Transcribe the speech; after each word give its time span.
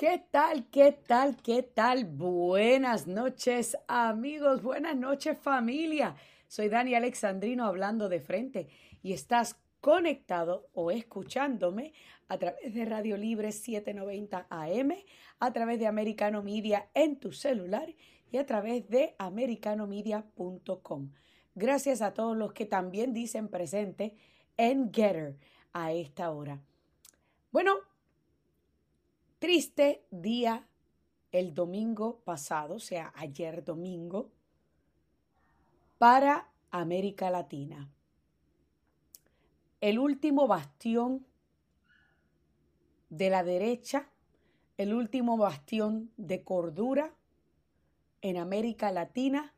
¿Qué 0.00 0.24
tal? 0.30 0.66
¿Qué 0.70 0.92
tal? 0.92 1.36
¿Qué 1.42 1.62
tal? 1.62 2.06
Buenas 2.06 3.06
noches, 3.06 3.76
amigos. 3.86 4.62
Buenas 4.62 4.96
noches, 4.96 5.36
familia. 5.36 6.16
Soy 6.48 6.70
Dani 6.70 6.94
Alexandrino 6.94 7.66
hablando 7.66 8.08
de 8.08 8.18
frente 8.22 8.70
y 9.02 9.12
estás 9.12 9.60
conectado 9.82 10.70
o 10.72 10.90
escuchándome 10.90 11.92
a 12.28 12.38
través 12.38 12.72
de 12.72 12.86
Radio 12.86 13.18
Libre 13.18 13.52
790 13.52 14.46
AM, 14.48 14.94
a 15.38 15.52
través 15.52 15.78
de 15.78 15.86
Americano 15.86 16.42
Media 16.42 16.88
en 16.94 17.20
tu 17.20 17.32
celular 17.32 17.94
y 18.32 18.38
a 18.38 18.46
través 18.46 18.88
de 18.88 19.14
americanomedia.com. 19.18 21.10
Gracias 21.54 22.00
a 22.00 22.14
todos 22.14 22.38
los 22.38 22.54
que 22.54 22.64
también 22.64 23.12
dicen 23.12 23.48
presente 23.48 24.16
en 24.56 24.94
Getter 24.94 25.36
a 25.74 25.92
esta 25.92 26.30
hora. 26.30 26.62
Bueno, 27.52 27.74
triste 29.40 30.04
día 30.10 30.68
el 31.32 31.54
domingo 31.54 32.20
pasado, 32.20 32.74
o 32.74 32.78
sea, 32.78 33.12
ayer 33.16 33.64
domingo, 33.64 34.30
para 35.98 36.50
América 36.70 37.30
Latina. 37.30 37.90
El 39.80 39.98
último 39.98 40.46
bastión 40.46 41.26
de 43.08 43.30
la 43.30 43.42
derecha, 43.42 44.10
el 44.76 44.92
último 44.92 45.38
bastión 45.38 46.12
de 46.18 46.44
cordura 46.44 47.14
en 48.20 48.36
América 48.36 48.92
Latina, 48.92 49.54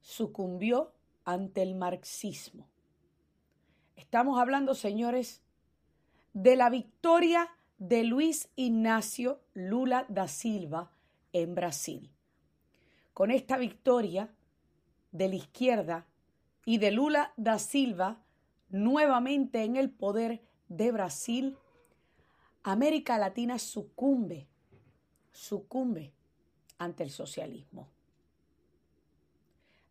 sucumbió 0.00 0.92
ante 1.24 1.62
el 1.62 1.74
marxismo. 1.74 2.68
Estamos 3.96 4.38
hablando, 4.38 4.74
señores, 4.74 5.42
de 6.32 6.54
la 6.54 6.70
victoria 6.70 7.50
de 7.82 8.04
Luis 8.04 8.48
Ignacio 8.54 9.40
Lula 9.54 10.06
da 10.08 10.28
Silva 10.28 10.92
en 11.32 11.56
Brasil. 11.56 12.12
Con 13.12 13.32
esta 13.32 13.56
victoria 13.56 14.32
de 15.10 15.28
la 15.28 15.34
izquierda 15.34 16.06
y 16.64 16.78
de 16.78 16.92
Lula 16.92 17.32
da 17.36 17.58
Silva 17.58 18.22
nuevamente 18.68 19.64
en 19.64 19.74
el 19.74 19.90
poder 19.90 20.44
de 20.68 20.92
Brasil, 20.92 21.58
América 22.62 23.18
Latina 23.18 23.58
sucumbe, 23.58 24.46
sucumbe 25.32 26.12
ante 26.78 27.02
el 27.02 27.10
socialismo. 27.10 27.88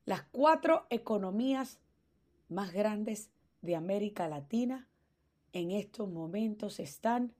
Las 0.05 0.23
cuatro 0.31 0.85
economías 0.89 1.81
más 2.47 2.71
grandes 2.71 3.31
de 3.61 3.75
América 3.75 4.29
Latina 4.29 4.87
en 5.51 5.71
estos 5.71 6.09
momentos 6.09 6.79
están 6.79 7.33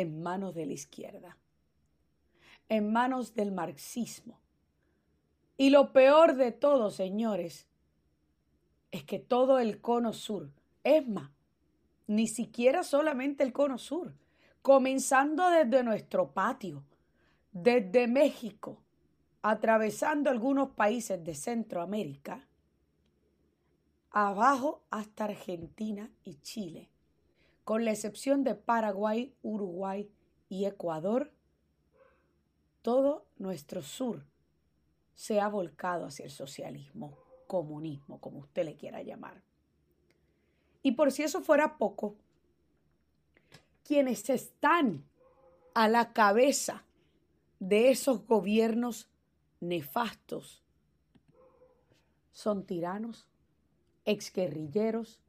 en 0.00 0.22
manos 0.22 0.54
de 0.54 0.64
la 0.64 0.74
izquierda, 0.74 1.36
en 2.68 2.92
manos 2.92 3.34
del 3.34 3.50
marxismo. 3.50 4.38
Y 5.56 5.70
lo 5.70 5.92
peor 5.92 6.36
de 6.36 6.52
todo, 6.52 6.92
señores, 6.92 7.66
es 8.92 9.02
que 9.02 9.18
todo 9.18 9.58
el 9.58 9.80
cono 9.80 10.12
sur, 10.12 10.50
es 10.84 11.06
más, 11.08 11.30
ni 12.06 12.28
siquiera 12.28 12.84
solamente 12.84 13.42
el 13.42 13.52
cono 13.52 13.76
sur, 13.76 14.14
comenzando 14.62 15.50
desde 15.50 15.82
nuestro 15.82 16.30
patio, 16.30 16.84
desde 17.50 18.06
México, 18.06 18.80
atravesando 19.42 20.30
algunos 20.30 20.70
países 20.70 21.24
de 21.24 21.34
Centroamérica, 21.34 22.46
abajo 24.10 24.84
hasta 24.90 25.24
Argentina 25.24 26.08
y 26.22 26.36
Chile 26.36 26.88
con 27.68 27.84
la 27.84 27.90
excepción 27.90 28.44
de 28.44 28.54
Paraguay, 28.54 29.34
Uruguay 29.42 30.10
y 30.48 30.64
Ecuador, 30.64 31.34
todo 32.80 33.26
nuestro 33.36 33.82
sur 33.82 34.24
se 35.14 35.38
ha 35.38 35.48
volcado 35.48 36.06
hacia 36.06 36.24
el 36.24 36.30
socialismo, 36.30 37.18
comunismo, 37.46 38.22
como 38.22 38.38
usted 38.38 38.64
le 38.64 38.76
quiera 38.78 39.02
llamar. 39.02 39.42
Y 40.82 40.92
por 40.92 41.12
si 41.12 41.24
eso 41.24 41.42
fuera 41.42 41.76
poco, 41.76 42.16
quienes 43.84 44.30
están 44.30 45.04
a 45.74 45.88
la 45.88 46.14
cabeza 46.14 46.86
de 47.60 47.90
esos 47.90 48.26
gobiernos 48.26 49.10
nefastos 49.60 50.64
son 52.32 52.64
tiranos, 52.64 53.28
exguerrilleros, 54.06 55.20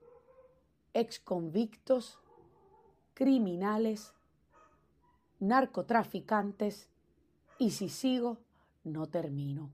exconvictos, 0.94 2.18
criminales, 3.19 4.13
narcotraficantes 5.41 6.88
y 7.57 7.72
si 7.72 7.90
sigo, 7.90 8.38
no 8.85 9.07
termino. 9.07 9.74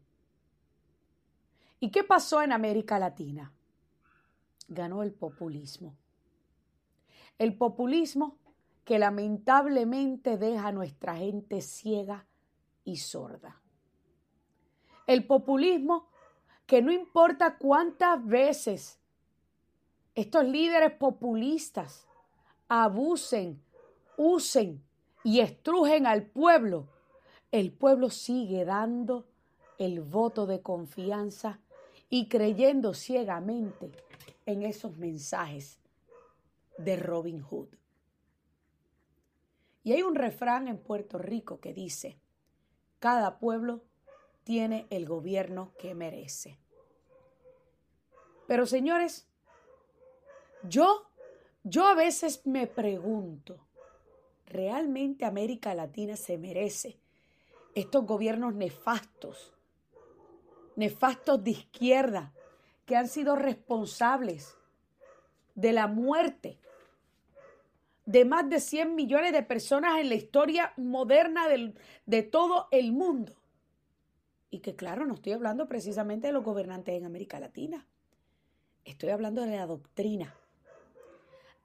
¿Y 1.79 1.91
qué 1.91 2.03
pasó 2.03 2.41
en 2.41 2.51
América 2.51 2.97
Latina? 2.97 3.53
Ganó 4.67 5.03
el 5.03 5.13
populismo. 5.13 5.95
El 7.37 7.55
populismo 7.55 8.39
que 8.83 8.97
lamentablemente 8.97 10.37
deja 10.37 10.69
a 10.69 10.71
nuestra 10.71 11.15
gente 11.15 11.61
ciega 11.61 12.25
y 12.83 12.97
sorda. 12.97 13.61
El 15.05 15.27
populismo 15.27 16.07
que 16.65 16.81
no 16.81 16.91
importa 16.91 17.59
cuántas 17.59 18.25
veces 18.25 18.99
estos 20.15 20.45
líderes 20.45 20.93
populistas 20.93 22.07
abusen, 22.67 23.61
usen 24.17 24.83
y 25.23 25.39
estrujen 25.39 26.07
al 26.07 26.25
pueblo, 26.25 26.87
el 27.51 27.71
pueblo 27.71 28.09
sigue 28.09 28.65
dando 28.65 29.25
el 29.77 30.01
voto 30.01 30.45
de 30.45 30.61
confianza 30.61 31.59
y 32.09 32.27
creyendo 32.27 32.93
ciegamente 32.93 33.91
en 34.45 34.63
esos 34.63 34.97
mensajes 34.97 35.79
de 36.77 36.97
Robin 36.97 37.41
Hood. 37.41 37.69
Y 39.83 39.93
hay 39.93 40.03
un 40.03 40.15
refrán 40.15 40.67
en 40.67 40.77
Puerto 40.77 41.17
Rico 41.17 41.59
que 41.59 41.73
dice, 41.73 42.19
cada 42.99 43.37
pueblo 43.37 43.83
tiene 44.43 44.87
el 44.89 45.05
gobierno 45.05 45.73
que 45.77 45.93
merece. 45.93 46.57
Pero 48.47 48.65
señores, 48.65 49.27
yo 50.63 51.07
yo 51.65 51.87
a 51.87 51.95
veces 51.95 52.45
me 52.45 52.67
pregunto, 52.67 53.57
¿realmente 54.45 55.25
América 55.25 55.73
Latina 55.73 56.15
se 56.15 56.37
merece 56.37 56.99
estos 57.73 58.05
gobiernos 58.05 58.53
nefastos, 58.53 59.51
nefastos 60.75 61.43
de 61.43 61.51
izquierda, 61.51 62.33
que 62.85 62.95
han 62.95 63.07
sido 63.07 63.35
responsables 63.35 64.55
de 65.55 65.73
la 65.73 65.87
muerte 65.87 66.59
de 68.05 68.25
más 68.25 68.47
de 68.47 68.59
100 68.59 68.93
millones 68.93 69.33
de 69.33 69.41
personas 69.41 69.99
en 69.99 70.09
la 70.09 70.15
historia 70.15 70.71
moderna 70.77 71.47
de 72.05 72.21
todo 72.21 72.67
el 72.69 72.91
mundo? 72.91 73.33
Y 74.51 74.59
que 74.59 74.75
claro, 74.75 75.07
no 75.07 75.15
estoy 75.15 75.33
hablando 75.33 75.67
precisamente 75.67 76.27
de 76.27 76.33
los 76.33 76.43
gobernantes 76.43 76.93
en 76.93 77.05
América 77.05 77.39
Latina, 77.39 77.87
estoy 78.83 79.09
hablando 79.09 79.41
de 79.41 79.57
la 79.57 79.65
doctrina 79.65 80.35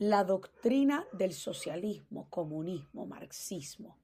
la 0.01 0.25
doctrina 0.25 1.07
del 1.13 1.35
socialismo, 1.35 2.27
comunismo, 2.31 3.05
marxismo. 3.05 3.99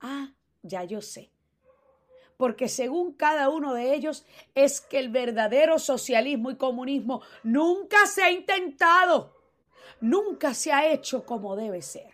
Ah, 0.00 0.34
ya 0.62 0.82
yo 0.82 1.00
sé. 1.00 1.30
Porque 2.36 2.68
según 2.68 3.12
cada 3.12 3.50
uno 3.50 3.72
de 3.72 3.94
ellos 3.94 4.26
es 4.52 4.80
que 4.80 4.98
el 4.98 5.08
verdadero 5.08 5.78
socialismo 5.78 6.50
y 6.50 6.56
comunismo 6.56 7.22
nunca 7.44 8.04
se 8.06 8.24
ha 8.24 8.32
intentado, 8.32 9.36
nunca 10.00 10.54
se 10.54 10.72
ha 10.72 10.90
hecho 10.90 11.24
como 11.24 11.54
debe 11.54 11.82
ser. 11.82 12.12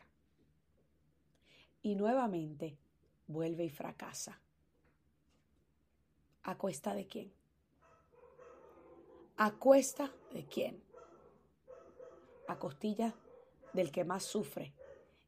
Y 1.80 1.94
nuevamente 1.94 2.76
vuelve 3.26 3.64
y 3.64 3.70
fracasa. 3.70 4.38
¿A 6.42 6.58
cuesta 6.58 6.94
de 6.94 7.06
quién? 7.06 7.32
¿A 9.38 9.52
cuesta 9.52 10.12
de 10.34 10.44
quién? 10.44 10.85
A 12.48 12.58
costilla 12.58 13.14
del 13.72 13.90
que 13.90 14.04
más 14.04 14.24
sufre 14.24 14.72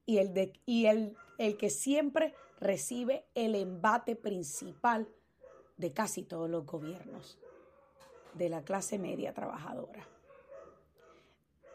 y 0.06 0.19
el, 0.19 0.32
de, 0.32 0.53
y 0.65 0.87
el 0.87 1.17
el 1.38 1.56
que 1.56 1.70
siempre 1.70 2.35
recibe 2.61 3.25
el 3.35 3.55
embate 3.55 4.17
principal 4.17 5.09
de 5.76 5.93
casi 5.93 6.25
todos 6.25 6.50
los 6.50 6.67
gobiernos 6.67 7.38
de 8.35 8.49
la 8.49 8.62
clase 8.62 8.99
media 8.99 9.32
trabajadora, 9.32 10.06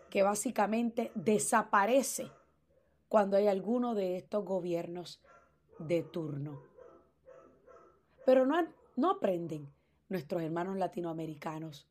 que 0.09 0.21
básicamente 0.21 1.11
desaparece 1.15 2.29
cuando 3.07 3.37
hay 3.37 3.47
alguno 3.47 3.95
de 3.95 4.17
estos 4.17 4.43
gobiernos 4.43 5.21
de 5.79 6.03
turno. 6.03 6.61
Pero 8.25 8.45
no, 8.45 8.57
no 8.95 9.11
aprenden 9.11 9.71
nuestros 10.09 10.43
hermanos 10.43 10.77
latinoamericanos, 10.77 11.87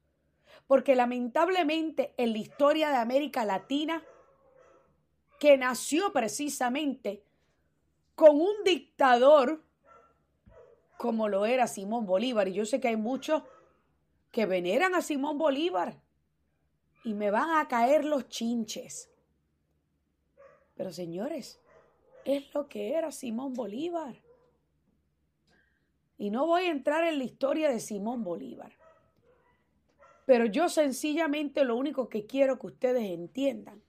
porque 0.67 0.95
lamentablemente 0.95 2.15
en 2.17 2.33
la 2.33 2.39
historia 2.39 2.91
de 2.91 2.97
América 2.97 3.45
Latina, 3.45 4.03
que 5.39 5.57
nació 5.57 6.13
precisamente 6.13 7.23
con 8.15 8.41
un 8.41 8.63
dictador 8.65 9.63
como 10.97 11.29
lo 11.29 11.47
era 11.47 11.67
Simón 11.67 12.07
Bolívar, 12.07 12.47
y 12.47 12.53
yo 12.53 12.65
sé 12.65 12.81
que 12.81 12.89
hay 12.89 12.97
muchos 12.97 13.43
que 14.31 14.47
veneran 14.47 14.95
a 14.95 15.03
Simón 15.03 15.37
Bolívar 15.37 16.01
y 17.05 17.15
me 17.15 17.31
van 17.31 17.59
a 17.59 17.67
caer 17.67 18.05
los 18.05 18.29
chinches. 18.29 19.11
Pero 20.77 20.93
señores, 20.93 21.61
es 22.25 22.55
lo 22.55 22.69
que 22.69 22.95
era 22.95 23.11
Simón 23.11 23.53
Bolívar. 23.53 24.23
Y 26.19 26.31
no 26.31 26.47
voy 26.47 26.65
a 26.65 26.71
entrar 26.71 27.05
en 27.05 27.19
la 27.19 27.25
historia 27.25 27.69
de 27.69 27.81
Simón 27.81 28.23
Bolívar. 28.23 28.73
Pero 30.25 30.47
yo 30.47 30.69
sencillamente 30.69 31.65
lo 31.65 31.77
único 31.77 32.09
que 32.09 32.27
quiero 32.27 32.59
que 32.59 32.69
ustedes 32.69 33.11
entiendan 33.11 33.83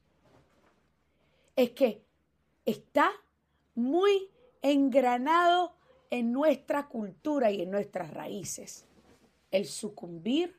es 1.56 1.71
que 1.71 2.03
está 2.65 3.12
muy 3.75 4.30
engranado 4.62 5.75
en 6.09 6.31
nuestra 6.31 6.88
cultura 6.88 7.51
y 7.51 7.62
en 7.62 7.71
nuestras 7.71 8.12
raíces 8.12 8.85
el 9.51 9.65
sucumbir 9.65 10.57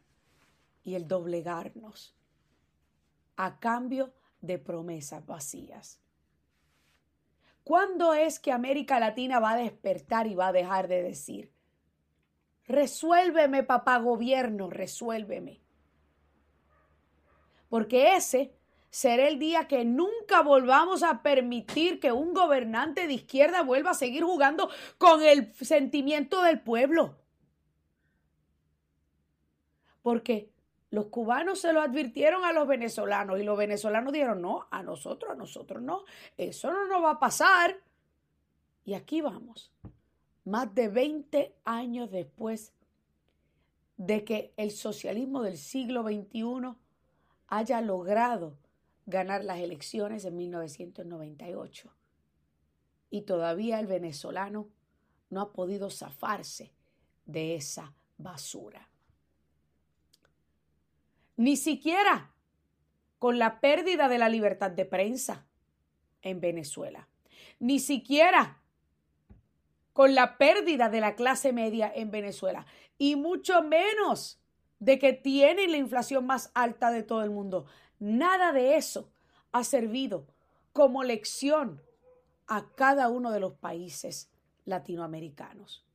y 0.85 0.95
el 0.95 1.09
doblegarnos 1.09 2.15
a 3.37 3.59
cambio 3.59 4.13
de 4.41 4.59
promesas 4.59 5.27
vacías. 5.27 6.01
¿Cuándo 7.65 8.13
es 8.13 8.39
que 8.39 8.53
América 8.53 9.01
Latina 9.01 9.41
va 9.41 9.53
a 9.53 9.57
despertar 9.57 10.27
y 10.27 10.35
va 10.35 10.49
a 10.49 10.53
dejar 10.53 10.87
de 10.87 11.03
decir, 11.03 11.51
resuélveme 12.67 13.63
papá 13.63 13.99
gobierno, 13.99 14.69
resuélveme? 14.69 15.64
Porque 17.75 18.15
ese 18.15 18.55
será 18.89 19.27
el 19.27 19.41
día 19.41 19.67
que 19.67 19.85
nunca 19.85 20.43
volvamos 20.43 21.03
a 21.03 21.25
permitir 21.25 21.99
que 21.99 22.13
un 22.13 22.33
gobernante 22.33 23.09
de 23.09 23.15
izquierda 23.15 23.63
vuelva 23.63 23.91
a 23.91 23.95
seguir 23.95 24.23
jugando 24.23 24.71
con 24.97 25.25
el 25.25 25.53
sentimiento 25.55 26.41
del 26.43 26.61
pueblo 26.61 27.17
porque 30.03 30.53
los 30.91 31.07
cubanos 31.07 31.59
se 31.59 31.73
lo 31.73 31.81
advirtieron 31.81 32.45
a 32.45 32.53
los 32.53 32.69
venezolanos 32.69 33.41
y 33.41 33.43
los 33.43 33.59
venezolanos 33.59 34.13
dijeron, 34.13 34.41
no, 34.41 34.69
a 34.71 34.85
nosotros, 34.85 35.33
a 35.33 35.35
nosotros 35.35 35.83
no, 35.83 36.05
eso 36.37 36.71
no 36.71 36.87
nos 36.87 37.03
va 37.03 37.11
a 37.11 37.19
pasar. 37.19 37.77
Y 38.85 38.95
aquí 38.95 39.21
vamos, 39.21 39.73
más 40.45 40.73
de 40.75 40.87
20 40.87 41.57
años 41.65 42.13
después 42.13 42.73
de 43.97 44.25
que 44.25 44.53
el 44.57 44.71
socialismo 44.71 45.43
del 45.43 45.57
siglo 45.57 46.05
XXI 46.05 46.77
haya 47.49 47.81
logrado 47.81 48.57
ganar 49.07 49.45
las 49.45 49.59
elecciones 49.59 50.25
en 50.25 50.37
1998. 50.37 51.91
Y 53.11 53.23
todavía 53.23 53.79
el 53.81 53.87
venezolano 53.87 54.69
no 55.31 55.41
ha 55.41 55.53
podido 55.53 55.91
zafarse 55.91 56.73
de 57.27 57.55
esa 57.55 57.95
basura. 58.19 58.89
Ni 61.37 61.57
siquiera 61.57 62.33
con 63.19 63.39
la 63.39 63.61
pérdida 63.61 64.09
de 64.09 64.19
la 64.19 64.29
libertad 64.29 64.71
de 64.71 64.85
prensa 64.85 65.47
en 66.23 66.41
Venezuela. 66.41 67.09
Ni 67.59 67.79
siquiera 67.79 68.61
con 69.93 70.15
la 70.15 70.37
pérdida 70.39 70.89
de 70.89 71.01
la 71.01 71.15
clase 71.15 71.53
media 71.53 71.91
en 71.95 72.11
Venezuela. 72.11 72.67
Y 72.99 73.17
mucho 73.17 73.63
menos 73.63 74.41
de 74.85 74.99
que 74.99 75.15
tienen 75.15 75.71
la 75.71 75.79
inflación 75.79 76.27
más 76.27 76.51
alta 76.53 76.91
de 76.91 77.03
todo 77.03 77.23
el 77.23 77.31
mundo. 77.31 77.65
Nada 77.99 78.53
de 78.53 78.77
eso 78.77 79.11
ha 79.51 79.65
servido 79.65 80.27
como 80.75 81.03
lección 81.03 81.81
a 82.47 82.67
cada 82.75 83.09
uno 83.09 83.31
de 83.31 83.41
los 83.41 83.55
países 83.55 84.31
latinoamericanos. 84.67 85.87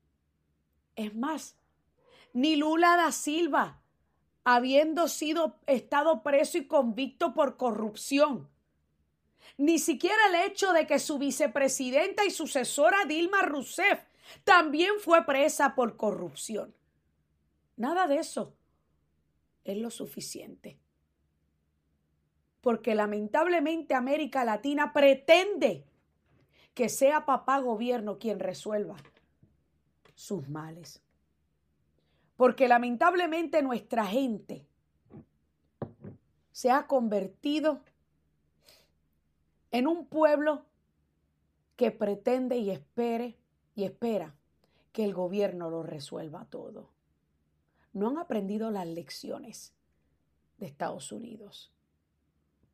Es 0.95 1.15
más, 1.15 1.56
ni 2.33 2.56
Lula 2.56 2.97
da 2.97 3.12
Silva 3.12 3.80
habiendo 4.44 5.07
sido 5.07 5.59
estado 5.68 6.24
preso 6.24 6.57
y 6.57 6.65
convicto 6.65 7.36
por 7.36 7.57
corrupción. 7.57 8.50
Ni 9.57 9.77
siquiera 9.77 10.18
el 10.30 10.50
hecho 10.50 10.74
de 10.74 10.88
que 10.88 10.97
su 10.97 11.19
vicepresidenta 11.19 12.25
y 12.25 12.31
sucesora 12.31 13.06
Dilma 13.06 13.44
Rousseff 13.44 14.00
también 14.44 14.94
fue 15.00 15.25
presa 15.27 15.75
por 15.75 15.95
corrupción. 15.95 16.74
Nada 17.77 18.07
de 18.07 18.18
eso 18.18 18.56
es 19.64 19.78
lo 19.78 19.90
suficiente. 19.90 20.78
Porque 22.62 22.96
lamentablemente 22.96 23.94
América 23.94 24.44
Latina 24.44 24.92
pretende 24.94 25.86
que 26.74 26.90
sea 26.90 27.26
papá 27.26 27.60
gobierno 27.60 28.20
quien 28.20 28.40
resuelva 28.40 28.98
sus 30.16 30.48
males. 30.50 31.02
Porque 32.36 32.68
lamentablemente 32.68 33.62
nuestra 33.62 34.06
gente 34.06 34.66
se 36.52 36.72
ha 36.72 36.88
convertido 36.88 37.82
en 39.72 39.88
un 39.88 40.06
pueblo 40.06 40.66
que 41.76 41.92
pretende 41.92 42.58
y 42.58 42.70
espere 42.70 43.38
y 43.76 43.86
espera 43.86 44.36
que 44.92 45.06
el 45.06 45.14
gobierno 45.14 45.70
lo 45.70 45.84
resuelva 45.84 46.46
todo. 46.50 46.90
No 47.94 48.09
han 48.09 48.18
aprendido 48.18 48.71
las 48.71 48.88
lecciones 48.88 49.74
de 50.57 50.65
Estados 50.65 51.12
Unidos, 51.12 51.71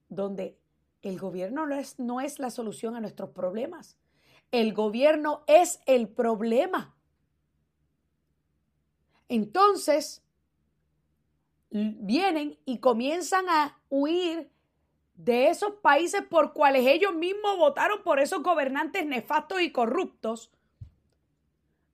donde 0.10 0.58
el 1.02 1.20
gobierno 1.20 1.66
no 1.66 1.76
es, 1.76 2.00
no 2.00 2.22
es 2.22 2.40
la 2.40 2.50
solución 2.50 2.96
a 2.96 3.00
nuestros 3.00 3.30
problemas. 3.30 3.98
El 4.52 4.74
gobierno 4.74 5.44
es 5.48 5.80
el 5.86 6.08
problema. 6.08 6.96
Entonces, 9.30 10.24
vienen 11.70 12.58
y 12.66 12.80
comienzan 12.80 13.50
a 13.50 13.80
huir 13.90 14.50
de 15.16 15.50
esos 15.50 15.76
países 15.76 16.22
por 16.24 16.54
cuales 16.54 16.86
ellos 16.88 17.14
mismos 17.14 17.58
votaron 17.58 18.04
por 18.04 18.20
esos 18.20 18.44
gobernantes 18.44 19.06
nefastos 19.06 19.62
y 19.62 19.72
corruptos. 19.72 20.52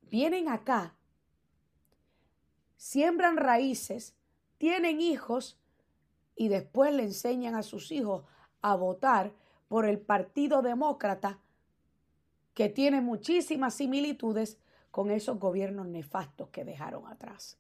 Vienen 0.01 0.49
acá, 0.49 0.95
siembran 2.81 3.37
raíces, 3.37 4.15
tienen 4.57 5.01
hijos 5.01 5.59
y 6.35 6.47
después 6.47 6.91
le 6.91 7.03
enseñan 7.03 7.53
a 7.53 7.61
sus 7.61 7.91
hijos 7.91 8.23
a 8.63 8.75
votar 8.75 9.33
por 9.67 9.85
el 9.85 9.99
Partido 9.99 10.63
Demócrata, 10.63 11.39
que 12.55 12.69
tiene 12.69 12.99
muchísimas 12.99 13.75
similitudes 13.75 14.57
con 14.89 15.11
esos 15.11 15.37
gobiernos 15.37 15.85
nefastos 15.85 16.49
que 16.49 16.65
dejaron 16.65 17.05
atrás. 17.05 17.59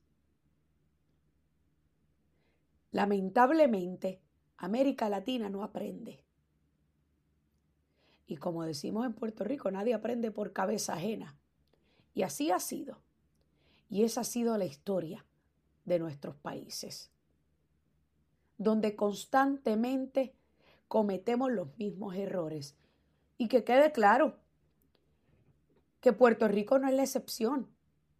Lamentablemente, 2.89 4.19
América 4.57 5.07
Latina 5.07 5.49
no 5.49 5.63
aprende. 5.63 6.23
Y 8.25 8.37
como 8.37 8.63
decimos 8.63 9.05
en 9.05 9.13
Puerto 9.13 9.43
Rico, 9.43 9.69
nadie 9.69 9.93
aprende 9.93 10.31
por 10.31 10.51
cabeza 10.51 10.95
ajena. 10.95 11.37
Y 12.15 12.23
así 12.23 12.49
ha 12.49 12.59
sido. 12.59 13.03
Y 13.91 14.05
esa 14.05 14.21
ha 14.21 14.23
sido 14.23 14.57
la 14.57 14.63
historia 14.63 15.25
de 15.83 15.99
nuestros 15.99 16.37
países, 16.37 17.11
donde 18.57 18.95
constantemente 18.95 20.33
cometemos 20.87 21.51
los 21.51 21.77
mismos 21.77 22.15
errores. 22.15 22.77
Y 23.37 23.49
que 23.49 23.65
quede 23.65 23.91
claro, 23.91 24.37
que 25.99 26.13
Puerto 26.13 26.47
Rico 26.47 26.79
no 26.79 26.87
es 26.87 26.95
la 26.95 27.03
excepción. 27.03 27.67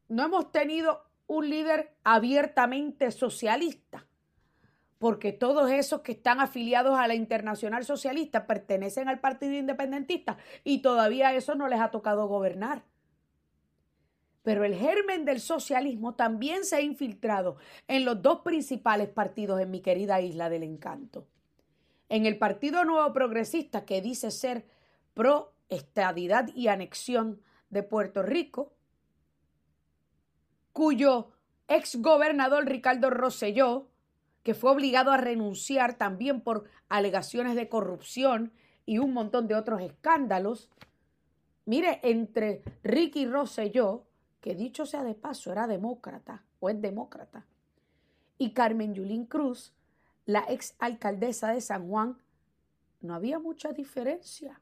No 0.10 0.25
hemos 0.25 0.51
tenido 0.51 1.06
un 1.25 1.50
líder 1.50 1.96
abiertamente 2.04 3.10
socialista, 3.10 4.06
porque 5.00 5.32
todos 5.32 5.72
esos 5.72 6.01
que 6.01 6.12
están 6.12 6.42
afiliados 6.42 7.00
a 7.00 7.08
la 7.08 7.16
Internacional 7.16 7.86
Socialista 7.86 8.46
pertenecen 8.46 9.08
al 9.08 9.22
Partido 9.22 9.54
Independentista 9.54 10.38
y 10.66 10.82
todavía 10.82 11.34
eso 11.34 11.56
no 11.56 11.70
les 11.70 11.80
ha 11.80 11.92
tocado 11.92 12.28
gobernar. 12.28 12.84
Pero 14.43 14.63
el 14.63 14.75
germen 14.75 15.25
del 15.25 15.39
socialismo 15.39 16.15
también 16.15 16.65
se 16.65 16.77
ha 16.77 16.81
infiltrado 16.81 17.57
en 17.88 18.05
los 18.05 18.21
dos 18.21 18.39
principales 18.39 19.10
partidos 19.10 19.62
en 19.62 19.69
mi 19.69 19.81
querida 19.81 20.19
isla 20.19 20.50
del 20.50 20.63
encanto. 20.63 21.27
En 22.10 22.25
el 22.25 22.38
Partido 22.38 22.83
Nuevo 22.83 23.13
Progresista, 23.13 23.86
que 23.86 24.01
dice 24.01 24.31
ser 24.31 24.65
pro 25.13 25.53
estadidad 25.69 26.50
y 26.55 26.67
anexión 26.67 27.41
de 27.69 27.83
Puerto 27.83 28.24
Rico, 28.24 28.74
cuyo 30.74 31.31
ex 31.67 32.01
gobernador 32.01 32.65
Ricardo 32.65 33.10
Rosselló, 33.10 33.88
que 34.43 34.53
fue 34.53 34.71
obligado 34.71 35.12
a 35.12 35.17
renunciar 35.17 35.98
también 35.98 36.41
por 36.41 36.65
alegaciones 36.89 37.55
de 37.55 37.69
corrupción 37.69 38.51
y 38.86 38.98
un 38.98 39.13
montón 39.13 39.48
de 39.48 39.55
otros 39.55 39.81
escándalos. 39.81 40.69
Mire, 41.65 42.00
entre 42.03 42.63
Ricky 42.83 43.25
Rosselló, 43.25 44.07
que 44.41 44.55
dicho 44.55 44.86
sea 44.86 45.03
de 45.03 45.13
paso 45.13 45.51
era 45.51 45.67
demócrata 45.67 46.43
o 46.60 46.69
es 46.69 46.81
demócrata, 46.81 47.45
y 48.38 48.51
Carmen 48.51 48.95
Yulín 48.95 49.25
Cruz, 49.25 49.71
la 50.25 50.43
ex 50.50 50.75
alcaldesa 50.79 51.51
de 51.51 51.62
San 51.62 51.88
Juan, 51.88 52.17
no 53.01 53.13
había 53.13 53.39
mucha 53.39 53.71
diferencia. 53.71 54.60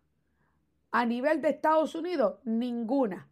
A 0.91 1.05
nivel 1.05 1.41
de 1.41 1.49
Estados 1.49 1.95
Unidos, 1.95 2.39
ninguna. 2.43 3.27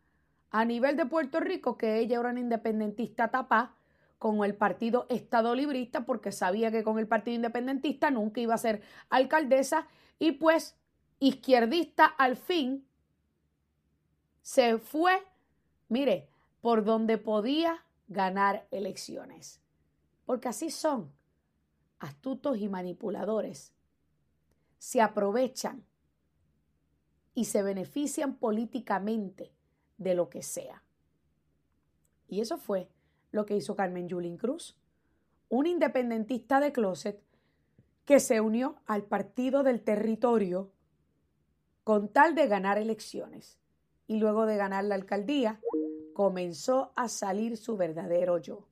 A 0.52 0.64
nivel 0.64 0.96
de 0.96 1.06
Puerto 1.06 1.40
Rico, 1.40 1.78
que 1.78 2.00
ella 2.00 2.20
era 2.20 2.30
una 2.30 2.40
independentista 2.40 3.30
tapá 3.30 3.76
con 4.20 4.44
el 4.44 4.56
partido 4.56 5.06
Estado 5.10 5.54
Librista, 5.54 6.06
porque 6.06 6.32
sabía 6.32 6.72
que 6.72 6.84
con 6.84 6.98
el 6.98 7.08
partido 7.08 7.36
independentista 7.36 8.10
nunca 8.10 8.42
iba 8.42 8.54
a 8.54 8.58
ser 8.58 8.82
alcaldesa, 9.10 9.88
y 10.20 10.34
pues 10.34 10.76
izquierdista 11.20 12.06
al 12.06 12.38
fin 12.38 12.86
se 14.42 14.78
fue, 14.78 15.24
mire, 15.90 16.30
por 16.62 16.84
donde 16.84 17.18
podía 17.18 17.86
ganar 18.08 18.68
elecciones. 18.72 19.62
Porque 20.26 20.50
así 20.50 20.70
son, 20.70 21.12
astutos 22.00 22.58
y 22.58 22.70
manipuladores. 22.70 23.74
Se 24.78 25.02
aprovechan 25.02 25.86
y 27.34 27.46
se 27.46 27.64
benefician 27.64 28.36
políticamente 28.36 29.54
de 29.98 30.16
lo 30.16 30.30
que 30.30 30.44
sea. 30.44 30.84
Y 32.28 32.42
eso 32.42 32.58
fue 32.58 32.90
lo 33.32 33.46
que 33.46 33.56
hizo 33.56 33.76
Carmen 33.76 34.08
Yulín 34.08 34.38
Cruz, 34.38 34.78
un 35.50 35.66
independentista 35.66 36.60
de 36.60 36.72
closet 36.72 37.22
que 38.06 38.20
se 38.20 38.42
unió 38.42 38.78
al 38.86 39.04
partido 39.04 39.64
del 39.64 39.82
territorio 39.82 40.72
con 41.84 42.10
tal 42.10 42.36
de 42.36 42.48
ganar 42.48 42.78
elecciones. 42.78 43.60
Y 44.08 44.18
luego 44.18 44.46
de 44.46 44.56
ganar 44.56 44.86
la 44.86 44.96
alcaldía, 44.96 45.60
comenzó 46.18 46.94
a 46.96 47.10
salir 47.10 47.58
su 47.58 47.78
verdadero 47.78 48.40
yo. 48.40 48.68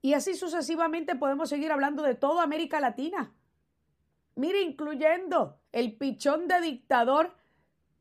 Y 0.00 0.14
así 0.14 0.36
sucesivamente 0.36 1.16
podemos 1.16 1.48
seguir 1.48 1.72
hablando 1.72 2.04
de 2.04 2.14
toda 2.14 2.44
América 2.44 2.78
Latina. 2.78 3.34
Mire, 4.36 4.62
incluyendo 4.62 5.58
el 5.72 5.96
pichón 5.96 6.46
de 6.46 6.60
dictador 6.60 7.34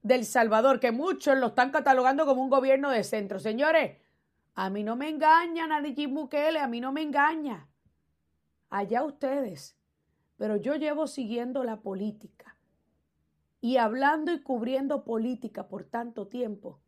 del 0.04 0.24
Salvador, 0.24 0.80
que 0.80 0.92
muchos 0.92 1.36
lo 1.40 1.48
están 1.48 1.72
catalogando 1.72 2.28
como 2.28 2.44
un 2.44 2.52
gobierno 2.52 2.92
de 2.92 3.04
centro. 3.04 3.40
Señores, 3.40 3.98
a 4.54 4.70
mí 4.70 4.84
no 4.84 4.96
me 4.96 5.10
engañan 5.10 5.72
a 5.72 5.82
Nayib 5.82 6.12
Bukele, 6.12 6.60
a 6.60 6.68
mí 6.68 6.80
no 6.80 6.92
me 6.92 7.02
engaña. 7.02 7.68
Allá 8.70 9.04
ustedes. 9.04 9.76
Pero 10.38 10.58
yo 10.58 10.76
llevo 10.76 11.08
siguiendo 11.08 11.64
la 11.64 11.82
política 11.82 12.56
y 13.62 13.78
hablando 13.78 14.32
y 14.32 14.44
cubriendo 14.44 15.04
política 15.04 15.68
por 15.68 15.86
tanto 15.86 16.28
tiempo 16.28 16.85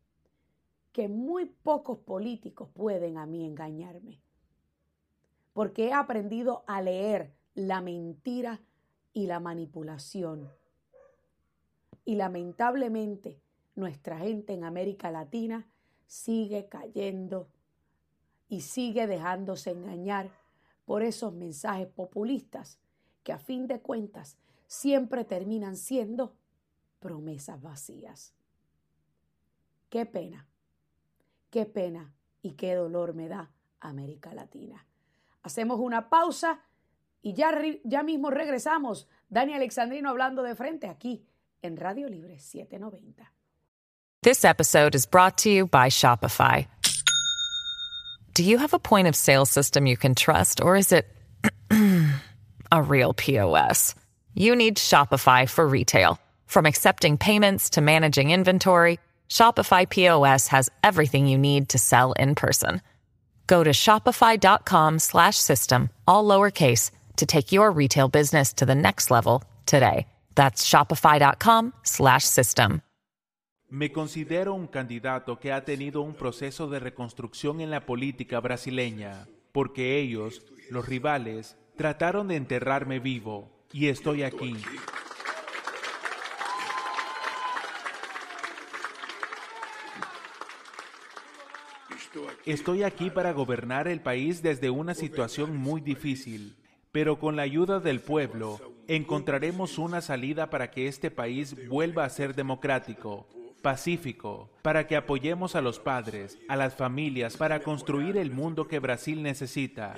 que 0.98 1.08
muy 1.08 1.46
pocos 1.46 1.98
políticos 1.98 2.70
pueden 2.74 3.18
a 3.18 3.24
mí 3.24 3.46
engañarme. 3.46 4.20
Porque 5.52 5.86
he 5.86 5.92
aprendido 5.92 6.64
a 6.66 6.82
leer 6.82 7.32
la 7.54 7.80
mentira 7.80 8.60
y 9.12 9.28
la 9.28 9.38
manipulación. 9.38 10.50
Y 12.04 12.16
lamentablemente 12.16 13.40
nuestra 13.76 14.18
gente 14.18 14.54
en 14.54 14.64
América 14.64 15.12
Latina 15.12 15.68
sigue 16.08 16.66
cayendo 16.68 17.48
y 18.48 18.62
sigue 18.62 19.06
dejándose 19.06 19.70
engañar 19.70 20.32
por 20.84 21.04
esos 21.04 21.32
mensajes 21.32 21.86
populistas 21.86 22.80
que 23.22 23.32
a 23.32 23.38
fin 23.38 23.68
de 23.68 23.80
cuentas 23.80 24.36
siempre 24.66 25.24
terminan 25.24 25.76
siendo 25.76 26.34
promesas 26.98 27.62
vacías. 27.62 28.34
Qué 29.90 30.04
pena, 30.04 30.48
qué 31.50 31.66
pena 31.66 32.12
y 32.42 32.52
qué 32.52 32.74
dolor 32.74 33.14
me 33.14 33.28
da 33.28 33.50
América 33.80 34.32
Latina. 34.34 34.84
Hacemos 35.42 35.78
una 35.80 36.08
pausa 36.08 36.60
y 37.22 37.34
ya, 37.34 37.52
ya 37.84 38.02
mismo 38.02 38.30
regresamos. 38.30 39.06
Dani 39.28 39.54
Alexandrino 39.54 40.10
hablando 40.10 40.42
de 40.42 40.54
frente 40.54 40.88
aquí 40.88 41.24
en 41.62 41.76
Radio 41.76 42.08
Libre 42.08 42.38
790. 42.38 43.32
This 44.22 44.44
episode 44.44 44.94
is 44.94 45.06
brought 45.06 45.38
to 45.38 45.50
you 45.50 45.66
by 45.66 45.88
Shopify. 45.88 46.66
Do 48.34 48.44
you 48.44 48.58
have 48.58 48.74
a 48.74 48.78
point 48.78 49.08
of 49.08 49.16
sale 49.16 49.46
system 49.46 49.86
you 49.86 49.96
can 49.96 50.14
trust 50.14 50.60
or 50.60 50.76
is 50.76 50.92
it 50.92 51.06
a 52.72 52.82
real 52.82 53.14
POS? 53.14 53.94
You 54.34 54.54
need 54.54 54.76
Shopify 54.76 55.48
for 55.48 55.66
retail. 55.66 56.18
From 56.46 56.64
accepting 56.64 57.18
payments 57.18 57.70
to 57.70 57.80
managing 57.80 58.30
inventory, 58.30 58.98
Shopify 59.28 59.88
POS 59.88 60.48
has 60.48 60.70
everything 60.82 61.28
you 61.28 61.38
need 61.38 61.68
to 61.68 61.78
sell 61.78 62.12
in 62.12 62.34
person. 62.34 62.80
Go 63.46 63.64
to 63.64 63.70
shopify.com 63.70 64.98
slash 64.98 65.36
system, 65.36 65.90
all 66.06 66.24
lowercase, 66.24 66.90
to 67.16 67.26
take 67.26 67.52
your 67.52 67.70
retail 67.70 68.08
business 68.08 68.52
to 68.54 68.66
the 68.66 68.74
next 68.74 69.10
level 69.10 69.42
today. 69.66 70.06
That's 70.34 70.64
shopify.com 70.64 71.72
slash 71.82 72.24
system. 72.24 72.82
Me 73.70 73.90
considero 73.92 74.54
un 74.54 74.66
candidato 74.66 75.38
que 75.38 75.52
ha 75.52 75.62
tenido 75.62 76.00
un 76.00 76.14
proceso 76.14 76.68
de 76.68 76.78
reconstrucción 76.78 77.60
en 77.60 77.70
la 77.70 77.84
política 77.84 78.40
brasileña, 78.40 79.26
porque 79.52 79.98
ellos, 79.98 80.42
los 80.70 80.86
rivales, 80.86 81.56
trataron 81.76 82.28
de 82.28 82.36
enterrarme 82.36 82.98
vivo, 82.98 83.50
y 83.70 83.88
estoy 83.88 84.22
aquí. 84.22 84.56
Estoy 92.48 92.82
aquí 92.82 93.10
para 93.10 93.32
gobernar 93.32 93.88
el 93.88 94.00
país 94.00 94.40
desde 94.40 94.70
una 94.70 94.94
situación 94.94 95.54
muy 95.54 95.82
difícil, 95.82 96.56
pero 96.92 97.18
con 97.18 97.36
la 97.36 97.42
ayuda 97.42 97.78
del 97.78 98.00
pueblo 98.00 98.58
encontraremos 98.86 99.76
una 99.76 100.00
salida 100.00 100.48
para 100.48 100.70
que 100.70 100.88
este 100.88 101.10
país 101.10 101.68
vuelva 101.68 102.06
a 102.06 102.08
ser 102.08 102.34
democrático, 102.34 103.28
pacífico, 103.62 104.50
para 104.62 104.86
que 104.86 104.96
apoyemos 104.96 105.56
a 105.56 105.60
los 105.60 105.78
padres, 105.78 106.38
a 106.48 106.56
las 106.56 106.74
familias, 106.74 107.36
para 107.36 107.60
construir 107.60 108.16
el 108.16 108.30
mundo 108.30 108.68
que 108.68 108.78
Brasil 108.78 109.22
necesita. 109.22 109.94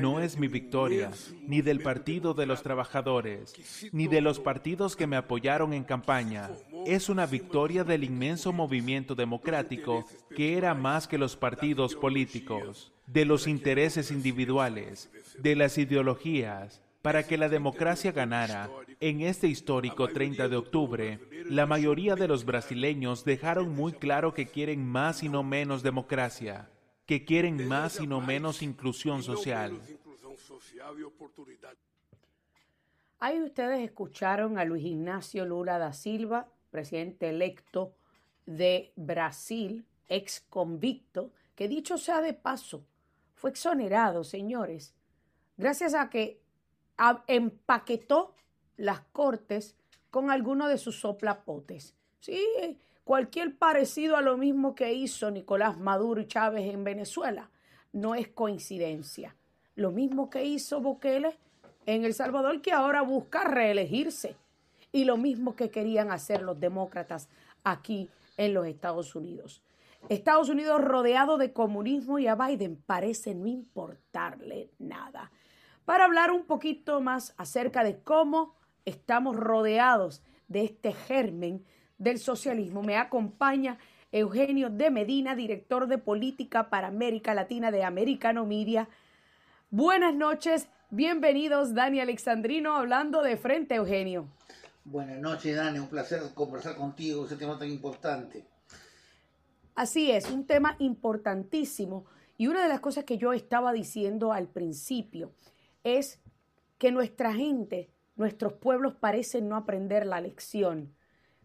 No 0.00 0.20
es 0.20 0.38
mi 0.38 0.48
victoria, 0.48 1.10
ni 1.42 1.62
del 1.62 1.80
Partido 1.80 2.34
de 2.34 2.46
los 2.46 2.62
Trabajadores, 2.62 3.54
ni 3.92 4.06
de 4.06 4.20
los 4.20 4.40
partidos 4.40 4.96
que 4.96 5.06
me 5.06 5.16
apoyaron 5.16 5.72
en 5.72 5.84
campaña. 5.84 6.50
Es 6.86 7.08
una 7.08 7.26
victoria 7.26 7.84
del 7.84 8.04
inmenso 8.04 8.52
movimiento 8.52 9.14
democrático 9.14 10.04
que 10.34 10.56
era 10.56 10.74
más 10.74 11.06
que 11.08 11.18
los 11.18 11.36
partidos 11.36 11.94
políticos, 11.94 12.92
de 13.06 13.24
los 13.24 13.46
intereses 13.46 14.10
individuales, 14.10 15.10
de 15.38 15.56
las 15.56 15.78
ideologías, 15.78 16.82
para 17.06 17.22
que 17.22 17.38
la 17.38 17.48
democracia 17.48 18.10
ganara. 18.10 18.68
En 18.98 19.20
este 19.20 19.46
histórico 19.46 20.08
30 20.08 20.48
de 20.48 20.56
octubre, 20.56 21.20
la 21.44 21.64
mayoría 21.64 22.16
de 22.16 22.26
los 22.26 22.44
brasileños 22.44 23.24
dejaron 23.24 23.72
muy 23.76 23.92
claro 23.92 24.34
que 24.34 24.48
quieren 24.48 24.84
más 24.84 25.22
y 25.22 25.28
no 25.28 25.44
menos 25.44 25.84
democracia, 25.84 26.68
que 27.06 27.24
quieren 27.24 27.68
más 27.68 28.00
y 28.00 28.08
no 28.08 28.20
menos 28.20 28.60
inclusión 28.60 29.22
social. 29.22 29.80
Ahí 33.20 33.40
ustedes 33.40 33.84
escucharon 33.84 34.58
a 34.58 34.64
Luis 34.64 34.84
Ignacio 34.84 35.44
Lula 35.46 35.78
da 35.78 35.92
Silva, 35.92 36.48
presidente 36.72 37.28
electo 37.28 37.94
de 38.46 38.92
Brasil, 38.96 39.86
ex 40.08 40.40
convicto, 40.50 41.30
que 41.54 41.68
dicho 41.68 41.98
sea 41.98 42.20
de 42.20 42.34
paso, 42.34 42.84
fue 43.36 43.50
exonerado, 43.50 44.24
señores, 44.24 44.92
gracias 45.56 45.94
a 45.94 46.10
que 46.10 46.44
empaquetó 47.26 48.34
las 48.76 49.00
cortes 49.12 49.76
con 50.10 50.30
alguno 50.30 50.68
de 50.68 50.78
sus 50.78 51.00
soplapotes. 51.00 51.94
Sí, 52.20 52.78
cualquier 53.04 53.56
parecido 53.56 54.16
a 54.16 54.22
lo 54.22 54.36
mismo 54.36 54.74
que 54.74 54.92
hizo 54.92 55.30
Nicolás 55.30 55.78
Maduro 55.78 56.20
y 56.20 56.26
Chávez 56.26 56.72
en 56.72 56.84
Venezuela 56.84 57.50
no 57.92 58.14
es 58.14 58.28
coincidencia. 58.28 59.36
Lo 59.74 59.90
mismo 59.90 60.30
que 60.30 60.44
hizo 60.44 60.80
Bukele 60.80 61.36
en 61.86 62.04
El 62.04 62.14
Salvador, 62.14 62.60
que 62.60 62.72
ahora 62.72 63.02
busca 63.02 63.44
reelegirse. 63.44 64.36
Y 64.92 65.04
lo 65.04 65.16
mismo 65.16 65.56
que 65.56 65.70
querían 65.70 66.10
hacer 66.10 66.42
los 66.42 66.58
demócratas 66.58 67.28
aquí 67.64 68.08
en 68.36 68.54
los 68.54 68.66
Estados 68.66 69.14
Unidos. 69.14 69.62
Estados 70.08 70.48
Unidos 70.48 70.80
rodeado 70.82 71.36
de 71.36 71.52
comunismo 71.52 72.18
y 72.18 72.26
a 72.26 72.34
Biden 72.36 72.76
parece 72.76 73.34
no 73.34 73.46
importarle 73.46 74.70
nada 74.78 75.30
para 75.86 76.04
hablar 76.04 76.32
un 76.32 76.44
poquito 76.44 77.00
más 77.00 77.32
acerca 77.38 77.82
de 77.84 78.00
cómo 78.00 78.54
estamos 78.84 79.36
rodeados 79.36 80.20
de 80.48 80.64
este 80.64 80.92
germen 80.92 81.64
del 81.96 82.18
socialismo. 82.18 82.82
Me 82.82 82.98
acompaña 82.98 83.78
Eugenio 84.10 84.68
de 84.68 84.90
Medina, 84.90 85.36
director 85.36 85.86
de 85.86 85.96
política 85.96 86.70
para 86.70 86.88
América 86.88 87.34
Latina 87.34 87.70
de 87.70 87.84
Americano 87.84 88.44
Media. 88.44 88.88
Buenas 89.70 90.14
noches, 90.14 90.68
bienvenidos 90.90 91.72
Dani 91.72 92.00
Alexandrino 92.00 92.74
hablando 92.76 93.22
de 93.22 93.36
frente, 93.36 93.76
Eugenio. 93.76 94.26
Buenas 94.84 95.18
noches, 95.18 95.54
Dani, 95.54 95.78
un 95.78 95.88
placer 95.88 96.20
conversar 96.34 96.76
contigo, 96.76 97.26
ese 97.26 97.36
tema 97.36 97.58
tan 97.58 97.70
importante. 97.70 98.44
Así 99.76 100.10
es, 100.10 100.30
un 100.30 100.46
tema 100.46 100.74
importantísimo. 100.80 102.06
Y 102.38 102.48
una 102.48 102.62
de 102.62 102.68
las 102.68 102.80
cosas 102.80 103.04
que 103.04 103.18
yo 103.18 103.32
estaba 103.32 103.72
diciendo 103.72 104.32
al 104.32 104.48
principio 104.48 105.32
es 105.86 106.20
que 106.78 106.90
nuestra 106.90 107.32
gente, 107.32 107.90
nuestros 108.16 108.54
pueblos 108.54 108.94
parecen 108.96 109.48
no 109.48 109.56
aprender 109.56 110.04
la 110.04 110.20
lección. 110.20 110.94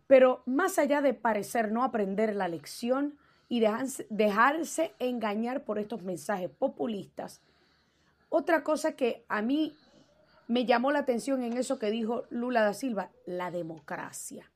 Pero 0.08 0.44
más 0.46 0.80
allá 0.80 1.02
de 1.02 1.14
parecer 1.14 1.72
no 1.72 1.84
aprender 1.84 2.36
la 2.36 2.48
lección 2.48 3.18
y 3.48 3.62
dejarse, 4.10 4.94
engañar 5.00 5.64
por 5.64 5.78
estos 5.78 6.04
mensajes 6.04 6.50
populistas, 6.50 7.42
otra 8.30 8.64
cosa 8.64 8.94
que 8.94 9.26
a 9.28 9.42
mí 9.42 9.76
me 10.48 10.66
llamó 10.66 10.92
la 10.92 11.00
atención 11.00 11.44
en 11.44 11.58
eso 11.58 11.78
que 11.78 11.92
dijo 11.92 12.24
Lula 12.30 12.64
da 12.64 12.74
Silva, 12.74 13.12
la 13.26 13.52
democracia. 13.52 14.52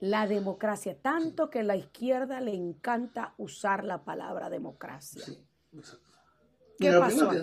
La 0.00 0.26
democracia, 0.26 0.96
tanto 0.96 1.50
que 1.50 1.60
a 1.60 1.64
la 1.64 1.76
izquierda 1.76 2.40
le 2.40 2.54
encanta 2.54 3.34
usar 3.36 3.84
la 3.84 4.04
palabra 4.04 4.48
democracia. 4.48 5.24
Sí. 5.24 5.44
¿Qué 6.78 6.90
lo 6.90 7.04
primero 7.06 7.30
que 7.30 7.36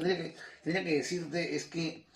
tendría, 0.63 0.84
que 0.84 0.96
decirte 0.98 1.56
es 1.56 1.65
que 1.65 2.08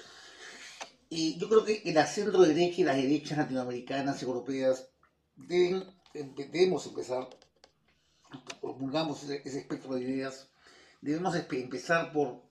y 1.09 1.39
yo 1.39 1.49
creo 1.49 1.65
que 1.65 1.81
el 1.85 2.05
centro 2.05 2.41
derecha 2.43 2.81
y 2.81 2.83
las 2.83 2.95
derechas 2.95 3.37
latinoamericanas 3.37 4.21
y 4.21 4.25
europeas 4.25 4.89
debemos 5.35 6.85
empezar, 6.85 7.27
promulgamos 8.61 9.23
ese, 9.23 9.59
espectro 9.59 9.95
de 9.95 10.01
ideas, 10.01 10.49
debemos 11.01 11.35
empezar 11.35 12.13
por 12.13 12.43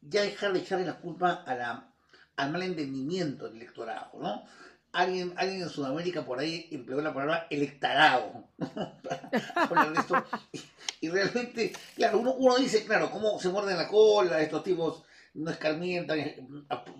ya 0.00 0.22
dejar 0.22 0.52
de 0.52 0.58
echarle 0.58 0.86
la 0.86 1.00
culpa 1.00 1.44
a 1.46 1.54
la, 1.54 1.94
al 2.36 2.50
mal 2.50 2.62
entendimiento 2.62 3.44
del 3.44 3.56
electorado, 3.56 4.18
¿no? 4.20 4.44
Alguien, 4.92 5.34
alguien 5.36 5.62
en 5.62 5.68
Sudamérica 5.68 6.24
por 6.24 6.40
ahí 6.40 6.66
empleó 6.72 7.00
la 7.00 7.14
palabra 7.14 7.46
electorado 7.48 8.48
y, 11.00 11.08
realmente, 11.08 11.72
claro, 11.94 12.18
uno, 12.18 12.32
uno 12.32 12.56
dice, 12.56 12.84
claro, 12.84 13.10
cómo 13.10 13.38
se 13.38 13.50
muerden 13.50 13.76
la 13.76 13.86
cola 13.86 14.40
estos 14.40 14.64
tipos 14.64 15.04
no 15.34 15.50
escarmientan 15.50 16.18
eh, 16.18 16.48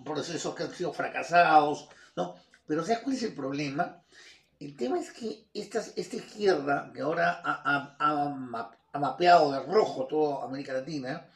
procesos 0.05 0.55
que 0.55 0.63
han 0.63 0.73
sido 0.73 0.93
fracasados, 0.93 1.89
¿no? 2.15 2.35
Pero 2.65 2.83
¿sabes 2.83 2.99
cuál 2.99 3.15
es 3.15 3.23
el 3.23 3.33
problema? 3.33 4.01
El 4.59 4.75
tema 4.75 4.99
es 4.99 5.11
que 5.11 5.47
esta, 5.53 5.83
esta 5.95 6.15
izquierda, 6.15 6.91
que 6.93 7.01
ahora 7.01 7.41
ha, 7.43 8.99
mapeado 8.99 9.51
de 9.51 9.63
rojo 9.63 10.05
toda 10.05 10.45
América 10.45 10.73
Latina, 10.73 11.27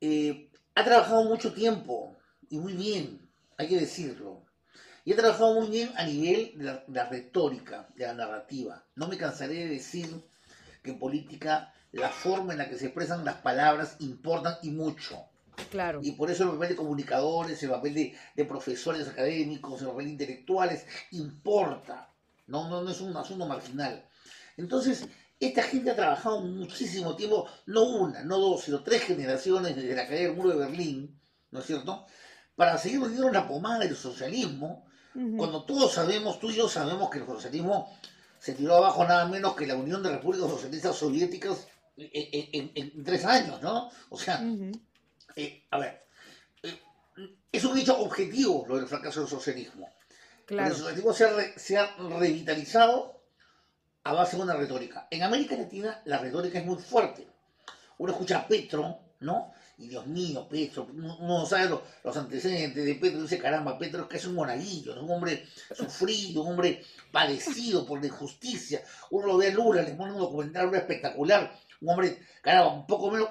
eh, 0.00 0.50
ha 0.74 0.84
trabajado 0.84 1.24
mucho 1.24 1.52
tiempo 1.52 2.16
y 2.48 2.58
muy 2.58 2.74
bien, 2.74 3.28
hay 3.56 3.68
que 3.68 3.80
decirlo. 3.80 4.44
Y 5.08 5.14
ha 5.14 5.16
trabajado 5.16 5.54
muy 5.54 5.70
bien 5.70 5.90
a 5.96 6.04
nivel 6.04 6.52
de 6.58 6.64
la, 6.64 6.84
de 6.86 6.94
la 6.94 7.08
retórica, 7.08 7.88
de 7.96 8.04
la 8.04 8.12
narrativa. 8.12 8.84
No 8.94 9.08
me 9.08 9.16
cansaré 9.16 9.54
de 9.54 9.68
decir 9.68 10.22
que 10.82 10.90
en 10.90 10.98
política 10.98 11.72
la 11.92 12.10
forma 12.10 12.52
en 12.52 12.58
la 12.58 12.68
que 12.68 12.76
se 12.76 12.84
expresan 12.84 13.24
las 13.24 13.36
palabras 13.36 13.96
importan 14.00 14.56
y 14.62 14.68
mucho. 14.68 15.24
Claro. 15.70 16.00
Y 16.02 16.12
por 16.12 16.30
eso 16.30 16.44
el 16.44 16.50
papel 16.50 16.68
de 16.68 16.76
comunicadores, 16.76 17.62
el 17.62 17.70
papel 17.70 17.94
de, 18.36 18.44
profesores 18.44 19.08
académicos, 19.08 19.80
el 19.80 19.88
papel 19.88 20.04
de 20.04 20.12
intelectuales, 20.12 20.84
importa. 21.12 22.12
No, 22.46 22.68
no, 22.68 22.82
no 22.82 22.90
es 22.90 23.00
un 23.00 23.16
asunto 23.16 23.46
marginal. 23.46 24.06
Entonces, 24.58 25.08
esta 25.40 25.62
gente 25.62 25.90
ha 25.90 25.96
trabajado 25.96 26.42
muchísimo 26.42 27.16
tiempo, 27.16 27.48
no 27.64 27.84
una, 27.84 28.24
no 28.24 28.36
dos, 28.36 28.64
sino 28.64 28.82
tres 28.82 29.04
generaciones 29.04 29.74
desde 29.74 29.96
la 29.96 30.06
caída 30.06 30.28
del 30.28 30.36
muro 30.36 30.50
de 30.50 30.66
Berlín, 30.66 31.18
¿no 31.50 31.60
es 31.60 31.64
cierto? 31.64 32.04
Para 32.56 32.76
seguir 32.76 33.00
vendiendo 33.00 33.30
la 33.30 33.48
pomada 33.48 33.78
del 33.78 33.96
socialismo, 33.96 34.84
cuando 35.12 35.64
todos 35.64 35.92
sabemos, 35.92 36.38
tú 36.38 36.50
y 36.50 36.54
yo 36.54 36.68
sabemos 36.68 37.10
que 37.10 37.18
el 37.18 37.26
socialismo 37.26 37.92
se 38.38 38.54
tiró 38.54 38.76
abajo 38.76 39.04
nada 39.04 39.26
menos 39.26 39.56
que 39.56 39.66
la 39.66 39.74
Unión 39.74 40.02
de 40.02 40.10
Repúblicas 40.10 40.48
Socialistas 40.48 40.96
Soviéticas 40.96 41.66
en, 41.96 43.04
tres 43.04 43.24
años, 43.24 43.60
¿no? 43.60 43.90
O 44.10 44.18
sea, 44.18 44.40
eh, 45.34 45.64
a 45.70 45.78
ver, 45.78 46.06
eh, 46.62 46.80
es 47.50 47.64
un 47.64 47.76
hecho 47.76 47.98
objetivo 47.98 48.64
lo 48.68 48.76
del 48.76 48.86
fracaso 48.86 49.20
del 49.20 49.28
socialismo. 49.28 49.92
El 50.48 50.74
socialismo 50.74 51.12
se 51.12 51.76
ha, 51.76 51.96
revitalizado 51.96 53.20
a 54.04 54.12
base 54.12 54.36
de 54.36 54.42
una 54.42 54.54
retórica. 54.54 55.06
En 55.10 55.22
América 55.22 55.56
Latina 55.56 56.00
la 56.06 56.18
retórica 56.18 56.58
es 56.58 56.64
muy 56.64 56.76
fuerte. 56.76 57.26
Uno 57.98 58.12
escucha 58.12 58.38
a 58.38 58.48
Petro, 58.48 58.98
¿no? 59.20 59.52
Y 59.78 59.86
Dios 59.86 60.08
mío, 60.08 60.48
Petro, 60.48 60.88
uno 60.92 61.46
sabe 61.46 61.70
los, 62.02 62.16
antecedentes 62.16 62.84
de 62.84 62.96
Petro, 62.96 63.22
dice, 63.22 63.38
caramba, 63.38 63.78
Petro 63.78 64.02
es 64.02 64.08
que 64.08 64.16
es 64.16 64.26
un 64.26 64.34
monaguillo, 64.34 64.92
es 64.92 64.98
un 65.00 65.10
hombre 65.10 65.46
sufrido, 65.72 66.42
un 66.42 66.52
hombre 66.52 66.82
padecido 67.12 67.86
por 67.86 68.00
la 68.00 68.08
injusticia. 68.08 68.82
Uno 69.10 69.28
lo 69.28 69.36
ve 69.36 69.48
a 69.48 69.54
Lula, 69.54 69.82
le 69.82 69.94
pone 69.94 70.12
un 70.12 70.18
documental 70.18 70.74
espectacular, 70.74 71.56
un 71.80 71.90
hombre, 71.90 72.18
caramba, 72.42 72.72
un 72.74 72.86
poco 72.88 73.12
menos, 73.12 73.28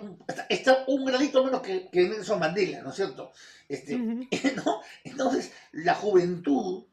está, 0.47 0.85
un 0.87 1.03
gradito 1.03 1.43
menos 1.43 1.61
que, 1.61 1.89
que, 1.89 2.07
Nelson 2.07 2.39
Mandela, 2.39 2.81
¿no 2.81 2.91
es 2.91 2.95
cierto? 2.95 3.33
Este, 3.67 3.97
¿no? 4.65 4.81
Entonces, 5.03 5.51
la 5.73 5.95
juventud 5.95 6.85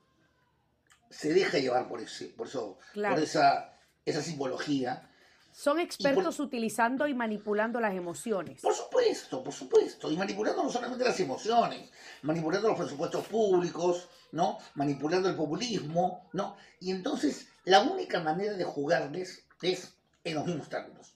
se 1.11 1.33
deja 1.33 1.59
llevar 1.59 1.89
por, 1.89 2.01
ese, 2.01 2.27
por, 2.27 2.49
eso, 2.49 2.79
por 2.93 3.21
esa, 3.21 3.79
esa 4.05 4.21
simbología. 4.21 5.11
Son 5.55 5.79
expertos 5.79 6.41
utilizando 6.41 7.07
y 7.07 7.15
manipulando 7.15 7.81
las 7.81 7.95
emociones. 7.95 8.61
Por 8.61 8.75
supuesto, 8.75 9.43
por 9.43 9.53
supuesto. 9.53 10.11
Y 10.11 10.17
manipulando 10.17 10.65
no 10.65 10.71
solamente 10.71 11.05
las 11.05 11.19
emociones, 11.21 11.91
manipulando 12.23 12.69
los 12.69 12.79
presupuestos 12.79 13.27
públicos, 13.29 14.09
¿no? 14.33 14.59
Manipulando 14.75 15.29
el 15.29 15.37
populismo, 15.37 16.29
¿no? 16.33 16.57
Y 16.81 16.91
entonces 16.91 17.47
la 17.65 17.83
única 17.83 18.21
manera 18.21 18.55
de 18.55 18.65
jugarles 18.65 19.45
es 19.63 19.95
en 20.25 20.35
los 20.35 20.45
mismos 20.45 20.69
términos 20.69 21.15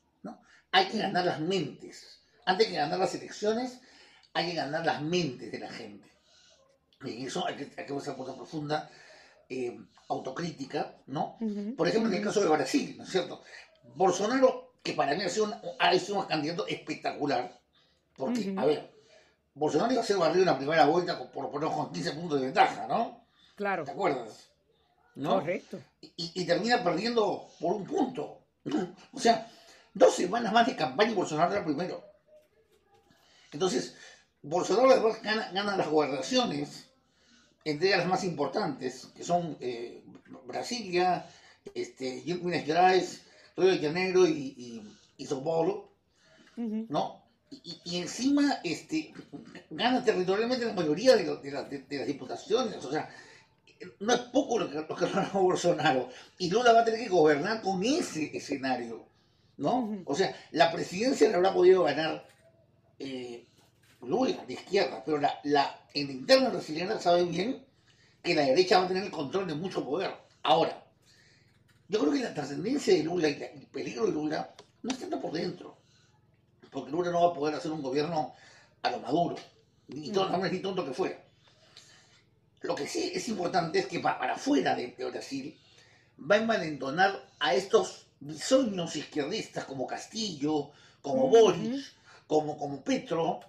hay 0.72 0.88
que 0.88 0.98
ganar 0.98 1.24
las 1.24 1.40
mentes. 1.40 2.20
Antes 2.44 2.70
de 2.70 2.76
ganar 2.76 2.98
las 2.98 3.14
elecciones, 3.14 3.80
hay 4.32 4.50
que 4.50 4.54
ganar 4.54 4.84
las 4.84 5.02
mentes 5.02 5.50
de 5.50 5.58
la 5.58 5.70
gente. 5.70 6.08
Y 7.04 7.26
eso 7.26 7.46
hay 7.46 7.56
que, 7.56 7.70
hay 7.76 7.86
que 7.86 7.94
hacer 7.94 8.14
una 8.16 8.34
profunda 8.34 8.90
eh, 9.48 9.78
autocrítica, 10.08 10.96
¿no? 11.06 11.38
Por 11.76 11.88
ejemplo, 11.88 12.10
en 12.10 12.18
el 12.18 12.24
caso 12.24 12.40
de 12.40 12.48
Brasil, 12.48 12.96
¿no 12.96 13.04
es 13.04 13.10
cierto? 13.10 13.42
Bolsonaro, 13.94 14.72
que 14.82 14.92
para 14.92 15.14
mí 15.14 15.22
ha 15.22 15.28
sido, 15.28 15.46
un, 15.46 16.26
candidato 16.26 16.66
espectacular, 16.66 17.58
porque, 18.16 18.54
a 18.56 18.64
ver, 18.64 18.90
Bolsonaro 19.54 19.92
iba 19.92 20.02
a 20.02 20.06
ser 20.06 20.16
barrido 20.16 20.40
en 20.40 20.46
la 20.46 20.58
primera 20.58 20.86
vuelta 20.86 21.18
por 21.30 21.50
poner 21.50 21.68
con 21.70 21.92
15 21.92 22.12
puntos 22.12 22.40
de 22.40 22.46
ventaja, 22.46 22.86
¿no? 22.86 23.24
Claro. 23.56 23.84
¿Te 23.84 23.90
acuerdas? 23.90 24.50
¿No? 25.14 25.40
Correcto. 25.40 25.78
Y, 26.00 26.12
y, 26.16 26.44
termina 26.44 26.82
perdiendo 26.82 27.48
por 27.60 27.74
un 27.74 27.84
punto. 27.84 28.38
O 29.12 29.18
sea, 29.18 29.50
Dos 29.98 30.14
semanas 30.14 30.52
más 30.52 30.64
de 30.64 30.76
campaña 30.76 31.10
y 31.10 31.14
Bolsonaro 31.14 31.52
era 31.52 31.64
primero. 31.64 32.04
Entonces, 33.50 33.96
Bolsonaro 34.42 34.92
además 34.92 35.20
gana, 35.22 35.76
las 35.76 35.88
gobernaciones, 35.88 36.88
entre 37.64 37.90
las 37.90 38.06
más 38.06 38.22
importantes, 38.22 39.08
que 39.16 39.24
son 39.24 39.56
eh, 39.60 40.04
Brasilia, 40.46 41.28
este, 41.74 42.22
Minas 42.42 42.64
Gerais, 42.64 43.22
Río 43.58 43.70
de 43.72 43.78
Janeiro 43.78 44.26
y, 44.26 44.82
y, 45.16 45.26
São 45.26 45.42
Paulo, 45.42 45.90
¿no? 46.56 47.24
Y, 47.50 47.98
encima 47.98 48.60
este, 48.62 49.12
gana 49.70 50.04
territorialmente 50.04 50.66
la 50.66 50.74
mayoría 50.74 51.16
de, 51.16 51.50
las 51.50 52.06
diputaciones, 52.06 52.84
o 52.84 52.90
sea, 52.90 53.10
no 54.00 54.14
es 54.14 54.20
poco 54.20 54.58
lo 54.58 54.70
que, 54.70 54.76
lo 54.76 54.94
que 54.94 55.06
Bolsonaro. 55.32 56.08
Y 56.38 56.50
Lula 56.50 56.72
va 56.72 56.80
a 56.80 56.84
tener 56.84 57.00
que 57.00 57.08
gobernar 57.08 57.60
con 57.62 57.82
ese 57.84 58.36
escenario. 58.36 59.08
¿no? 59.58 60.02
O 60.04 60.14
sea, 60.14 60.34
la 60.52 60.72
presidencia 60.72 61.28
la 61.28 61.36
habrá 61.36 61.52
podido 61.52 61.82
ganar 61.82 62.26
eh, 62.98 63.44
Lula, 64.00 64.44
de 64.46 64.54
izquierda, 64.54 65.02
pero 65.04 65.18
la, 65.18 65.40
la, 65.42 65.80
en 65.92 66.06
la 66.06 66.12
interna 66.12 66.50
brasileña 66.50 66.98
sabe 67.00 67.24
bien 67.24 67.64
que 68.22 68.34
la 68.34 68.42
derecha 68.42 68.78
va 68.78 68.84
a 68.84 68.88
tener 68.88 69.04
el 69.04 69.10
control 69.10 69.48
de 69.48 69.54
mucho 69.54 69.84
poder. 69.84 70.14
Ahora, 70.44 70.84
yo 71.88 71.98
creo 72.00 72.12
que 72.12 72.20
la 72.20 72.34
trascendencia 72.34 72.94
de 72.94 73.02
Lula 73.02 73.28
y 73.28 73.42
el 73.42 73.66
peligro 73.66 74.06
de 74.06 74.12
Lula 74.12 74.54
no 74.82 74.90
está 74.90 75.18
por 75.18 75.32
dentro, 75.32 75.76
porque 76.70 76.90
Lula 76.90 77.10
no 77.10 77.22
va 77.22 77.32
a 77.32 77.34
poder 77.34 77.54
hacer 77.54 77.72
un 77.72 77.82
gobierno 77.82 78.34
a 78.82 78.90
lo 78.90 79.00
maduro, 79.00 79.36
ni, 79.88 80.10
todo, 80.10 80.36
ni 80.36 80.58
tonto 80.58 80.84
que 80.84 80.92
fuera. 80.92 81.18
Lo 82.60 82.74
que 82.74 82.86
sí 82.86 83.10
es 83.14 83.28
importante 83.28 83.78
es 83.78 83.86
que 83.86 84.00
para 84.00 84.34
afuera 84.34 84.74
de, 84.74 84.94
Brasil 85.10 85.56
va 86.18 86.34
a 86.34 86.38
envalentonar 86.38 87.24
a 87.38 87.54
estos 87.54 88.06
bisoños 88.20 88.94
izquierdistas 88.96 89.64
como 89.64 89.86
Castillo, 89.86 90.70
como 91.00 91.28
Boris, 91.28 91.92
como, 92.26 92.58
como 92.58 92.82
Petro, 92.82 93.40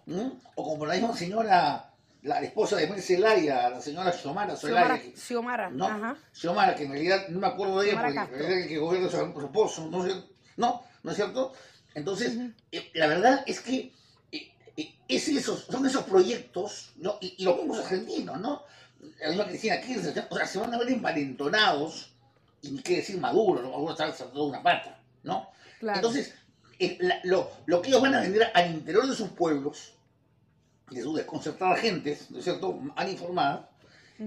o 0.56 0.64
como 0.64 0.86
la 0.86 0.94
misma 0.94 1.18
señora 1.18 1.89
la 2.24 2.42
esposa 2.42 2.76
de 2.76 2.88
Mel 2.88 3.02
Zelaya, 3.02 3.70
la 3.70 3.82
señora 3.82 4.12
Xiomara 4.12 4.56
Zelaya. 4.56 5.02
Xiomara, 5.16 5.70
¿no? 5.70 5.88
ajá. 5.88 6.18
Xiomara, 6.34 6.76
que 6.76 6.84
en 6.84 6.92
realidad 6.92 7.28
no 7.30 7.40
me 7.40 7.48
acuerdo 7.48 7.80
de 7.80 7.92
ella, 7.92 8.02
Xiomara 8.02 8.28
porque 8.30 8.62
el 8.64 8.68
que 8.68 8.78
gobierna 8.78 9.10
su 9.10 9.40
esposo, 9.42 9.88
¿no? 9.90 10.06
es 10.06 10.12
cierto? 10.14 10.30
No, 10.58 10.84
¿no 11.04 11.12
es 11.12 11.16
cierto? 11.18 11.54
Entonces, 11.96 12.38
eh, 12.72 12.92
la 12.94 13.08
verdad 13.08 13.44
es 13.48 13.62
que 13.62 13.94
eh, 14.32 14.52
eh, 14.78 14.96
es 15.08 15.28
esos, 15.30 15.62
son 15.70 15.86
esos 15.86 16.04
proyectos, 16.04 16.92
¿no? 16.98 17.18
y, 17.22 17.36
y 17.38 17.44
los 17.46 17.58
mismos 17.58 17.80
argentinos, 17.80 18.40
¿no? 18.40 18.64
La 19.22 19.30
misma 19.30 19.48
Cristina 19.48 19.80
Kirchner, 19.80 20.28
o 20.30 20.36
sea, 20.36 20.46
se 20.46 20.60
van 20.60 20.74
a 20.74 20.78
ver 20.78 20.90
envalentonados, 20.90 22.12
y 22.62 22.72
ni 22.72 22.80
qué 22.82 22.98
decir 22.98 23.18
Maduro, 23.18 23.62
¿no? 23.62 23.72
Maduro 23.72 23.92
está 23.94 24.12
saltando 24.14 24.44
una 24.46 24.62
pata, 24.62 25.00
¿no? 25.24 25.50
Claro. 25.80 25.98
Entonces, 26.00 26.34
la- 27.00 27.20
lo, 27.24 27.50
lo 27.66 27.82
que 27.82 27.88
ellos 27.90 28.02
van 28.02 28.16
a 28.16 28.20
vender 28.22 28.52
al 28.54 28.72
interior 28.72 29.08
de 29.08 29.16
sus 29.16 29.30
pueblos, 29.30 29.94
de 30.92 31.02
sus 31.02 31.16
desconcertadas 31.18 31.80
gentes, 31.80 32.30
¿no 32.32 32.40
es 32.40 32.44
cierto?, 32.44 32.74
mal 32.74 33.10
informadas, 33.10 33.62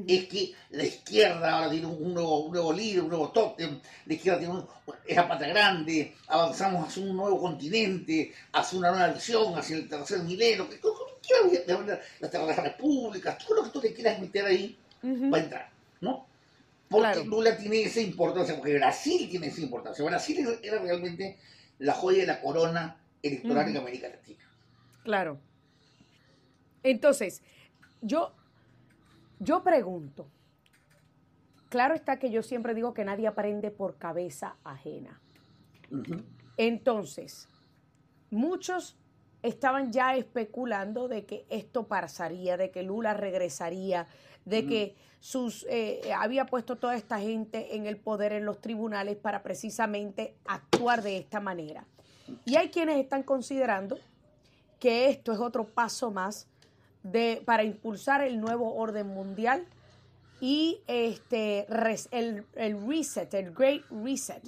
es 0.09 0.25
que 0.27 0.55
la 0.71 0.85
izquierda 0.85 1.53
ahora 1.53 1.71
tiene 1.71 1.85
un, 1.87 2.03
un 2.03 2.15
nuevo, 2.15 2.45
un 2.47 2.53
nuevo 2.53 2.73
líder, 2.73 3.03
un 3.03 3.11
nuevo 3.11 3.29
tótem, 3.31 3.79
la 4.07 4.15
izquierda 4.15 4.39
tiene 4.39 4.55
un, 4.55 4.67
es 5.07 5.15
la 5.17 5.29
pata 5.29 5.47
grande, 5.47 6.15
avanzamos 6.29 6.89
hacia 6.89 7.03
un 7.03 7.15
nuevo 7.15 7.39
continente, 7.39 8.33
hacia 8.53 8.79
una 8.79 8.91
nueva 8.91 9.09
visión, 9.09 9.55
hacia 9.59 9.77
el 9.77 9.89
tercer 9.91 10.21
milenio, 10.23 10.67
que, 10.71 10.81
terceras 12.21 12.57
repúblicas, 12.63 13.37
todo 13.39 13.57
lo 13.57 13.65
que 13.65 13.71
tú 13.71 13.81
le 13.83 13.93
quieras 13.93 14.19
meter 14.19 14.47
ahí 14.47 14.77
va 15.05 15.39
a 15.39 15.41
entrar, 15.41 15.71
¿no? 16.01 16.27
Porque 16.89 17.13
Claro. 17.13 17.25
Lula 17.25 17.57
tiene 17.57 17.83
esa 17.83 18.01
importancia, 18.01 18.57
porque 18.57 18.75
Brasil 18.75 19.29
tiene 19.31 19.47
esa 19.49 19.61
importancia. 19.61 20.05
Brasil 20.05 20.59
era- 20.63 20.79
realmente 20.81 21.39
la 21.79 21.95
joya 21.95 22.21
de 22.21 22.27
la 22.27 22.41
corona 22.41 22.97
electoral 23.23 23.67
en 23.69 23.77
Ujú. 23.77 23.81
América 23.87 24.09
Latina. 24.09 24.45
Claro. 25.05 25.39
Entonces, 26.83 27.43
yo, 28.01 28.33
yo 29.39 29.63
pregunto, 29.63 30.29
claro 31.69 31.95
está 31.95 32.19
que 32.19 32.31
yo 32.31 32.43
siempre 32.43 32.75
digo 32.75 32.93
que 32.95 33.05
nadie 33.05 33.27
aprende 33.27 33.71
por 33.71 33.97
cabeza 33.97 34.57
ajena. 34.65 35.21
Entonces, 36.57 37.49
muchos 38.31 38.97
estaban 39.43 39.93
ya 39.93 40.17
especulando 40.17 41.09
de 41.09 41.25
que 41.25 41.47
esto 41.51 41.87
pasaría, 41.87 42.57
de 42.57 42.71
que 42.71 42.83
Lula 42.83 43.15
regresaría, 43.15 44.07
de 44.45 44.67
que 44.67 44.97
sus 45.21 45.67
eh, 45.69 46.01
había 46.17 46.47
puesto 46.47 46.77
toda 46.77 46.97
esta 46.97 47.21
gente 47.21 47.77
en 47.77 47.87
el 47.87 47.97
poder 47.97 48.33
en 48.33 48.45
los 48.45 48.61
tribunales 48.61 49.17
para 49.17 49.43
precisamente 49.43 50.37
actuar 50.45 51.03
de 51.03 51.17
esta 51.17 51.41
manera. 51.41 51.87
Y 52.45 52.57
hay 52.57 52.71
quienes 52.71 52.99
están 52.99 53.23
considerando 53.23 53.99
que 54.79 55.09
esto 55.11 55.33
es 55.33 55.39
otro 55.39 55.67
paso 55.67 56.11
más 56.11 56.49
de, 57.03 57.43
para 57.45 57.65
impulsar 57.65 58.23
el 58.23 58.41
nuevo 58.41 58.75
orden 58.75 59.09
mundial 59.09 59.67
y 60.41 60.81
este 60.87 61.67
res- 61.69 62.09
el, 62.11 62.45
el 62.55 62.87
reset, 62.87 63.33
el 63.35 63.53
great 63.53 63.83
reset. 63.91 64.43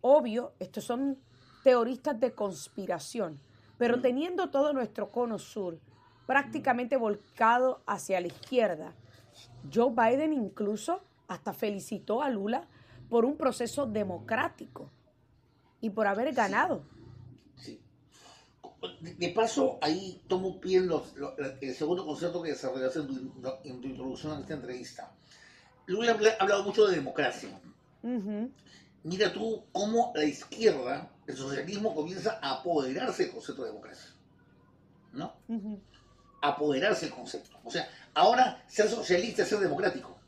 Obvio, 0.00 0.52
estos 0.58 0.84
son 0.84 1.18
teoristas 1.64 2.18
de 2.18 2.32
conspiración, 2.32 3.38
pero 3.78 4.00
teniendo 4.00 4.50
todo 4.50 4.72
nuestro 4.72 5.10
cono 5.10 5.38
sur 5.38 5.78
prácticamente 6.26 6.96
volcado 6.96 7.82
hacia 7.86 8.20
la 8.20 8.26
izquierda, 8.28 8.94
Joe 9.72 9.92
Biden 9.92 10.32
incluso 10.32 11.02
hasta 11.28 11.52
felicitó 11.52 12.22
a 12.22 12.30
Lula 12.30 12.66
por 13.08 13.24
un 13.24 13.36
proceso 13.36 13.86
democrático 13.86 14.90
y 15.80 15.90
por 15.90 16.06
haber 16.06 16.32
ganado. 16.32 16.84
Sí. 19.00 19.14
De, 19.14 19.28
paso, 19.30 19.78
ahí 19.80 20.22
tomo 20.28 20.60
pie 20.60 20.78
en 20.78 20.88
los- 20.88 21.14
lo- 21.16 21.36
el 21.36 21.74
segundo 21.74 22.04
concepto 22.04 22.42
que 22.42 22.50
desarrollaste 22.50 23.00
en 23.00 23.06
tu, 23.06 23.14
en 23.64 23.80
tu 23.80 23.88
introducción 23.88 24.32
a 24.36 24.40
esta 24.40 24.54
entrevista. 24.54 25.12
Lula 25.86 26.12
ha 26.38 26.42
hablado 26.42 26.64
mucho 26.64 26.86
de 26.86 26.96
democracia. 26.96 27.50
Mira 29.04 29.32
tú 29.32 29.64
cómo 29.72 30.12
la 30.14 30.24
izquierda, 30.24 31.10
el 31.26 31.36
socialismo, 31.36 31.94
comienza 31.94 32.38
a 32.42 32.52
apoderarse 32.60 33.24
del 33.24 33.32
concepto 33.32 33.62
de 33.62 33.68
democracia. 33.70 34.10
¿No? 35.12 35.34
ujú. 35.48 35.80
Apoderarse 36.40 37.06
del 37.06 37.14
concepto. 37.14 37.58
O 37.64 37.70
sea, 37.70 37.88
ahora 38.14 38.62
ser 38.66 38.88
socialista 38.88 39.42
es 39.42 39.48
ser 39.48 39.58
democrático. 39.60 40.18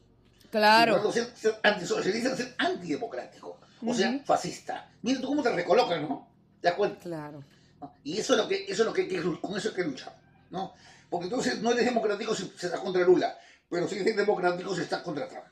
Claro, 0.50 1.10
ser, 1.10 1.26
ser 1.36 1.56
antisocialista 1.64 2.30
es 2.30 2.36
ser 2.36 2.54
antidemocrático. 2.58 3.58
O 3.86 3.92
sea, 3.94 4.20
fascista. 4.24 4.90
Mira 5.02 5.20
tú 5.20 5.26
cómo 5.28 5.42
te 5.42 5.50
recolocan, 5.50 6.02
¿no? 6.08 6.28
¿Te 6.60 6.68
das 6.68 6.76
cuenta? 6.76 7.00
claro. 7.00 7.42
¿No? 7.80 7.94
Y 8.04 8.18
eso 8.18 8.34
es 8.34 8.38
lo 8.40 8.48
que, 8.48 8.64
eso 8.64 8.82
es 8.82 8.87
lo 8.87 8.92
que, 8.92 9.08
que 9.08 9.22
con 9.40 9.56
eso 9.56 9.68
hay 9.70 9.74
que 9.74 9.84
luchar, 9.84 10.16
¿no? 10.50 10.74
Porque 11.10 11.26
entonces 11.26 11.60
no 11.60 11.72
eres 11.72 11.84
democrático 11.84 12.34
si 12.34 12.44
se 12.56 12.66
está 12.66 12.78
contra 12.80 13.02
Lula, 13.04 13.38
pero 13.70 13.87
si 13.88 13.96
eres 13.98 14.16
democrático 14.16 14.74
si 14.74 14.82
estás 14.82 15.02
contra 15.02 15.28
Trump. 15.28 15.44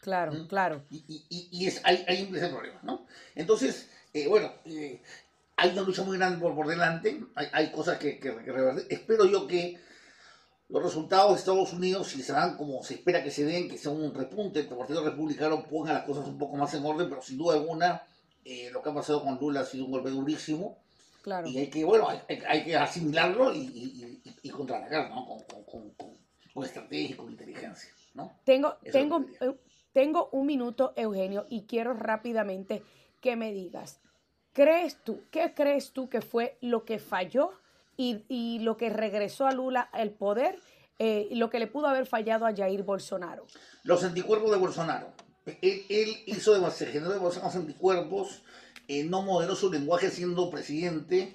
Claro, 0.00 0.32
¿Mm? 0.32 0.46
claro. 0.46 0.82
Y, 0.90 1.04
y- 1.08 1.24
y- 1.28 1.48
y 1.52 1.66
es, 1.66 1.80
hay, 1.84 2.04
hay 2.08 2.30
ese 2.34 2.48
problema, 2.48 2.80
¿no? 2.82 3.06
Entonces, 3.34 3.88
eh, 4.14 4.26
bueno, 4.28 4.52
eh, 4.64 5.02
hay 5.56 5.70
una 5.70 5.82
lucha 5.82 6.02
muy 6.02 6.16
grande 6.16 6.38
por, 6.40 6.54
por 6.54 6.66
delante, 6.66 7.20
hay, 7.34 7.48
hay 7.52 7.70
cosas 7.70 7.98
que, 7.98 8.18
que, 8.18 8.34
que 8.36 8.52
revertir. 8.52 8.86
Espero 8.88 9.26
yo 9.26 9.46
que 9.46 9.78
los 10.70 10.82
resultados 10.82 11.32
de 11.32 11.38
Estados 11.38 11.72
Unidos, 11.72 12.08
si 12.08 12.22
se 12.22 12.32
dan 12.32 12.56
como 12.56 12.82
se 12.82 12.94
espera 12.94 13.22
que 13.22 13.30
se 13.30 13.44
den, 13.44 13.68
que 13.68 13.76
sea 13.76 13.90
un 13.92 14.14
repunte, 14.14 14.64
que 14.66 14.72
el 14.72 14.78
Partido 14.78 15.04
Republicano 15.04 15.64
ponga 15.66 15.92
las 15.92 16.04
cosas 16.04 16.26
un 16.26 16.38
poco 16.38 16.56
más 16.56 16.72
en 16.74 16.84
orden, 16.86 17.08
pero 17.10 17.20
sin 17.22 17.36
duda 17.38 17.54
alguna, 17.56 18.02
eh, 18.44 18.70
lo 18.72 18.82
que 18.82 18.88
ha 18.90 18.94
pasado 18.94 19.22
con 19.22 19.36
Lula 19.38 19.60
ha 19.60 19.64
sido 19.66 19.84
un 19.84 19.90
golpe 19.90 20.10
durísimo. 20.10 20.78
Claro. 21.22 21.46
Y 21.48 21.58
hay 21.58 21.68
que, 21.68 21.84
bueno, 21.84 22.08
hay, 22.08 22.20
hay- 22.46 22.64
que 22.64 22.76
asimilarlo 22.76 23.52
y, 23.54 23.58
y, 23.58 24.20
y, 24.24 24.36
y 24.42 24.50
contraatacar, 24.50 25.10
¿no? 25.10 25.26
Con, 25.26 25.40
con, 25.44 25.64
con, 25.64 25.90
con- 26.54 26.64
estrategia 26.64 27.10
y 27.10 27.14
con 27.14 27.30
inteligencia, 27.30 27.90
¿no? 28.14 28.32
Tengo, 28.44 28.76
Eso 28.82 28.92
tengo, 28.92 29.24
eh, 29.40 29.54
tengo 29.92 30.28
un 30.32 30.46
minuto, 30.46 30.92
Eugenio, 30.96 31.46
y 31.48 31.62
quiero 31.62 31.94
rápidamente 31.94 32.82
que 33.20 33.36
me 33.36 33.52
digas, 33.52 34.00
¿crees 34.52 34.98
tú, 35.04 35.22
qué 35.30 35.54
crees 35.54 35.92
tú 35.92 36.08
que 36.08 36.20
fue 36.20 36.56
lo 36.60 36.84
que 36.84 36.98
falló 36.98 37.52
y, 37.96 38.24
y 38.28 38.58
lo 38.60 38.76
que 38.76 38.90
regresó 38.90 39.46
a 39.46 39.52
Lula 39.52 39.82
al 39.92 40.10
poder 40.10 40.58
eh, 40.98 41.28
y 41.30 41.36
lo 41.36 41.48
que 41.50 41.58
le 41.58 41.66
pudo 41.66 41.86
haber 41.86 42.06
fallado 42.06 42.44
a 42.46 42.54
Jair 42.54 42.82
Bolsonaro? 42.82 43.46
Los 43.84 44.04
anticuerpos 44.04 44.50
de 44.50 44.56
Bolsonaro. 44.58 45.12
Él, 45.62 45.82
él 45.88 46.16
hizo 46.26 46.52
demasiado, 46.52 46.92
generó 46.92 47.12
demasiados 47.12 47.56
anticuerpos, 47.56 48.42
eh, 48.90 49.04
no 49.04 49.22
moderó 49.22 49.54
su 49.54 49.70
lenguaje 49.72 50.10
siendo 50.10 50.50
presidente, 50.50 51.32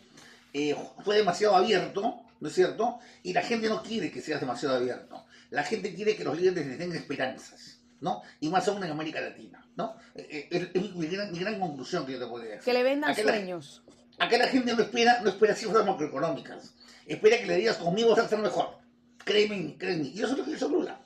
eh, 0.53 0.75
fue 1.03 1.15
demasiado 1.17 1.55
abierto, 1.55 2.21
¿no 2.39 2.47
es 2.47 2.53
cierto? 2.55 2.99
Y 3.23 3.33
la 3.33 3.41
gente 3.41 3.69
no 3.69 3.81
quiere 3.83 4.11
que 4.11 4.21
seas 4.21 4.39
demasiado 4.41 4.75
abierto. 4.75 5.25
La 5.51 5.63
gente 5.63 5.93
quiere 5.95 6.15
que 6.15 6.23
los 6.23 6.37
líderes 6.39 6.65
les 6.67 6.77
den 6.79 6.91
esperanzas, 6.93 7.79
¿no? 8.01 8.21
Y 8.39 8.49
más 8.49 8.67
aún 8.67 8.83
en 8.83 8.91
América 8.91 9.21
Latina, 9.21 9.65
¿no? 9.75 9.95
Eh, 10.15 10.69
Es 10.73 10.95
mi, 10.95 11.07
gran, 11.07 11.31
mi 11.31 11.39
gran 11.39 11.59
conclusión 11.59 12.05
que 12.05 12.13
yo 12.13 12.19
te 12.19 12.25
podría 12.27 12.51
decir. 12.51 12.65
Que 12.65 12.73
le 12.73 12.83
vendan 12.83 13.11
Acá 13.11 13.23
la- 13.23 13.33
sueños. 13.33 13.83
Acá 14.17 14.37
la 14.37 14.47
gente 14.47 14.73
no 14.73 14.81
espera, 14.81 15.21
no 15.21 15.29
espera 15.29 15.55
cifras 15.55 15.85
macroeconómicas. 15.85 16.73
Espera 17.05 17.37
que 17.37 17.45
le 17.45 17.57
digas 17.57 17.77
conmigo 17.77 18.09
vas 18.11 18.19
a 18.19 18.23
estar 18.23 18.39
mejor. 18.39 18.77
Créeme, 19.23 19.75
créeme. 19.77 20.05
Y 20.07 20.17
eso 20.21 20.31
es 20.33 20.37
lo 20.37 20.45
que 20.45 20.51
hizo 20.51 20.67
Lula. 20.69 20.99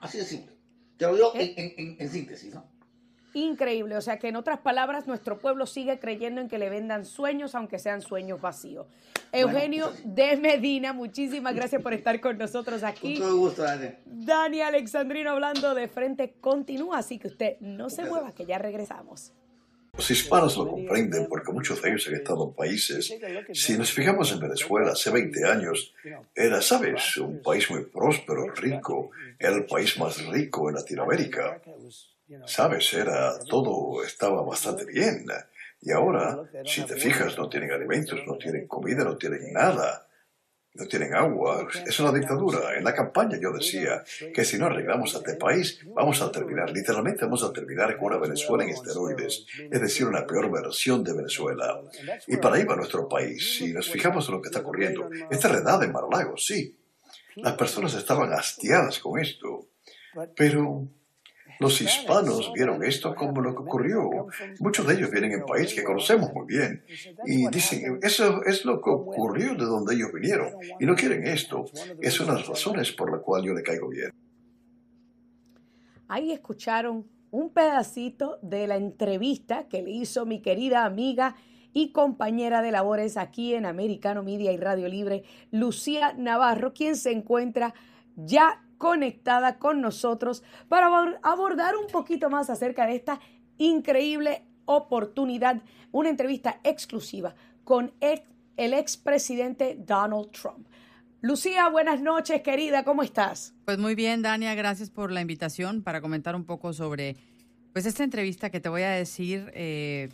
Así 0.00 0.18
de 0.18 0.24
simple. 0.24 0.52
Te 0.96 1.06
lo 1.06 1.14
digo 1.14 1.32
en, 1.34 1.52
en- 1.56 1.74
en- 1.76 1.96
en 2.00 2.08
síntesis, 2.10 2.52
¿no? 2.54 2.71
Increíble, 3.34 3.96
o 3.96 4.00
sea 4.00 4.18
que 4.18 4.28
en 4.28 4.36
otras 4.36 4.58
palabras 4.58 5.06
nuestro 5.06 5.38
pueblo 5.38 5.66
sigue 5.66 5.98
creyendo 5.98 6.40
en 6.40 6.48
que 6.48 6.58
le 6.58 6.68
vendan 6.68 7.06
sueños 7.06 7.54
aunque 7.54 7.78
sean 7.78 8.02
sueños 8.02 8.40
vacíos. 8.40 8.86
Eugenio 9.32 9.90
sí. 9.94 10.02
de 10.04 10.36
Medina, 10.36 10.92
muchísimas 10.92 11.54
gracias 11.54 11.82
por 11.82 11.94
estar 11.94 12.20
con 12.20 12.36
nosotros 12.36 12.80
Con 12.80 12.90
aquí. 12.90 13.18
todo 13.18 13.36
gusto, 13.36 13.62
Dani. 13.62 13.88
Dani 14.04 14.60
Alexandrino 14.60 15.30
hablando 15.30 15.74
de 15.74 15.88
frente 15.88 16.34
continúa, 16.40 16.98
así 16.98 17.18
que 17.18 17.28
usted 17.28 17.56
no 17.60 17.88
se 17.88 18.04
mueva, 18.04 18.32
que 18.32 18.44
ya 18.44 18.58
regresamos. 18.58 19.32
Los 19.94 20.10
hispanos 20.10 20.56
lo 20.56 20.68
comprenden 20.68 21.26
porque 21.28 21.52
muchos 21.52 21.82
de 21.82 21.90
ellos 21.90 22.06
han 22.08 22.14
estado 22.14 22.48
en 22.48 22.54
países. 22.54 23.14
Si 23.52 23.76
nos 23.76 23.92
fijamos 23.92 24.32
en 24.32 24.40
Venezuela, 24.40 24.92
hace 24.92 25.10
20 25.10 25.44
años, 25.44 25.94
era, 26.34 26.62
¿sabes?, 26.62 27.18
un 27.18 27.42
país 27.42 27.70
muy 27.70 27.84
próspero, 27.84 28.48
rico, 28.54 29.10
era 29.38 29.54
el 29.54 29.66
país 29.66 29.98
más 29.98 30.24
rico 30.26 30.70
en 30.70 30.76
Latinoamérica. 30.76 31.60
¿Sabes?, 32.46 32.92
era, 32.94 33.38
todo 33.48 34.04
estaba 34.04 34.42
bastante 34.42 34.84
bien. 34.84 35.26
Y 35.80 35.90
ahora, 35.90 36.38
si 36.64 36.82
te 36.84 36.96
fijas, 36.96 37.36
no 37.36 37.48
tienen 37.48 37.72
alimentos, 37.72 38.20
no 38.26 38.36
tienen 38.36 38.66
comida, 38.66 39.04
no 39.04 39.16
tienen 39.16 39.52
nada. 39.52 40.06
No 40.74 40.86
tienen 40.86 41.12
agua, 41.14 41.68
es 41.86 42.00
una 42.00 42.12
dictadura. 42.12 42.74
En 42.78 42.84
la 42.84 42.94
campaña 42.94 43.38
yo 43.38 43.52
decía 43.52 44.02
que 44.32 44.42
si 44.42 44.56
no 44.56 44.64
arreglamos 44.66 45.14
a 45.14 45.18
este 45.18 45.34
país, 45.34 45.80
vamos 45.94 46.22
a 46.22 46.32
terminar, 46.32 46.70
literalmente 46.70 47.26
vamos 47.26 47.44
a 47.44 47.52
terminar 47.52 47.94
con 47.98 48.06
una 48.06 48.16
Venezuela 48.16 48.64
en 48.64 48.70
esteroides, 48.70 49.44
es 49.70 49.80
decir, 49.82 50.06
una 50.06 50.26
peor 50.26 50.50
versión 50.50 51.04
de 51.04 51.12
Venezuela. 51.12 51.78
Y 52.26 52.38
para 52.38 52.56
ahí 52.56 52.64
va 52.64 52.74
nuestro 52.74 53.06
país. 53.06 53.58
Si 53.58 53.70
nos 53.70 53.90
fijamos 53.90 54.26
en 54.28 54.34
lo 54.34 54.40
que 54.40 54.48
está 54.48 54.60
ocurriendo, 54.60 55.10
esta 55.30 55.48
redada 55.48 55.84
en 55.84 55.92
Mar-a-Lago, 55.92 56.38
sí. 56.38 56.74
Las 57.36 57.52
personas 57.52 57.92
estaban 57.94 58.32
hastiadas 58.32 58.98
con 58.98 59.20
esto. 59.20 59.68
Pero 60.34 60.88
Los 61.60 61.80
hispanos 61.80 62.52
vieron 62.54 62.82
esto 62.84 63.14
como 63.14 63.40
lo 63.40 63.54
que 63.54 63.62
ocurrió. 63.62 64.26
Muchos 64.60 64.86
de 64.86 64.94
ellos 64.94 65.10
vienen 65.10 65.32
en 65.32 65.44
país 65.44 65.74
que 65.74 65.84
conocemos 65.84 66.32
muy 66.32 66.46
bien 66.46 66.84
y 67.24 67.48
dicen, 67.48 67.98
eso 68.02 68.42
es 68.44 68.64
lo 68.64 68.80
que 68.80 68.90
ocurrió 68.90 69.54
de 69.54 69.64
donde 69.64 69.94
ellos 69.94 70.12
vinieron 70.12 70.52
y 70.80 70.86
no 70.86 70.94
quieren 70.94 71.26
esto. 71.26 71.64
Es 72.00 72.18
una 72.20 72.32
de 72.32 72.38
las 72.40 72.48
razones 72.48 72.92
por 72.92 73.10
la 73.10 73.18
cual 73.18 73.44
yo 73.44 73.54
le 73.54 73.62
caigo 73.62 73.88
bien. 73.88 74.10
Ahí 76.08 76.32
escucharon 76.32 77.06
un 77.30 77.50
pedacito 77.50 78.38
de 78.42 78.66
la 78.66 78.76
entrevista 78.76 79.66
que 79.68 79.82
le 79.82 79.90
hizo 79.90 80.26
mi 80.26 80.42
querida 80.42 80.84
amiga 80.84 81.36
y 81.72 81.92
compañera 81.92 82.60
de 82.60 82.70
labores 82.70 83.16
aquí 83.16 83.54
en 83.54 83.64
Americano 83.64 84.22
Media 84.22 84.52
y 84.52 84.58
Radio 84.58 84.88
Libre, 84.88 85.24
Lucía 85.50 86.12
Navarro, 86.12 86.74
quien 86.74 86.96
se 86.96 87.12
encuentra 87.12 87.74
ya 88.16 88.62
conectada 88.82 89.60
con 89.60 89.80
nosotros 89.80 90.42
para 90.68 90.88
abordar 91.22 91.76
un 91.76 91.86
poquito 91.86 92.28
más 92.30 92.50
acerca 92.50 92.84
de 92.84 92.96
esta 92.96 93.20
increíble 93.56 94.42
oportunidad, 94.64 95.62
una 95.92 96.08
entrevista 96.08 96.58
exclusiva 96.64 97.32
con 97.62 97.92
el 98.00 98.74
expresidente 98.74 99.76
Donald 99.78 100.32
Trump. 100.32 100.66
Lucía, 101.20 101.68
buenas 101.68 102.02
noches, 102.02 102.42
querida, 102.42 102.82
¿cómo 102.82 103.04
estás? 103.04 103.54
Pues 103.66 103.78
muy 103.78 103.94
bien, 103.94 104.20
Dania, 104.20 104.56
gracias 104.56 104.90
por 104.90 105.12
la 105.12 105.20
invitación 105.20 105.84
para 105.84 106.00
comentar 106.00 106.34
un 106.34 106.44
poco 106.44 106.72
sobre 106.72 107.16
pues 107.72 107.86
esta 107.86 108.02
entrevista 108.02 108.50
que 108.50 108.58
te 108.58 108.68
voy 108.68 108.82
a 108.82 108.90
decir. 108.90 109.52
Eh, 109.54 110.08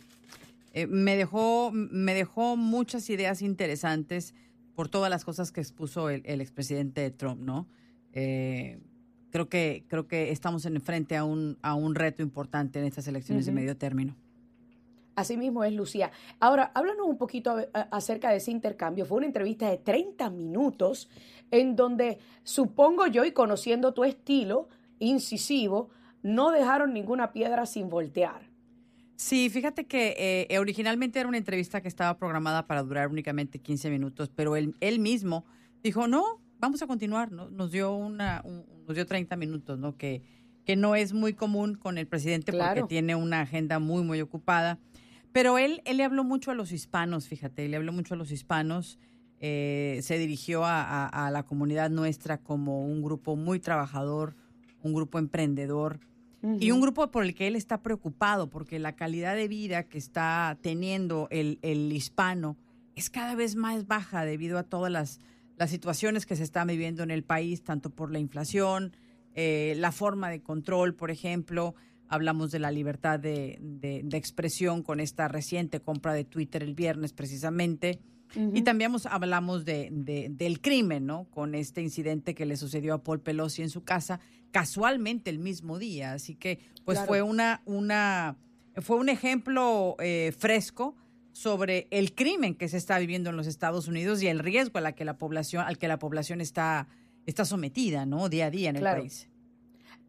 eh, 0.73 0.85
me, 0.85 1.15
dejó, 1.15 1.71
me 1.73 2.13
dejó 2.13 2.55
muchas 2.55 3.09
ideas 3.09 3.41
interesantes 3.41 4.35
por 4.75 4.89
todas 4.89 5.09
las 5.09 5.25
cosas 5.25 5.51
que 5.51 5.59
expuso 5.59 6.11
el, 6.11 6.39
expresidente 6.39 7.09
Trump, 7.09 7.41
¿no? 7.41 7.67
Eh, 8.13 8.79
creo 9.31 9.49
que 9.49 9.85
creo 9.87 10.07
que 10.07 10.31
estamos 10.31 10.65
en 10.65 10.79
frente 10.81 11.15
a 11.15 11.23
un, 11.23 11.57
a 11.61 11.75
un 11.75 11.95
reto 11.95 12.21
importante 12.21 12.79
en 12.79 12.85
estas 12.85 13.07
elecciones 13.07 13.45
de 13.45 13.51
medio 13.51 13.77
término. 13.77 14.15
Así 15.15 15.35
mismo 15.35 15.65
es, 15.65 15.73
Lucía. 15.73 16.11
Ahora, 16.39 16.71
háblanos 16.73 17.05
un 17.05 17.17
poquito 17.17 17.57
acerca 17.73 18.29
de 18.31 18.37
ese 18.37 18.51
intercambio. 18.51 19.05
Fue 19.05 19.17
una 19.17 19.27
entrevista 19.27 19.69
de 19.69 19.77
30 19.77 20.29
minutos 20.29 21.09
en 21.51 21.75
donde, 21.75 22.19
supongo 22.43 23.05
yo, 23.07 23.25
y 23.25 23.33
conociendo 23.33 23.93
tu 23.93 24.05
estilo 24.05 24.69
incisivo, 24.99 25.89
no 26.23 26.51
dejaron 26.51 26.93
ninguna 26.93 27.33
piedra 27.33 27.65
sin 27.65 27.89
voltear. 27.89 28.49
Sí, 29.17 29.49
fíjate 29.49 29.87
que 29.87 30.47
eh, 30.49 30.57
originalmente 30.59 31.19
era 31.19 31.27
una 31.27 31.37
entrevista 31.37 31.81
que 31.81 31.89
estaba 31.89 32.17
programada 32.17 32.65
para 32.67 32.81
durar 32.83 33.09
únicamente 33.09 33.59
15 33.59 33.89
minutos, 33.89 34.31
pero 34.33 34.55
él, 34.55 34.73
él 34.79 34.99
mismo 34.99 35.45
dijo, 35.83 36.07
no, 36.07 36.39
vamos 36.59 36.81
a 36.81 36.87
continuar, 36.87 37.31
¿no? 37.31 37.49
nos, 37.49 37.71
dio 37.71 37.93
una, 37.93 38.43
nos 38.87 38.95
dio 38.95 39.05
30 39.05 39.35
minutos, 39.35 39.79
¿no? 39.79 39.97
que, 39.97 40.21
que 40.65 40.75
no 40.75 40.95
es 40.95 41.13
muy 41.13 41.33
común 41.33 41.75
con 41.75 41.97
el 41.97 42.07
presidente 42.07 42.53
porque 42.53 42.83
tiene 42.83 43.15
una 43.15 43.41
agenda 43.41 43.79
muy, 43.79 44.03
muy 44.03 44.21
ocupada. 44.21 44.79
Pero 45.31 45.57
él, 45.57 45.81
él 45.85 45.97
le 45.97 46.03
habló 46.03 46.23
mucho 46.23 46.51
a 46.51 46.55
los 46.55 46.71
hispanos, 46.71 47.27
fíjate, 47.27 47.67
le 47.67 47.77
habló 47.77 47.93
mucho 47.93 48.15
a 48.15 48.17
los 48.17 48.31
hispanos. 48.31 48.99
Eh, 49.41 49.99
se 50.03 50.17
dirigió 50.17 50.63
a, 50.65 51.29
la 51.31 51.43
comunidad 51.43 51.89
nuestra 51.89 52.39
como 52.39 52.85
un 52.85 53.01
grupo 53.01 53.37
muy 53.37 53.59
trabajador, 53.61 54.35
un 54.83 54.93
grupo 54.93 55.17
emprendedor 55.17 56.01
y 56.59 56.71
un 56.71 56.81
grupo 56.81 57.09
por 57.09 57.23
el 57.23 57.33
que 57.35 57.47
él 57.47 57.55
está 57.55 57.81
preocupado 57.81 58.49
porque 58.49 58.79
la 58.79 58.95
calidad 58.95 59.35
de 59.35 59.47
vida 59.47 59.83
que 59.83 59.97
está 59.97 60.57
teniendo 60.61 61.27
el, 61.31 61.57
hispano 61.93 62.57
es 62.95 63.09
cada 63.09 63.35
vez 63.35 63.55
más 63.55 63.87
baja 63.87 64.25
debido 64.25 64.57
a 64.57 64.63
todas 64.63 64.91
las, 64.91 65.19
las, 65.59 65.69
situaciones 65.69 66.25
que 66.25 66.35
se 66.35 66.43
están 66.43 66.67
viviendo 66.67 67.03
en 67.03 67.11
el 67.11 67.23
país, 67.23 67.63
tanto 67.63 67.89
por 67.89 68.11
la 68.11 68.19
inflación, 68.19 68.95
eh, 69.35 69.75
la 69.77 69.91
forma 69.91 70.29
de 70.29 70.41
control, 70.41 70.95
por 70.95 71.11
ejemplo, 71.11 71.75
hablamos 72.07 72.51
de 72.51 72.59
la 72.59 72.71
libertad 72.71 73.19
de, 73.19 73.59
expresión 74.11 74.83
con 74.83 74.99
esta 74.99 75.27
reciente 75.27 75.79
compra 75.79 76.13
de 76.13 76.25
Twitter 76.25 76.63
el 76.63 76.73
viernes 76.73 77.13
precisamente. 77.13 77.99
Y 78.53 78.61
también 78.61 78.91
hablamos 79.09 79.65
de, 79.65 79.89
del 80.29 80.61
crimen, 80.61 81.07
¿no? 81.07 81.25
Con 81.31 81.55
este 81.55 81.81
incidente 81.81 82.35
que 82.35 82.45
le 82.45 82.57
sucedió 82.57 82.93
a 82.93 83.03
Paul 83.03 83.21
Pelosi 83.21 83.63
en 83.63 83.71
su 83.71 83.83
casa, 83.83 84.19
casualmente 84.51 85.31
el 85.31 85.39
mismo 85.39 85.79
día. 85.79 86.13
Así 86.13 86.35
que, 86.35 86.59
pues 86.85 86.99
fue 87.07 87.23
una, 87.23 87.63
una, 87.65 88.37
fue 88.75 88.97
un 88.97 89.09
ejemplo 89.09 89.95
eh, 89.99 90.31
fresco 90.37 90.95
sobre 91.31 91.87
el 91.91 92.13
crimen 92.13 92.55
que 92.55 92.67
se 92.67 92.77
está 92.77 92.99
viviendo 92.99 93.29
en 93.29 93.37
los 93.37 93.47
Estados 93.47 93.87
Unidos 93.87 94.21
y 94.21 94.27
el 94.27 94.39
riesgo 94.39 94.77
a 94.79 94.81
la 94.81 94.93
que 94.93 95.05
la 95.05 95.17
población, 95.17 95.63
al 95.65 95.77
que 95.77 95.87
la 95.87 95.99
población 95.99 96.41
está, 96.41 96.87
está 97.25 97.45
sometida, 97.45 98.05
¿no? 98.05 98.29
Día 98.29 98.47
a 98.47 98.49
día 98.49 98.69
en 98.69 98.77
el 98.77 98.83
país. 98.83 99.29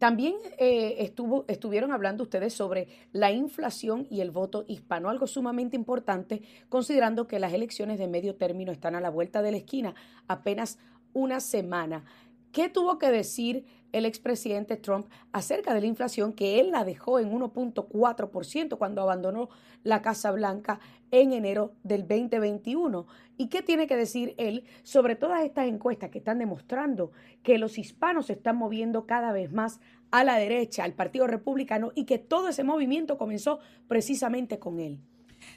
También 0.01 0.33
eh, 0.57 0.95
estuvo, 0.97 1.45
estuvieron 1.47 1.91
hablando 1.91 2.23
ustedes 2.23 2.53
sobre 2.53 2.87
la 3.11 3.31
inflación 3.31 4.07
y 4.09 4.21
el 4.21 4.31
voto 4.31 4.65
hispano, 4.67 5.09
algo 5.09 5.27
sumamente 5.27 5.75
importante 5.75 6.41
considerando 6.69 7.27
que 7.27 7.37
las 7.37 7.53
elecciones 7.53 7.99
de 7.99 8.07
medio 8.07 8.33
término 8.33 8.71
están 8.71 8.95
a 8.95 8.99
la 8.99 9.11
vuelta 9.11 9.43
de 9.43 9.51
la 9.51 9.57
esquina, 9.57 9.93
apenas 10.27 10.79
una 11.13 11.39
semana. 11.39 12.03
¿Qué 12.51 12.67
tuvo 12.67 12.97
que 12.97 13.11
decir 13.11 13.65
el 13.91 14.05
expresidente 14.05 14.77
Trump 14.77 15.07
acerca 15.31 15.73
de 15.73 15.81
la 15.81 15.87
inflación 15.87 16.33
que 16.33 16.59
él 16.59 16.71
la 16.71 16.83
dejó 16.83 17.19
en 17.19 17.31
1.4% 17.31 18.77
cuando 18.77 19.01
abandonó 19.01 19.49
la 19.83 20.01
Casa 20.01 20.31
Blanca 20.31 20.79
en 21.11 21.33
enero 21.33 21.73
del 21.83 22.07
2021? 22.07 23.05
¿Y 23.37 23.47
qué 23.47 23.61
tiene 23.61 23.87
que 23.87 23.95
decir 23.95 24.35
él 24.37 24.63
sobre 24.83 25.15
todas 25.15 25.43
estas 25.43 25.67
encuestas 25.67 26.09
que 26.09 26.19
están 26.19 26.39
demostrando 26.39 27.11
que 27.43 27.57
los 27.57 27.77
hispanos 27.77 28.27
se 28.27 28.33
están 28.33 28.57
moviendo 28.57 29.05
cada 29.05 29.31
vez 29.31 29.51
más 29.51 29.79
a 30.11 30.23
la 30.23 30.35
derecha, 30.35 30.83
al 30.83 30.93
Partido 30.93 31.25
Republicano, 31.27 31.91
y 31.95 32.05
que 32.05 32.17
todo 32.17 32.49
ese 32.49 32.63
movimiento 32.63 33.17
comenzó 33.17 33.59
precisamente 33.87 34.59
con 34.59 34.79
él? 34.79 34.99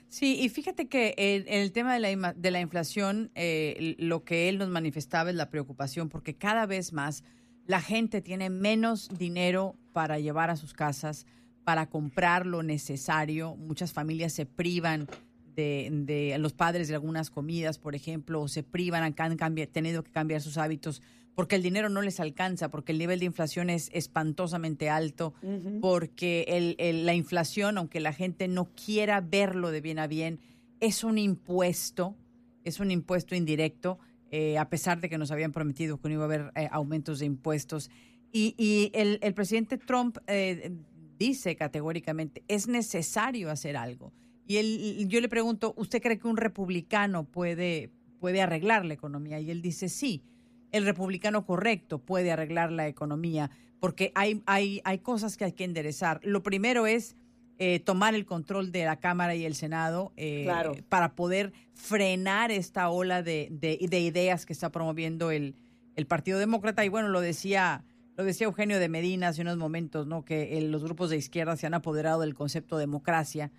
Sí, 0.09 0.39
y 0.41 0.49
fíjate 0.49 0.87
que 0.89 1.15
en, 1.17 1.45
el 1.47 1.73
tema 1.73 1.93
de 1.95 2.01
la, 2.01 2.33
de 2.33 2.51
la 2.51 2.61
inflación, 2.61 3.31
eh, 3.35 3.97
lo 3.99 4.25
que 4.25 4.49
él 4.49 4.59
nos 4.59 4.69
manifestaba 4.69 5.31
es 5.31 5.37
la 5.37 5.51
preocupación, 5.51 6.09
porque 6.09 6.37
cada 6.37 6.67
vez 6.67 6.93
más 6.93 7.25
la 7.67 7.81
gente 7.81 8.21
tiene 8.21 8.51
menos 8.51 9.09
dinero 9.19 9.77
para 9.93 10.19
llevar 10.19 10.51
a 10.51 10.57
sus 10.57 10.75
casas, 10.75 11.27
para 11.65 11.89
comprar 11.89 12.47
lo 12.47 12.63
necesario. 12.63 13.57
Muchas 13.57 13.93
familias 13.93 14.33
se 14.33 14.47
privan 14.47 15.07
de, 15.55 15.89
de 15.93 16.37
los 16.39 16.53
padres 16.53 16.89
de 16.89 16.95
algunas 16.95 17.31
comidas, 17.31 17.79
por 17.79 17.95
ejemplo, 17.95 18.43
o 18.43 18.49
se 18.49 18.63
privan, 18.63 19.15
han, 19.17 19.55
tenido 19.73 20.03
que 20.03 20.11
cambiar 20.11 20.41
sus 20.41 20.59
hábitos 20.59 21.01
porque 21.35 21.57
el 21.57 21.63
dinero 21.63 21.89
no 21.89 22.01
les 22.01 22.21
alcanza, 22.21 22.71
porque 22.71 22.93
el 22.93 22.99
nivel 22.99 23.19
de 23.19 23.27
inflación 23.27 23.69
es 23.69 23.91
espantosamente 23.93 24.89
alto, 24.89 25.35
porque 25.81 26.45
el, 26.79 27.05
la 27.05 27.15
inflación, 27.15 27.77
aunque 27.77 28.01
la 28.01 28.13
gente 28.13 28.47
no 28.47 28.71
quiera 28.75 29.21
verlo 29.21 29.71
de 29.71 29.81
bien 29.81 29.99
a 29.99 30.07
bien, 30.07 30.39
es 30.81 31.03
un 31.03 31.19
impuesto, 31.19 32.15
es 32.63 32.79
un 32.79 32.91
impuesto 32.91 33.35
indirecto, 33.35 33.99
eh, 34.37 34.59
a 34.59 34.69
pesar 34.69 35.01
de 35.01 35.09
que 35.09 35.17
nos 35.17 35.31
habían 35.31 35.53
prometido 35.53 36.01
que 36.01 36.09
no 36.09 36.15
iba 36.15 36.25
a 36.25 36.27
haber 36.27 36.53
eh, 36.57 36.69
aumentos 36.73 37.21
de 37.21 37.27
impuestos. 37.27 37.89
Y, 38.33 38.91
el, 38.93 39.33
presidente 39.33 39.79
Trump 39.79 40.19
eh, 40.27 40.73
dice 41.17 41.55
categóricamente, 41.55 42.43
es 42.49 42.67
necesario 42.67 43.49
hacer 43.49 43.77
algo. 43.77 44.13
Y 44.49 44.57
él, 44.57 45.07
yo 45.09 45.21
le 45.21 45.29
pregunto, 45.29 45.73
¿usted 45.77 46.03
cree 46.03 46.19
que 46.19 46.27
un 46.27 46.37
republicano 46.37 47.23
puede, 47.23 47.93
puede 48.19 48.43
arreglar 48.43 48.85
la 48.85 48.95
economía? 48.95 49.39
Y 49.39 49.53
él 49.53 49.63
dice, 49.63 49.89
sí 49.89 50.25
el 50.73 50.85
republicano 50.85 51.47
correcto 51.47 52.01
puede 52.01 52.33
arreglar 52.33 52.73
la 52.73 52.89
economía, 52.89 53.53
porque 53.79 54.11
hay, 54.17 54.43
hay, 54.47 54.81
hay 54.83 54.99
cosas 54.99 55.37
que 55.37 55.45
hay 55.45 55.53
que 55.53 55.63
enderezar. 55.63 56.19
Lo 56.25 56.43
primero 56.43 56.89
es 56.89 57.15
eh, 57.59 57.81
tomar 57.81 58.15
el 58.15 58.25
control 58.25 58.73
de 58.73 58.85
la 58.85 58.97
Cámara 58.97 59.35
y 59.35 59.45
el 59.45 59.55
Senado 59.55 60.13
eh, 60.17 60.49
para 60.89 61.15
poder 61.15 61.53
frenar 61.75 62.51
esta 62.51 62.91
ola 62.91 63.23
de, 63.23 63.49
ideas 63.81 64.47
que 64.47 64.53
está 64.53 64.71
promoviendo 64.71 65.31
el, 65.31 65.55
el, 65.97 66.07
Partido 66.07 66.39
Demócrata. 66.39 66.85
Y 66.85 66.89
bueno, 66.89 67.09
lo 67.09 67.21
decía, 67.21 67.85
lo 68.17 68.25
decía 68.25 68.47
Eugenio 68.47 68.79
de 68.79 68.89
Medina 68.89 69.29
hace 69.29 69.43
unos 69.43 69.57
momentos, 69.57 70.07
¿no? 70.07 70.25
Que 70.25 70.61
los 70.63 70.83
grupos 70.83 71.11
de 71.11 71.17
izquierda 71.17 71.57
se 71.57 71.67
han 71.67 71.75
apoderado 71.75 72.21
del 72.21 72.35
concepto 72.35 72.77
democracia 72.79 73.51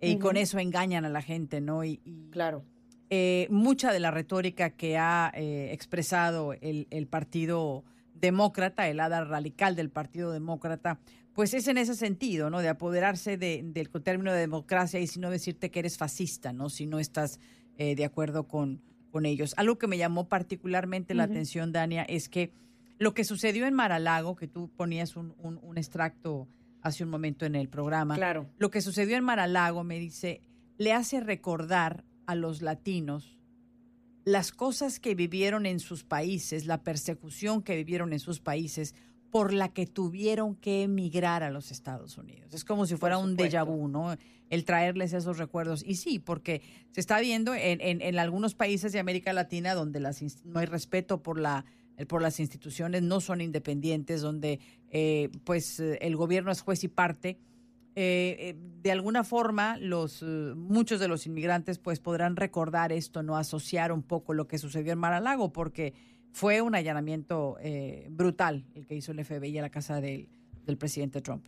y 0.00 0.18
con 0.18 0.36
eso 0.36 0.58
engañan 0.58 1.04
a 1.04 1.08
la 1.08 1.22
gente, 1.22 1.60
¿no? 1.60 1.82
y, 1.82 2.00
claro 2.30 2.64
eh, 3.08 3.46
mucha 3.50 3.92
de 3.92 4.00
la 4.00 4.10
retórica 4.10 4.70
que 4.70 4.98
ha 4.98 5.30
eh, 5.34 5.70
expresado 5.72 6.54
el, 6.60 7.06
Partido 7.08 7.84
Demócrata, 8.14 8.88
el 8.88 8.98
ala 8.98 9.24
radical 9.24 9.76
del 9.76 9.90
Partido 9.90 10.32
Demócrata, 10.32 10.98
pues 11.36 11.52
es 11.52 11.68
en 11.68 11.76
ese 11.76 11.94
sentido, 11.94 12.48
¿no? 12.48 12.62
De 12.62 12.68
apoderarse 12.68 13.36
del 13.36 13.90
término 14.02 14.32
de 14.32 14.40
democracia 14.40 14.98
y 15.00 15.06
si 15.06 15.20
no 15.20 15.28
decirte 15.28 15.70
que 15.70 15.80
eres 15.80 15.98
fascista, 15.98 16.54
¿no? 16.54 16.70
Si 16.70 16.86
no 16.86 16.98
estás 16.98 17.40
eh, 17.76 17.94
de 17.94 18.06
acuerdo 18.06 18.48
con, 18.48 18.80
con 19.10 19.26
ellos. 19.26 19.52
Algo 19.58 19.76
que 19.76 19.86
me 19.86 19.98
llamó 19.98 20.30
particularmente 20.30 21.12
la 21.12 21.24
atención, 21.24 21.72
Dania, 21.72 22.04
es 22.04 22.30
que 22.30 22.54
lo 22.98 23.12
que 23.12 23.22
sucedió 23.22 23.66
en 23.66 23.74
Maralago, 23.74 24.34
que 24.34 24.48
tú 24.48 24.70
ponías 24.74 25.14
un, 25.14 25.34
un, 25.38 25.60
un 25.62 25.76
extracto 25.76 26.48
hace 26.80 27.04
un 27.04 27.10
momento 27.10 27.44
en 27.44 27.54
el 27.54 27.68
programa, 27.68 28.14
claro. 28.14 28.48
lo 28.56 28.70
que 28.70 28.80
sucedió 28.80 29.18
en 29.18 29.24
Maralago, 29.24 29.84
me 29.84 29.98
dice, 29.98 30.40
le 30.78 30.94
hace 30.94 31.20
recordar 31.20 32.02
a 32.24 32.34
los 32.34 32.62
latinos 32.62 33.38
las 34.24 34.52
cosas 34.52 35.00
que 35.00 35.14
vivieron 35.14 35.66
en 35.66 35.80
sus 35.80 36.02
países, 36.02 36.64
la 36.64 36.82
persecución 36.82 37.62
que 37.62 37.76
vivieron 37.76 38.14
en 38.14 38.20
sus 38.20 38.40
países 38.40 38.94
por 39.30 39.52
la 39.52 39.72
que 39.72 39.86
tuvieron 39.86 40.54
que 40.56 40.82
emigrar 40.84 41.42
a 41.42 41.50
los 41.50 41.70
Estados 41.70 42.16
Unidos. 42.18 42.54
Es 42.54 42.64
como 42.64 42.86
si 42.86 42.96
fuera 42.96 43.18
un 43.18 43.36
déjà 43.36 43.64
vu, 43.64 43.88
¿no? 43.88 44.16
El 44.48 44.64
traerles 44.64 45.12
esos 45.12 45.38
recuerdos. 45.38 45.82
Y 45.84 45.96
sí, 45.96 46.18
porque 46.18 46.62
se 46.92 47.00
está 47.00 47.20
viendo 47.20 47.54
en, 47.54 47.80
en, 47.80 48.18
algunos 48.18 48.54
países 48.54 48.92
de 48.92 49.00
América 49.00 49.32
Latina 49.32 49.74
donde 49.74 50.00
las, 50.00 50.22
no 50.44 50.60
hay 50.60 50.66
respeto 50.66 51.22
por 51.22 51.38
la 51.38 51.64
por 52.04 52.20
las 52.20 52.40
instituciones, 52.40 53.02
no 53.02 53.20
son 53.20 53.40
independientes, 53.40 54.20
donde 54.20 54.60
eh, 54.90 55.30
pues 55.44 55.80
el 55.80 56.14
gobierno 56.14 56.52
es 56.52 56.60
juez 56.60 56.84
y 56.84 56.88
parte. 56.88 57.38
Eh, 57.94 58.36
eh, 58.38 58.56
de 58.82 58.92
alguna 58.92 59.24
forma, 59.24 59.78
los 59.78 60.22
muchos 60.22 61.00
de 61.00 61.08
los 61.08 61.26
inmigrantes 61.26 61.78
pues 61.78 61.98
podrán 61.98 62.36
recordar 62.36 62.92
esto, 62.92 63.22
no 63.22 63.38
asociar 63.38 63.92
un 63.92 64.02
poco 64.02 64.34
lo 64.34 64.46
que 64.46 64.58
sucedió 64.58 64.92
en 64.92 64.98
Mar-a-Lago, 64.98 65.54
porque 65.54 65.94
fue 66.32 66.60
un 66.60 66.74
allanamiento 66.74 67.56
eh, 67.60 68.06
brutal 68.10 68.64
el 68.74 68.86
que 68.86 68.94
hizo 68.94 69.12
el 69.12 69.24
FBI 69.24 69.58
a 69.58 69.62
la 69.62 69.70
casa 69.70 70.00
del, 70.00 70.28
presidente 70.78 71.20
Trump. 71.20 71.46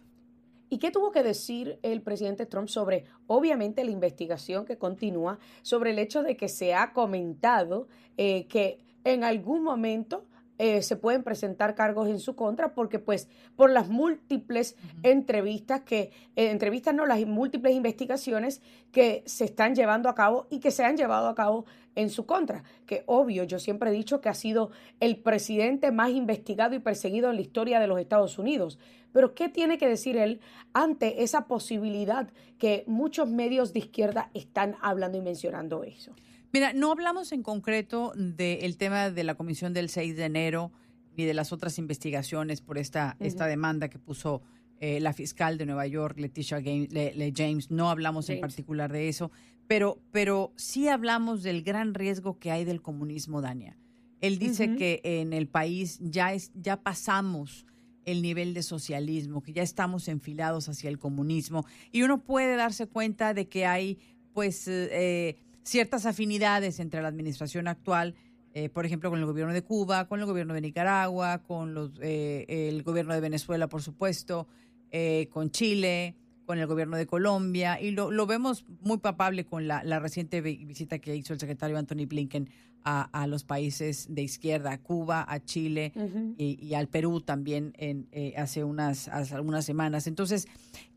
¿Y 0.71 0.79
qué 0.79 0.91
tuvo 0.91 1.11
que 1.11 1.23
decir 1.23 1.79
el 1.83 2.03
presidente 2.03 2.47
Trump 2.47 2.69
sobre, 2.69 3.05
obviamente, 3.27 3.85
la 3.85 3.91
investigación 3.91 4.65
que 4.65 4.77
continúa, 4.77 5.39
sobre 5.63 5.91
el 5.91 5.99
hecho 5.99 6.23
de 6.23 6.37
que 6.37 6.49
se 6.49 6.75
ha 6.75 6.93
comentado 6.93 7.89
eh, 8.17 8.47
que 8.47 8.79
en 9.05 9.25
algún 9.25 9.63
momento 9.63 10.25
eh, 10.59 10.83
se 10.83 10.97
pueden 10.97 11.23
presentar 11.23 11.75
cargos 11.75 12.09
en 12.09 12.19
su 12.19 12.35
contra 12.35 12.75
porque 12.75 12.99
pues 12.99 13.29
por 13.57 13.71
las 13.71 13.89
múltiples 13.89 14.77
entrevistas 15.05 15.83
que, 15.83 16.11
eh, 16.37 16.51
entrevistas 16.51 16.95
no, 16.95 17.07
las 17.07 17.25
múltiples 17.27 17.75
investigaciones 17.75 18.61
que 18.91 19.23
se 19.27 19.45
están 19.45 19.75
llevando 19.75 20.09
a 20.09 20.15
cabo 20.15 20.49
y 20.51 20.59
que 20.59 20.73
se 20.73 20.85
han 20.85 20.97
llevado 20.97 21.29
a 21.29 21.35
cabo 21.35 21.65
en 21.95 22.11
su 22.11 22.27
contra, 22.27 22.63
que 22.87 23.03
obvio, 23.07 23.45
yo 23.45 23.59
siempre 23.59 23.91
he 23.91 23.93
dicho 23.93 24.21
que 24.21 24.29
ha 24.29 24.35
sido 24.35 24.71
el 25.01 25.17
presidente 25.17 25.91
más 25.91 26.11
investigado 26.11 26.75
y 26.75 26.79
perseguido 26.79 27.31
en 27.31 27.37
la 27.37 27.43
historia 27.43 27.81
de 27.81 27.89
los 27.89 28.01
Estados 28.01 28.39
Unidos. 28.39 28.79
Pero 29.13 29.35
¿qué 29.35 29.49
tiene 29.49 29.79
que 29.79 29.89
decir 29.89 30.17
él 30.17 30.41
ante 30.73 31.23
esa 31.23 31.47
posibilidad 31.47 32.29
que 32.59 32.85
muchos 32.87 33.29
medios 33.29 33.73
de 33.73 33.81
izquierda 33.81 34.31
están 34.35 34.77
hablando 34.81 35.19
y 35.19 35.23
mencionando 35.23 35.83
eso? 35.83 36.15
Mira, 36.53 36.73
no 36.73 36.91
hablamos 36.91 37.33
en 37.33 37.43
concreto 37.43 38.13
del 38.17 38.77
tema 38.77 39.11
de 39.11 39.25
la 39.25 39.35
comisión 39.35 39.75
del 39.75 39.91
6 39.91 40.17
de 40.17 40.25
enero 40.25 40.73
ni 41.17 41.25
de 41.25 41.35
las 41.35 41.53
otras 41.53 41.79
investigaciones 41.79 42.61
por 42.61 42.79
esta, 42.79 43.17
esta 43.21 43.47
demanda 43.47 43.89
que 43.89 43.99
puso 43.99 44.41
eh, 44.81 45.01
la 45.01 45.13
fiscal 45.13 45.59
de 45.59 45.67
Nueva 45.67 45.87
York, 45.87 46.19
Leticia 46.19 46.63
James. 46.63 47.71
No 47.71 47.91
hablamos 47.91 48.31
en 48.31 48.41
particular 48.41 48.93
de 48.93 49.09
eso, 49.09 49.33
pero, 49.67 50.01
pero 50.13 50.53
sí 50.57 50.89
hablamos 50.89 51.43
del 51.43 51.63
gran 51.63 51.95
riesgo 51.95 52.39
que 52.39 52.53
hay 52.53 52.65
del 52.65 52.81
comunismo, 52.81 53.43
Dania. 53.43 53.77
Él 54.21 54.39
dice 54.39 54.77
que 54.77 55.01
en 55.03 55.33
el 55.33 55.49
país 55.49 55.99
ya, 56.01 56.33
es, 56.33 56.53
ya 56.55 56.83
pasamos 56.83 57.67
el 58.05 58.23
nivel 58.23 58.55
de 58.55 58.63
socialismo, 58.63 59.43
que 59.43 59.53
ya 59.53 59.63
estamos 59.63 60.09
enfilados 60.09 60.69
hacia 60.69 60.89
el 60.89 60.99
comunismo 60.99 61.67
y 61.93 62.03
uno 62.03 62.25
puede 62.25 62.57
darse 62.57 62.87
cuenta 62.87 63.35
de 63.35 63.49
que 63.49 63.67
hay 63.67 63.99
pues 64.33 64.67
eh, 64.69 65.37
ciertas 65.69 66.07
afinidades 66.07 66.81
entre 66.81 67.03
la 67.03 67.09
administración 67.09 67.69
actual, 67.69 68.15
eh, 68.55 68.71
por 68.71 68.87
ejemplo, 68.87 69.11
con 69.11 69.19
el 69.19 69.27
gobierno 69.27 69.53
de 69.53 69.63
Cuba, 69.63 70.09
con 70.09 70.19
el 70.21 70.27
gobierno 70.27 70.55
de 70.55 70.63
Nicaragua, 70.63 71.43
con 71.43 71.75
los, 71.75 71.93
eh, 72.01 72.47
el 72.49 72.83
gobierno 72.83 73.15
de 73.15 73.21
Venezuela, 73.21 73.69
por 73.69 73.83
supuesto, 73.83 74.49
eh, 74.91 75.29
con 75.31 75.51
Chile, 75.51 76.17
con 76.47 76.59
el 76.59 76.67
gobierno 76.67 76.97
de 76.97 77.07
Colombia, 77.07 77.79
y 77.81 77.91
lo, 77.91 78.11
lo 78.11 78.27
vemos 78.27 78.65
muy 78.81 78.99
papable 78.99 79.45
con 79.45 79.69
la, 79.69 79.85
la, 79.85 79.99
reciente 79.99 80.41
visita 80.41 80.99
que 80.99 81.15
hizo 81.15 81.35
el 81.35 81.41
secretario 81.41 81.77
Anthony 81.77 82.07
Blinken 82.07 82.49
a, 82.85 83.03
a 83.03 83.27
los 83.27 83.45
países 83.45 84.07
de 84.09 84.23
izquierda, 84.23 84.73
a 84.73 84.81
Cuba, 84.81 85.27
a 85.29 85.45
Chile 85.45 85.93
y, 86.39 86.59
y, 86.65 86.73
al 86.73 86.89
Perú 86.89 87.21
también 87.21 87.75
en, 87.77 88.09
hace, 88.39 88.65
unas, 88.65 89.09
hace 89.09 89.35
algunas 89.35 89.67
semanas. 89.67 90.07
Entonces, 90.07 90.49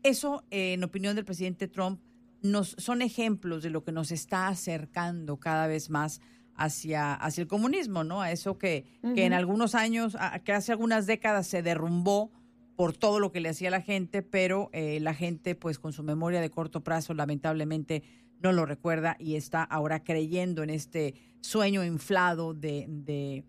eso, 0.02 0.42
en 0.50 0.82
opinión 0.84 1.16
del 1.16 1.26
presidente 1.26 1.68
Trump, 1.68 2.00
nos, 2.42 2.74
son 2.78 3.02
ejemplos 3.02 3.62
de 3.62 3.70
lo 3.70 3.84
que 3.84 3.92
nos 3.92 4.10
está 4.10 4.48
acercando 4.48 5.38
cada 5.38 5.66
vez 5.66 5.90
más 5.90 6.20
hacia, 6.54 7.14
hacia 7.14 7.42
el 7.42 7.48
comunismo, 7.48 8.04
¿no? 8.04 8.20
A 8.20 8.30
eso 8.30 8.58
que, 8.58 8.84
que 9.14 9.24
en 9.24 9.32
algunos 9.32 9.74
años, 9.74 10.16
que 10.44 10.52
hace 10.52 10.72
algunas 10.72 11.06
décadas 11.06 11.46
se 11.46 11.62
derrumbó 11.62 12.30
por 12.76 12.96
todo 12.96 13.20
lo 13.20 13.32
que 13.32 13.40
le 13.40 13.48
hacía 13.48 13.70
la 13.70 13.80
gente, 13.80 14.22
pero 14.22 14.70
eh, 14.72 14.98
la 15.00 15.14
gente, 15.14 15.54
pues 15.54 15.78
con 15.78 15.92
su 15.92 16.02
memoria 16.02 16.40
de 16.40 16.50
corto 16.50 16.82
plazo, 16.82 17.14
lamentablemente 17.14 18.02
no 18.40 18.52
lo 18.52 18.66
recuerda 18.66 19.16
y 19.18 19.36
está 19.36 19.62
ahora 19.62 20.02
creyendo 20.02 20.62
en 20.62 20.70
este 20.70 21.14
sueño 21.40 21.84
inflado 21.84 22.54
de, 22.54 22.86
de, 22.88 23.44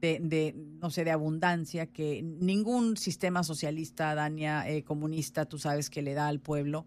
de, 0.00 0.54
no 0.80 0.90
sé, 0.90 1.04
de 1.04 1.10
abundancia 1.10 1.86
que 1.86 2.22
ningún 2.22 2.96
sistema 2.96 3.42
socialista, 3.42 4.14
Dania, 4.14 4.68
eh, 4.68 4.84
comunista, 4.84 5.44
tú 5.44 5.58
sabes 5.58 5.90
que 5.90 6.02
le 6.02 6.14
da 6.14 6.28
al 6.28 6.40
pueblo 6.40 6.86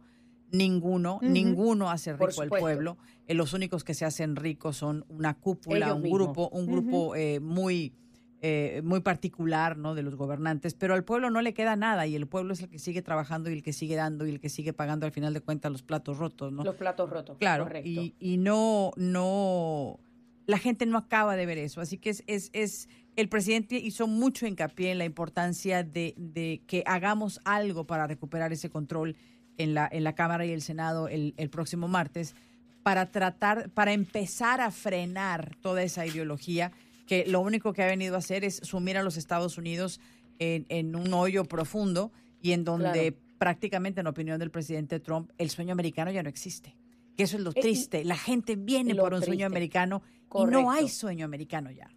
Ninguno, 0.52 1.20
ninguno 1.22 1.90
hace 1.90 2.14
rico 2.14 2.42
al 2.42 2.50
pueblo. 2.50 2.98
Eh, 3.28 3.34
los 3.34 3.54
únicos 3.54 3.84
que 3.84 3.94
se 3.94 4.06
hacen 4.06 4.36
ricos 4.36 4.78
son 4.78 5.06
una 5.08 5.34
cúpula, 5.34 5.94
un 5.94 6.04
grupo, 6.04 6.50
un 6.50 6.68
grupo 6.68 7.16
eh, 7.16 7.40
muy, 7.40 7.94
eh, 8.42 8.82
muy 8.84 9.00
particular, 9.00 9.78
¿no? 9.78 9.96
De 9.96 10.04
los 10.04 10.16
gobernantes. 10.16 10.74
Pero 10.74 10.94
al 10.94 11.04
pueblo 11.04 11.30
no 11.30 11.42
le 11.42 11.54
queda 11.54 11.76
nada 11.76 12.06
y 12.08 12.16
el 12.16 12.28
pueblo 12.28 12.54
es 12.54 12.62
el 12.62 12.70
que 12.70 12.80
sigue 12.80 13.02
trabajando 13.02 13.50
y 13.50 13.54
el 13.54 13.64
que 13.64 13.72
sigue 13.72 13.96
dando 13.96 14.26
y 14.26 14.30
el 14.30 14.40
que 14.40 14.50
sigue 14.50 14.74
pagando 14.74 15.06
al 15.06 15.12
final 15.12 15.34
de 15.34 15.42
cuentas 15.42 15.72
los 15.72 15.84
platos 15.84 16.18
rotos, 16.18 16.52
¿no? 16.52 16.64
Los 16.64 16.76
platos 16.76 17.10
rotos. 17.10 17.38
Claro. 17.38 17.70
Y, 17.84 18.16
y 18.20 18.38
no, 18.38 18.92
no, 18.98 20.00
la 20.48 20.58
gente 20.58 20.86
no 20.86 20.98
acaba 20.98 21.36
de 21.36 21.46
ver 21.46 21.58
eso. 21.58 21.82
Así 21.82 21.98
que 21.98 22.10
es, 22.10 22.24
es, 22.28 22.50
es 22.54 22.90
el 23.16 23.30
presidente 23.30 23.76
hizo 23.76 24.08
mucho 24.08 24.46
hincapié 24.46 24.92
en 24.92 24.98
la 24.98 25.06
importancia 25.06 25.84
de, 25.84 26.14
de 26.18 26.62
que 26.68 26.84
hagamos 26.86 27.40
algo 27.46 27.86
para 27.86 28.08
recuperar 28.08 28.54
ese 28.54 28.70
control 28.70 29.16
en 29.62 29.74
la, 29.74 29.89
en 29.91 30.04
la 30.04 30.13
Cámara 30.13 30.45
y 30.45 30.52
el 30.52 30.62
Senado 30.62 31.08
el, 31.08 31.34
el 31.38 31.50
próximo 31.50 31.88
martes 31.88 32.36
para 32.84 33.12
tratar, 33.12 33.69
para 33.69 33.93
empezar 33.93 34.62
a 34.62 34.71
frenar 34.71 35.56
toda 35.62 35.84
esa 35.84 36.06
ideología 36.06 36.71
que 37.06 37.26
lo 37.28 37.41
único 37.41 37.74
que 37.74 37.84
ha 37.84 37.88
venido 37.88 38.15
a 38.15 38.19
hacer 38.19 38.43
es 38.43 38.58
sumir 38.63 38.97
a 38.97 39.04
los 39.04 39.17
Estados 39.17 39.58
Unidos 39.58 40.00
en, 40.39 40.65
en 40.69 40.95
un 40.95 41.13
hoyo 41.13 41.45
profundo 41.45 42.12
y 42.41 42.54
en 42.54 42.63
donde 42.63 43.15
prácticamente, 43.38 44.02
en 44.02 44.08
opinión 44.08 44.39
del 44.39 44.52
presidente 44.52 45.00
Trump, 45.00 45.32
el 45.38 45.50
sueño 45.50 45.71
americano 45.74 46.12
ya 46.12 46.24
no 46.24 46.30
existe. 46.30 46.76
Que 47.15 47.24
eso 47.24 47.38
es 47.38 47.43
lo 47.43 47.54
triste. 47.54 48.06
La 48.06 48.15
gente 48.15 48.56
viene 48.56 48.95
por 48.95 49.13
un 49.13 49.21
sueño 49.21 49.45
americano 49.45 50.02
y 50.34 50.45
no 50.45 50.71
hay 50.71 50.88
sueño 50.88 51.26
americano 51.26 51.69
ya. 51.71 51.89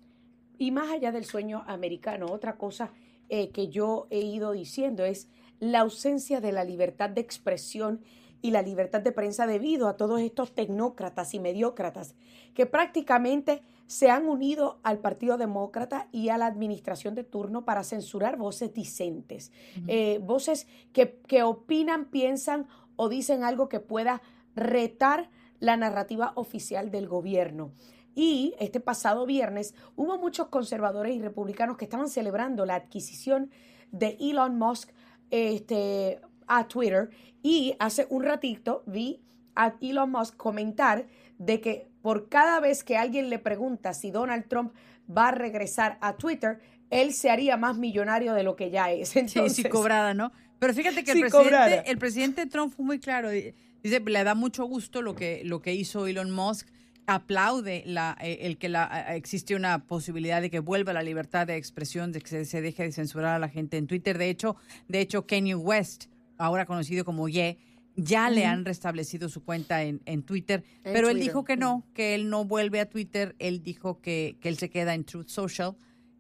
Y 0.59 0.71
más 0.71 0.91
allá 0.91 1.13
del 1.13 1.25
sueño 1.25 1.63
americano, 1.67 2.27
otra 2.27 2.57
cosa 2.57 2.91
eh, 3.29 3.51
que 3.51 3.69
yo 3.69 4.07
he 4.11 4.21
ido 4.21 4.53
diciendo 4.53 5.05
es 5.05 5.29
la 5.61 5.81
ausencia 5.81 6.41
de 6.41 6.53
la 6.53 6.65
libertad 6.65 7.11
de 7.11 7.21
expresión 7.21 8.01
y 8.43 8.51
la 8.51 8.61
libertad 8.61 9.01
de 9.01 9.13
prensa 9.13 9.47
debido 9.47 9.89
a 9.89 9.97
todos 9.97 10.21
estos 10.21 10.55
tecnócratas 10.55 11.33
y 11.33 11.41
mediócratas 11.41 12.15
que 12.53 12.67
prácticamente 12.67 13.63
se 13.87 14.11
han 14.11 14.29
unido 14.29 14.79
al 14.83 14.99
Partido 14.99 15.39
Demócrata 15.39 16.09
y 16.13 16.29
a 16.29 16.37
la 16.37 16.47
administración 16.47 17.15
de 17.15 17.25
turno 17.25 17.65
para 17.65 17.85
censurar 17.85 18.37
voces 18.37 18.75
discentes, 18.75 19.53
eh, 19.89 20.21
voces 20.23 20.67
que, 20.93 21.21
que 21.27 21.43
opinan, 21.43 22.07
piensan 22.07 22.67
o 22.97 23.09
dicen 23.09 23.45
algo 23.45 23.69
que 23.69 23.81
pueda 23.81 24.23
retar 24.55 25.31
la 25.61 25.77
narrativa 25.77 26.33
oficial 26.37 26.91
del 26.91 27.09
gobierno. 27.09 27.73
Y 28.15 28.55
este 28.59 28.79
pasado 28.79 29.27
viernes 29.27 29.75
hubo 29.97 30.19
muchos 30.19 30.49
conservadores 30.49 31.17
y 31.17 31.21
republicanos 31.21 31.77
que 31.77 31.85
estaban 31.85 32.09
celebrando 32.09 32.65
la 32.65 32.77
adquisición 32.77 33.51
de 33.91 34.17
Elon 34.21 34.59
Musk 34.59 34.91
este, 35.35 36.21
a 36.47 36.69
Twitter 36.69 37.11
y 37.43 37.75
hace 37.81 38.07
un 38.09 38.23
ratito 38.23 38.85
vi 38.87 39.21
a 39.57 39.75
Elon 39.81 40.11
Musk 40.11 40.37
comentar 40.37 41.07
de 41.39 41.61
que 41.61 41.89
por 42.03 42.29
cada 42.29 42.61
vez 42.61 42.85
que 42.85 42.97
alguien 42.97 43.31
le 43.31 43.41
pregunta 43.41 43.95
si 43.95 44.13
Donald 44.13 44.47
Trump 44.47 44.73
va 45.11 45.29
a 45.29 45.31
regresar 45.33 45.99
a 46.01 46.17
Twitter, 46.17 46.61
él 46.91 47.13
se 47.13 47.31
haría 47.31 47.57
más 47.57 47.77
millonario 47.77 48.35
de 48.35 48.45
lo 48.45 48.55
que 48.55 48.71
ya 48.71 48.93
es. 48.93 49.17
Entonces, 49.17 49.53
sí, 49.57 49.63
sí, 49.63 49.69
cobrada, 49.69 50.15
¿no? 50.15 50.33
Pero 50.61 50.73
fíjate 50.73 51.03
que 51.03 51.13
el, 51.13 51.21
presidente, 51.21 51.83
el 51.87 51.99
presidente 51.99 52.47
Trump 52.47 52.73
fue 52.73 52.85
muy 52.85 53.01
claro. 53.01 53.31
Dice, 53.31 54.01
le 54.01 54.25
da 54.25 54.35
mucho 54.35 54.65
gusto 54.65 55.03
lo 55.03 55.15
que, 55.15 55.43
lo 55.45 55.61
que 55.61 55.75
hizo 55.75 56.07
Elon 56.07 56.31
Musk 56.31 56.69
aplaude 57.07 57.83
la, 57.87 58.17
eh, 58.21 58.39
el 58.43 58.59
que 58.59 58.69
la, 58.69 59.07
eh, 59.11 59.17
existe 59.17 59.55
una 59.55 59.87
posibilidad 59.87 60.41
de 60.41 60.51
que 60.51 60.61
vuelva 60.61 60.93
la 60.93 61.03
libertad 61.03 61.47
de 61.47 61.57
expresión, 61.57 62.13
de 62.13 62.21
que 62.21 62.45
se, 62.45 62.61
deje 62.61 62.83
de 62.85 62.93
censurar 62.93 63.35
a 63.35 63.39
la 63.39 63.49
gente 63.49 63.77
en 63.77 63.87
Twitter. 63.87 64.19
De 64.19 64.31
hecho, 64.31 64.57
de 64.89 65.01
hecho, 65.01 65.27
Kanye 65.27 65.55
West, 65.55 66.07
ahora 66.39 66.67
conocido 66.67 67.05
como 67.05 67.29
Ye, 67.29 67.59
ya 67.97 68.29
le 68.29 68.45
han 68.45 68.65
restablecido 68.65 69.29
su 69.29 69.45
cuenta 69.45 69.85
en, 69.85 70.01
en 70.05 70.25
Twitter, 70.25 70.65
pero 70.83 71.11
él 71.11 71.21
dijo 71.21 71.45
que 71.45 71.57
no, 71.57 71.87
que 71.95 72.17
él 72.17 72.29
no 72.29 72.45
vuelve 72.45 72.81
a 72.81 72.89
Twitter, 72.89 73.37
él 73.39 73.63
dijo 73.63 74.01
que, 74.01 74.37
que 74.41 74.49
él 74.49 74.59
se 74.59 74.69
queda 74.69 74.95
en 74.95 75.05
Truth 75.05 75.29
Social, 75.29 75.77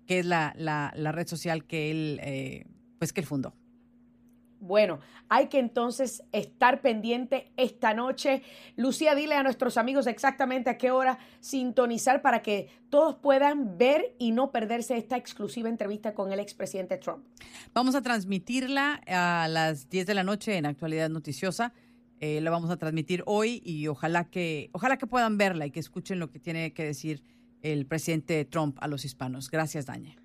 que 0.06 0.20
es 0.20 0.26
la, 0.26 0.54
la, 0.56 0.92
la 0.96 1.10
red 1.10 1.26
social 1.26 1.64
que 1.64 1.90
él, 1.90 2.20
eh, 2.22 2.66
pues 2.98 3.12
que 3.12 3.20
él 3.20 3.26
fundó. 3.26 3.54
Bueno, 4.64 5.00
hay 5.28 5.48
que 5.48 5.58
entonces 5.58 6.22
estar 6.32 6.80
pendiente 6.80 7.52
esta 7.58 7.92
noche. 7.92 8.42
Lucía, 8.76 9.14
dile 9.14 9.34
a 9.34 9.42
nuestros 9.42 9.76
amigos 9.76 10.06
exactamente 10.06 10.70
a 10.70 10.78
qué 10.78 10.90
hora 10.90 11.18
sintonizar 11.40 12.22
para 12.22 12.40
que 12.40 12.70
todos 12.88 13.14
puedan 13.16 13.76
ver 13.76 14.16
y 14.18 14.32
no 14.32 14.52
perderse 14.52 14.96
esta 14.96 15.18
exclusiva 15.18 15.68
entrevista 15.68 16.14
con 16.14 16.32
el 16.32 16.40
expresidente 16.40 16.96
Trump. 16.96 17.26
Vamos 17.74 17.94
a 17.94 18.00
transmitirla 18.00 19.02
a 19.06 19.48
las 19.48 19.90
10 19.90 20.06
de 20.06 20.14
la 20.14 20.24
noche 20.24 20.56
en 20.56 20.64
Actualidad 20.64 21.10
Noticiosa. 21.10 21.74
Eh, 22.20 22.40
la 22.40 22.50
vamos 22.50 22.70
a 22.70 22.78
transmitir 22.78 23.22
hoy 23.26 23.60
y 23.66 23.86
ojalá 23.88 24.30
que, 24.30 24.70
ojalá 24.72 24.96
que 24.96 25.06
puedan 25.06 25.36
verla 25.36 25.66
y 25.66 25.72
que 25.72 25.80
escuchen 25.80 26.18
lo 26.18 26.30
que 26.30 26.38
tiene 26.38 26.72
que 26.72 26.84
decir 26.84 27.22
el 27.60 27.84
presidente 27.84 28.42
Trump 28.46 28.78
a 28.80 28.88
los 28.88 29.04
hispanos. 29.04 29.50
Gracias, 29.50 29.84
Daña. 29.84 30.23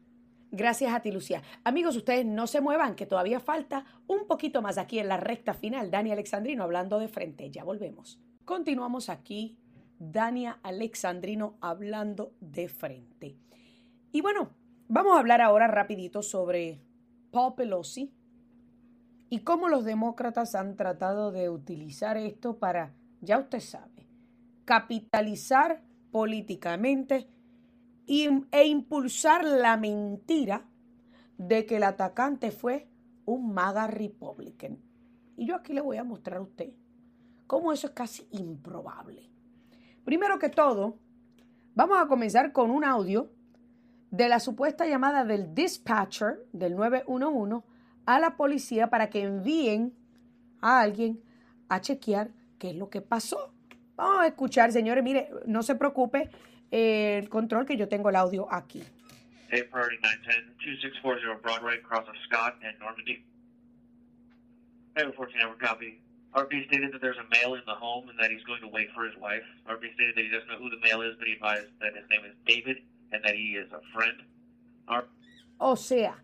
Gracias 0.52 0.94
a 0.94 1.02
ti, 1.02 1.12
Lucía. 1.12 1.44
Amigos, 1.64 1.96
ustedes 1.96 2.26
no 2.26 2.48
se 2.48 2.62
muevan, 2.62 2.96
que 2.96 3.06
todavía 3.06 3.40
falta 3.40 3.86
un 4.08 4.26
poquito 4.26 4.62
más 4.62 4.78
aquí 4.78 5.00
en 5.00 5.08
la 5.08 5.18
recta 5.18 5.54
final. 5.54 5.92
Dani 5.92 6.12
Alexandrino 6.12 6.64
hablando 6.64 7.00
de 7.00 7.08
frente. 7.08 7.52
Ya 7.52 7.64
volvemos. 7.64 8.20
Continuamos 8.46 9.10
aquí. 9.10 9.58
Dania 10.00 10.60
Alexandrino 10.64 11.58
hablando 11.60 12.34
de 12.40 12.70
frente. 12.70 13.38
Y 14.12 14.22
bueno, 14.22 14.50
vamos 14.88 15.16
a 15.16 15.20
hablar 15.20 15.42
ahora 15.42 15.68
rapidito 15.68 16.24
sobre 16.24 16.82
Paul 17.32 17.56
Pelosi 17.56 18.14
y 19.30 19.40
cómo 19.40 19.68
los 19.68 19.84
demócratas 19.84 20.56
han 20.56 20.76
tratado 20.78 21.32
de 21.32 21.50
utilizar 21.50 22.18
esto 22.18 22.58
para, 22.58 22.96
ya 23.22 23.38
usted 23.38 23.60
sabe, 23.60 24.08
capitalizar 24.66 25.84
políticamente 26.12 27.28
e 28.52 28.66
impulsar 28.66 29.46
la 29.46 29.78
mentira 29.78 30.66
de 31.38 31.66
que 31.66 31.78
el 31.78 31.84
atacante 31.84 32.52
fue 32.52 32.88
un 33.26 33.54
MAGA 33.54 33.88
Republican. 33.88 34.80
Y 35.38 35.46
yo 35.46 35.56
aquí 35.56 35.74
le 35.74 35.82
voy 35.82 35.98
a 35.98 36.04
mostrar 36.04 36.40
a 36.40 36.42
usted 36.42 36.72
cómo 37.46 37.72
eso 37.72 37.88
es 37.88 37.94
casi 37.94 38.28
improbable. 38.32 39.30
Primero 40.04 40.40
que 40.40 40.50
todo, 40.50 40.98
vamos 41.76 41.98
a 42.00 42.08
comenzar 42.08 42.52
con 42.52 42.72
un 42.72 42.84
audio 42.84 43.32
de 44.12 44.28
la 44.28 44.40
supuesta 44.40 44.88
llamada 44.88 45.24
del 45.24 45.54
dispatcher 45.54 46.48
del 46.52 46.76
911 46.76 47.64
a 48.06 48.20
la 48.20 48.36
policía 48.36 48.90
para 48.90 49.10
que 49.10 49.22
envíen 49.22 49.94
a 50.62 50.82
alguien 50.82 51.22
a 51.70 51.80
chequear 51.80 52.32
qué 52.58 52.72
es 52.72 52.76
lo 52.76 52.90
que 52.90 53.02
pasó. 53.02 53.54
Vamos 53.96 54.22
a 54.22 54.28
escuchar, 54.28 54.72
señores, 54.72 55.04
mire, 55.04 55.30
no 55.46 55.62
se 55.62 55.76
preocupe, 55.76 56.30
el 56.72 57.30
control 57.30 57.66
que 57.66 57.78
yo 57.78 57.88
tengo 57.88 58.10
el 58.10 58.16
audio 58.16 58.48
aquí. 58.52 58.84
Hey, 59.52 59.64
Priority 59.64 59.98
910, 60.02 60.58
2640 60.62 61.42
Broadway, 61.42 61.78
across 61.78 62.08
of 62.08 62.16
Scott 62.28 62.56
and 62.64 62.78
Normandy. 62.80 63.24
Hey, 64.96 65.10
14 65.16 65.42
hour 65.42 65.56
copy. 65.56 66.02
RP 66.36 66.68
stated 66.68 66.94
that 66.94 67.02
there's 67.02 67.18
a 67.18 67.26
male 67.34 67.56
in 67.56 67.66
the 67.66 67.74
home 67.74 68.10
and 68.10 68.20
that 68.20 68.30
he's 68.30 68.44
going 68.44 68.62
to 68.62 68.68
wait 68.68 68.90
for 68.94 69.04
his 69.06 69.18
wife. 69.18 69.42
RP 69.68 69.94
stated 69.96 70.14
that 70.16 70.22
he 70.22 70.30
doesn't 70.30 70.48
know 70.48 70.60
who 70.60 70.70
the 70.70 70.78
male 70.78 71.02
is, 71.02 71.16
but 71.18 71.28
he 71.28 71.34
advised 71.34 71.74
that 71.82 71.96
his 71.96 72.06
name 72.10 72.22
is 72.26 72.36
David 72.46 72.78
and 73.12 73.24
that 73.24 73.34
he 73.34 73.58
is 73.58 73.72
a 73.74 73.82
friend. 73.94 74.22
R 74.88 75.06
o 75.58 75.76
sea, 75.76 76.24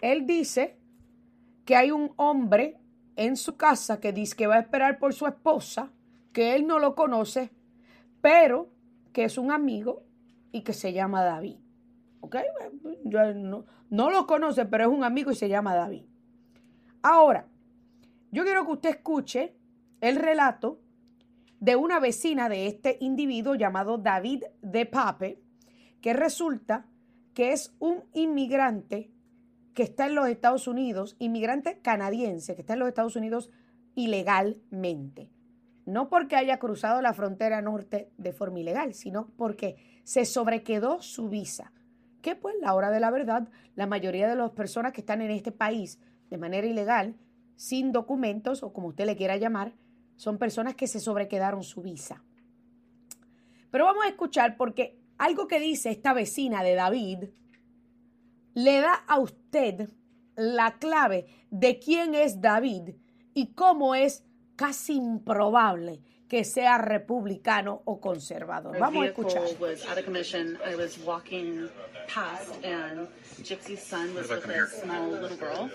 él 0.00 0.26
dice 0.26 0.76
que 1.64 1.74
hay 1.74 1.90
un 1.90 2.12
hombre 2.16 2.76
en 3.16 3.36
su 3.36 3.56
casa 3.56 3.98
que 4.00 4.12
dice 4.12 4.36
que 4.36 4.46
va 4.46 4.56
a 4.56 4.60
esperar 4.60 4.98
por 4.98 5.14
su 5.14 5.26
esposa, 5.26 5.90
que 6.32 6.54
él 6.54 6.66
no 6.66 6.78
lo 6.78 6.94
conoce, 6.94 7.50
pero 8.20 8.70
que 9.12 9.24
es 9.24 9.38
un 9.38 9.50
amigo 9.50 10.02
y 10.52 10.62
que 10.62 10.72
se 10.72 10.92
llama 10.92 11.22
David. 11.22 11.56
¿Ok? 12.20 12.36
Yo 13.04 13.34
no, 13.34 13.64
no 13.90 14.10
lo 14.10 14.26
conoce, 14.26 14.64
pero 14.64 14.84
es 14.84 14.90
un 14.90 15.04
amigo 15.04 15.30
y 15.30 15.34
se 15.34 15.48
llama 15.48 15.74
David. 15.74 16.04
Ahora, 17.02 17.46
yo 18.30 18.44
quiero 18.44 18.66
que 18.66 18.72
usted 18.72 18.90
escuche 18.90 19.56
el 20.00 20.16
relato 20.16 20.80
de 21.60 21.76
una 21.76 21.98
vecina 22.00 22.48
de 22.48 22.66
este 22.66 22.98
individuo 23.00 23.54
llamado 23.54 23.98
David 23.98 24.44
de 24.62 24.86
Pape, 24.86 25.40
que 26.00 26.12
resulta 26.12 26.86
que 27.34 27.52
es 27.52 27.74
un 27.78 28.04
inmigrante 28.14 29.10
que 29.74 29.82
está 29.84 30.06
en 30.06 30.14
los 30.14 30.28
Estados 30.28 30.66
Unidos, 30.66 31.16
inmigrante 31.18 31.80
canadiense 31.80 32.54
que 32.54 32.62
está 32.62 32.74
en 32.74 32.80
los 32.80 32.88
Estados 32.88 33.16
Unidos 33.16 33.50
ilegalmente 33.94 35.30
no 35.88 36.10
porque 36.10 36.36
haya 36.36 36.58
cruzado 36.58 37.00
la 37.00 37.14
frontera 37.14 37.62
norte 37.62 38.10
de 38.18 38.34
forma 38.34 38.60
ilegal, 38.60 38.92
sino 38.92 39.30
porque 39.38 40.00
se 40.04 40.26
sobrequedó 40.26 41.00
su 41.00 41.30
visa. 41.30 41.72
Que 42.20 42.36
pues 42.36 42.56
la 42.60 42.74
hora 42.74 42.90
de 42.90 43.00
la 43.00 43.10
verdad, 43.10 43.48
la 43.74 43.86
mayoría 43.86 44.28
de 44.28 44.36
las 44.36 44.50
personas 44.50 44.92
que 44.92 45.00
están 45.00 45.22
en 45.22 45.30
este 45.30 45.50
país 45.50 45.98
de 46.28 46.36
manera 46.36 46.66
ilegal, 46.66 47.16
sin 47.56 47.90
documentos 47.90 48.62
o 48.62 48.72
como 48.74 48.88
usted 48.88 49.06
le 49.06 49.16
quiera 49.16 49.38
llamar, 49.38 49.72
son 50.16 50.36
personas 50.36 50.74
que 50.74 50.86
se 50.86 51.00
sobrequedaron 51.00 51.62
su 51.62 51.80
visa. 51.80 52.22
Pero 53.70 53.86
vamos 53.86 54.04
a 54.04 54.08
escuchar 54.08 54.58
porque 54.58 55.00
algo 55.16 55.48
que 55.48 55.58
dice 55.58 55.90
esta 55.90 56.12
vecina 56.12 56.62
de 56.62 56.74
David 56.74 57.24
le 58.52 58.80
da 58.80 58.92
a 59.06 59.18
usted 59.18 59.88
la 60.36 60.78
clave 60.78 61.26
de 61.50 61.78
quién 61.78 62.14
es 62.14 62.42
David 62.42 62.96
y 63.32 63.54
cómo 63.54 63.94
es 63.94 64.27
casi 64.58 64.96
improbable 64.96 66.00
que 66.28 66.44
sea 66.44 66.76
republicano 66.76 67.80
o 67.86 68.00
conservador. 68.00 68.76
Vamos 68.76 69.04
a 69.04 69.08
escuchar. 69.08 69.58
was 69.58 69.86
out 69.86 69.96
of 69.96 70.04
commission. 70.04 70.58
I 70.66 70.74
was 70.74 70.98
walking 70.98 71.70
past, 72.08 72.52
and 72.64 73.08
Gypsy's 73.42 73.82
son 73.82 74.14
was 74.14 74.28
with 74.28 74.44
a 74.44 74.66
small 74.66 75.08
little 75.08 75.36
girl, 75.36 75.70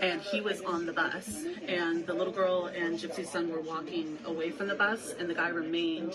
and 0.00 0.20
he 0.20 0.40
was 0.40 0.60
on 0.62 0.86
the 0.86 0.92
bus. 0.92 1.44
And 1.68 2.06
the 2.06 2.14
little 2.14 2.32
girl 2.32 2.66
and 2.66 2.98
Gypsy's 2.98 3.30
son 3.30 3.50
were 3.50 3.60
walking 3.60 4.18
away 4.24 4.50
from 4.50 4.66
the 4.66 4.74
bus, 4.74 5.14
and 5.18 5.28
the 5.28 5.34
guy 5.34 5.48
remained 5.48 6.14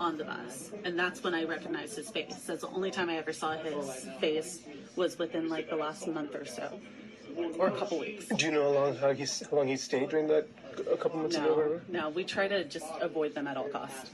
on 0.00 0.16
the 0.16 0.24
bus. 0.24 0.70
And 0.84 0.98
that's 0.98 1.22
when 1.22 1.34
I 1.34 1.44
recognized 1.44 1.94
his 1.96 2.10
face. 2.10 2.34
That's 2.46 2.62
the 2.62 2.68
only 2.68 2.90
time 2.90 3.10
I 3.10 3.16
ever 3.18 3.32
saw 3.32 3.52
his 3.52 4.06
face 4.18 4.60
was 4.96 5.18
within 5.18 5.48
like 5.48 5.68
the 5.68 5.76
last 5.76 6.08
month 6.08 6.34
or 6.34 6.46
so, 6.46 6.80
or 7.58 7.68
a 7.68 7.72
couple 7.78 7.98
weeks. 7.98 8.26
Do 8.26 8.46
you 8.46 8.52
know 8.52 8.64
how 8.64 8.70
long 8.70 8.96
how, 8.96 9.12
he's, 9.12 9.46
how 9.48 9.58
long 9.58 9.68
he 9.68 9.76
stayed 9.76 10.08
during 10.08 10.26
that 10.28 10.48
a 10.92 10.96
couple 10.96 11.20
months 11.20 11.36
ago? 11.36 11.80
No, 11.88 12.02
no, 12.02 12.08
we 12.10 12.24
try 12.24 12.48
to 12.48 12.64
just 12.64 12.86
avoid 13.00 13.32
them 13.34 13.46
at 13.46 13.56
all 13.56 13.70
costs. 13.70 14.10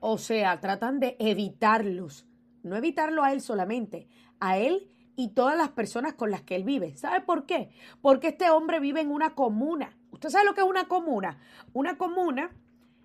O 0.00 0.18
sea, 0.18 0.60
tratan 0.60 1.00
de 1.00 1.16
evitarlos. 1.18 2.26
No 2.62 2.76
evitarlo 2.76 3.22
a 3.22 3.32
él 3.32 3.40
solamente, 3.40 4.08
a 4.40 4.58
él 4.58 4.88
y 5.16 5.28
todas 5.28 5.56
las 5.56 5.70
personas 5.70 6.14
con 6.14 6.30
las 6.30 6.42
que 6.42 6.56
él 6.56 6.64
vive. 6.64 6.96
¿Sabe 6.96 7.20
por 7.20 7.46
qué? 7.46 7.70
Porque 8.00 8.28
este 8.28 8.50
hombre 8.50 8.80
vive 8.80 9.00
en 9.00 9.10
una 9.10 9.34
comuna. 9.34 9.96
¿Usted 10.10 10.30
sabe 10.30 10.44
lo 10.44 10.54
que 10.54 10.60
es 10.60 10.66
una 10.66 10.88
comuna? 10.88 11.38
Una 11.72 11.96
comuna 11.96 12.50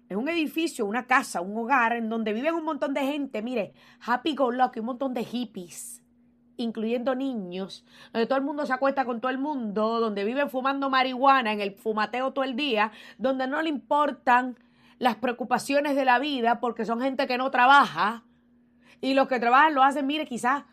es 0.10 0.18
un 0.18 0.28
edificio, 0.28 0.86
una 0.86 1.06
casa, 1.06 1.40
un 1.40 1.56
hogar 1.56 1.94
en 1.94 2.10
donde 2.10 2.34
viven 2.34 2.56
un 2.56 2.66
montón 2.66 2.94
de 2.96 3.02
gente, 3.02 3.44
mire, 3.44 3.74
happy 4.06 4.34
go 4.34 4.52
lucky, 4.52 4.80
un 4.80 4.88
montón 4.88 5.14
de 5.14 5.24
hippies, 5.24 6.02
incluyendo 6.60 7.16
niños, 7.16 7.86
donde 8.14 8.28
todo 8.28 8.38
el 8.38 8.44
mundo 8.44 8.66
se 8.66 8.74
acuesta 8.74 9.06
con 9.06 9.22
todo 9.22 9.32
el 9.32 9.38
mundo, 9.38 10.00
donde 10.00 10.24
viven 10.24 10.50
fumando 10.50 10.90
marihuana 10.90 11.54
en 11.54 11.62
el 11.62 11.72
fumateo 11.72 12.32
todo 12.32 12.46
el 12.46 12.56
día, 12.56 12.92
donde 13.18 13.48
no 13.48 13.62
le 13.62 13.70
importan 13.70 14.58
las 15.00 15.16
preocupaciones 15.16 15.96
de 15.96 16.06
la 16.06 16.20
vida 16.20 16.60
porque 16.60 16.86
son 16.86 17.02
gente 17.02 17.26
que 17.28 17.38
no 17.38 17.50
trabaja 17.50 18.24
y 19.02 19.14
los 19.14 19.28
que 19.28 19.40
trabajan 19.40 19.74
lo 19.74 19.84
hacen, 19.84 20.06
mire, 20.06 20.26
quizás 20.26 20.66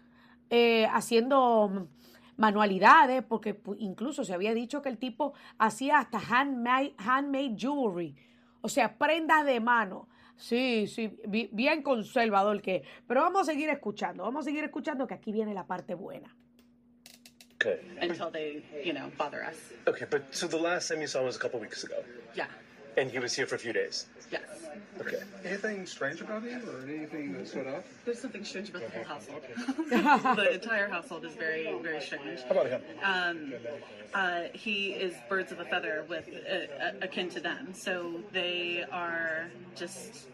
eh, 0.50 0.86
haciendo 0.92 1.88
manualidades, 2.36 3.22
porque 3.22 3.60
incluso 3.78 4.24
se 4.24 4.34
había 4.34 4.52
dicho 4.52 4.82
que 4.82 4.88
el 4.88 4.98
tipo 4.98 5.32
hacía 5.58 5.98
hasta 5.98 6.18
handmade, 6.18 6.94
handmade 6.98 7.54
jewelry, 7.56 8.16
o 8.60 8.68
sea, 8.68 8.98
prendas 8.98 9.44
de 9.46 9.60
mano. 9.60 10.08
Sí, 10.36 10.86
sí, 10.86 11.10
bi- 11.26 11.48
bien 11.52 11.82
conservador 11.82 12.60
que. 12.60 12.82
Pero 13.08 13.22
vamos 13.22 13.42
a 13.48 13.52
seguir 13.52 13.68
escuchando, 13.70 14.22
vamos 14.24 14.42
a 14.42 14.44
seguir 14.44 14.64
escuchando 14.64 15.06
que 15.06 15.14
aquí 15.14 15.32
viene 15.32 15.54
la 15.54 15.66
parte 15.66 15.94
buena. 15.94 16.34
Okay. 17.56 17.80
until 18.02 18.30
they, 18.30 18.62
you 18.84 18.92
know, 18.92 19.10
bother 19.16 19.40
us. 19.42 19.56
Okay, 19.88 20.06
but 20.10 20.22
so 20.32 20.46
the 20.46 20.58
last 20.58 20.88
time 20.88 21.00
you 21.00 21.06
saw 21.08 21.20
him 21.20 21.26
was 21.26 21.36
a 21.36 21.38
couple 21.40 21.58
weeks 21.58 21.84
ago, 21.84 21.96
Yeah. 22.34 22.48
And 22.96 23.10
he 23.10 23.18
was 23.18 23.34
here 23.34 23.46
for 23.46 23.54
a 23.54 23.58
few 23.58 23.72
days. 23.72 24.06
Yes. 24.30 24.42
Okay. 25.00 25.22
Anything 25.44 25.86
strange 25.86 26.20
about 26.20 26.42
him 26.42 26.62
or 26.68 26.82
anything 26.88 27.34
that 27.34 27.46
stood 27.46 27.66
out? 27.66 27.84
There's 28.04 28.20
something 28.20 28.44
strange 28.44 28.70
about 28.70 28.82
the 28.82 28.90
whole 28.90 29.04
household. 29.04 29.42
the 30.36 30.54
entire 30.54 30.88
household 30.88 31.24
is 31.24 31.34
very, 31.34 31.72
very 31.82 32.00
strange. 32.00 32.40
How 32.42 32.50
about 32.52 32.66
him? 32.68 32.82
Um, 33.02 33.54
uh, 34.14 34.44
he 34.54 34.92
is 34.92 35.14
birds 35.28 35.52
of 35.52 35.60
a 35.60 35.64
feather 35.64 36.04
with 36.08 36.28
uh, 36.28 36.92
akin 37.02 37.28
to 37.30 37.40
them, 37.40 37.74
so 37.74 38.22
they 38.32 38.84
are 38.90 39.50
just 39.74 40.28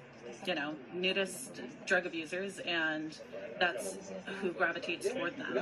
you 0.46 0.54
know, 0.54 0.74
nudist 0.92 1.60
drug 1.86 2.06
abusers, 2.06 2.58
and 2.60 3.18
that's 3.60 3.96
who 4.40 4.50
gravitates 4.50 5.08
toward 5.08 5.36
them. 5.36 5.56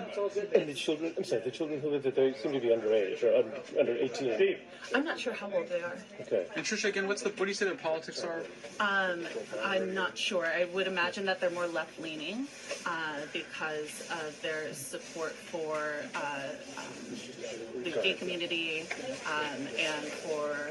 And 0.54 0.68
the 0.68 0.74
children, 0.74 1.12
I'm 1.16 1.24
sorry, 1.24 1.42
the 1.42 1.50
children 1.50 1.80
who 1.80 1.90
live 1.90 2.02
there 2.02 2.12
they 2.12 2.34
seem 2.34 2.52
to 2.52 2.60
be 2.60 2.68
underage 2.68 3.22
or 3.22 3.36
under, 3.36 3.60
under 3.78 3.96
18. 3.96 4.56
I'm 4.94 5.04
not 5.04 5.18
sure 5.18 5.32
how 5.32 5.50
old 5.52 5.68
they 5.68 5.82
are. 5.82 5.96
Okay. 6.22 6.46
And 6.56 6.64
Trisha, 6.64 6.88
again, 6.88 7.06
what's 7.06 7.22
the 7.22 7.30
what 7.30 7.40
do 7.40 7.46
you 7.46 7.54
say 7.54 7.66
their 7.66 7.74
politics 7.74 8.24
are? 8.24 8.42
Um, 8.80 9.26
I'm 9.62 9.94
not 9.94 10.16
sure. 10.16 10.46
I 10.46 10.66
would 10.72 10.86
imagine 10.86 11.26
that 11.26 11.40
they're 11.40 11.50
more 11.50 11.66
left 11.66 12.00
leaning 12.00 12.46
uh, 12.86 13.16
because 13.32 14.08
of 14.10 14.40
their 14.42 14.72
support 14.72 15.32
for 15.32 15.94
uh, 16.14 16.42
um, 16.78 17.84
the 17.84 17.90
gay 17.90 18.14
community 18.14 18.86
um, 19.26 19.66
and 19.78 20.04
for. 20.06 20.70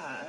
Uh, 0.00 0.24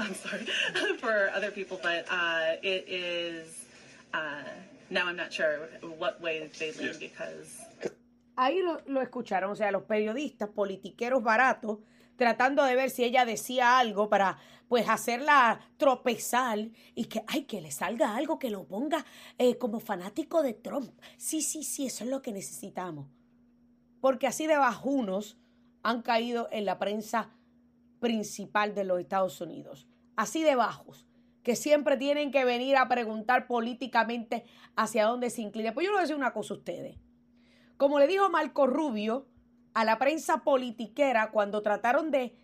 I'm 0.00 0.14
sorry, 0.14 0.46
for 0.98 1.30
other 1.34 1.50
people, 1.50 1.78
but 1.82 2.06
uh, 2.10 2.56
it 2.62 2.84
is. 2.88 3.66
Uh, 4.12 4.42
now 4.90 5.06
I'm 5.06 5.16
not 5.16 5.32
sure 5.32 5.68
what 5.98 6.20
way 6.20 6.50
they 6.58 6.72
lean 6.72 6.96
because 6.98 7.60
Ahí 8.36 8.62
lo, 8.62 8.80
lo 8.86 9.02
escucharon, 9.02 9.50
o 9.50 9.54
sea, 9.54 9.70
los 9.70 9.82
periodistas, 9.82 10.48
politiqueros 10.48 11.22
baratos, 11.22 11.80
tratando 12.16 12.64
de 12.64 12.74
ver 12.74 12.88
si 12.88 13.04
ella 13.04 13.26
decía 13.26 13.78
algo 13.78 14.08
para, 14.08 14.38
pues, 14.66 14.88
hacerla 14.88 15.60
tropezar 15.76 16.58
y 16.94 17.04
que, 17.04 17.22
ay, 17.26 17.42
que 17.42 17.60
le 17.60 17.70
salga 17.70 18.16
algo 18.16 18.38
que 18.38 18.48
lo 18.48 18.66
ponga 18.66 19.04
eh, 19.36 19.58
como 19.58 19.78
fanático 19.78 20.42
de 20.42 20.54
Trump. 20.54 20.90
Sí, 21.18 21.42
sí, 21.42 21.62
sí, 21.64 21.84
eso 21.84 22.04
es 22.04 22.10
lo 22.10 22.22
que 22.22 22.32
necesitamos. 22.32 23.08
Porque 24.00 24.26
así 24.26 24.46
de 24.46 24.56
bajunos 24.56 25.36
han 25.82 26.00
caído 26.00 26.48
en 26.50 26.64
la 26.64 26.78
prensa 26.78 27.28
principal 28.00 28.74
de 28.74 28.84
los 28.84 29.00
Estados 29.00 29.38
Unidos. 29.42 29.86
Así 30.20 30.42
de 30.42 30.54
bajos, 30.54 31.06
que 31.42 31.56
siempre 31.56 31.96
tienen 31.96 32.30
que 32.30 32.44
venir 32.44 32.76
a 32.76 32.88
preguntar 32.88 33.46
políticamente 33.46 34.44
hacia 34.76 35.06
dónde 35.06 35.30
se 35.30 35.40
inclina. 35.40 35.72
Pues 35.72 35.86
yo 35.86 35.92
les 35.92 35.94
voy 35.94 35.98
a 36.00 36.02
decir 36.02 36.16
una 36.16 36.34
cosa 36.34 36.52
a 36.52 36.58
ustedes. 36.58 36.98
Como 37.78 37.98
le 37.98 38.06
dijo 38.06 38.28
Marco 38.28 38.66
Rubio 38.66 39.28
a 39.72 39.82
la 39.86 39.96
prensa 39.96 40.44
politiquera 40.44 41.30
cuando 41.30 41.62
trataron 41.62 42.10
de 42.10 42.36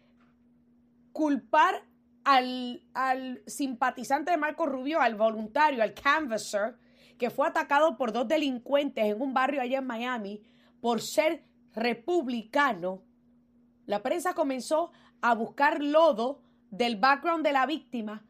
culpar 1.13 1.85
al, 2.25 2.83
al 2.95 3.43
simpatizante 3.47 4.31
de 4.31 4.39
Marco 4.39 4.65
Rubio, 4.65 5.03
al 5.03 5.15
voluntario, 5.15 5.83
al 5.83 5.93
canvasser, 5.93 6.79
que 7.19 7.29
fue 7.29 7.47
atacado 7.47 7.99
por 7.99 8.11
dos 8.11 8.27
delincuentes 8.27 9.05
en 9.05 9.21
un 9.21 9.35
barrio 9.35 9.61
allá 9.61 9.81
en 9.81 9.87
Miami 9.87 10.41
por 10.81 11.03
ser 11.03 11.45
republicano, 11.75 13.03
la 13.85 14.03
prensa 14.03 14.33
comenzó 14.33 14.93
a 15.21 15.35
buscar 15.35 15.83
lodo 15.83 16.46
del 16.77 16.97
background 16.97 17.45
de 17.45 17.53
la 17.53 17.65
víctima, 17.67 18.25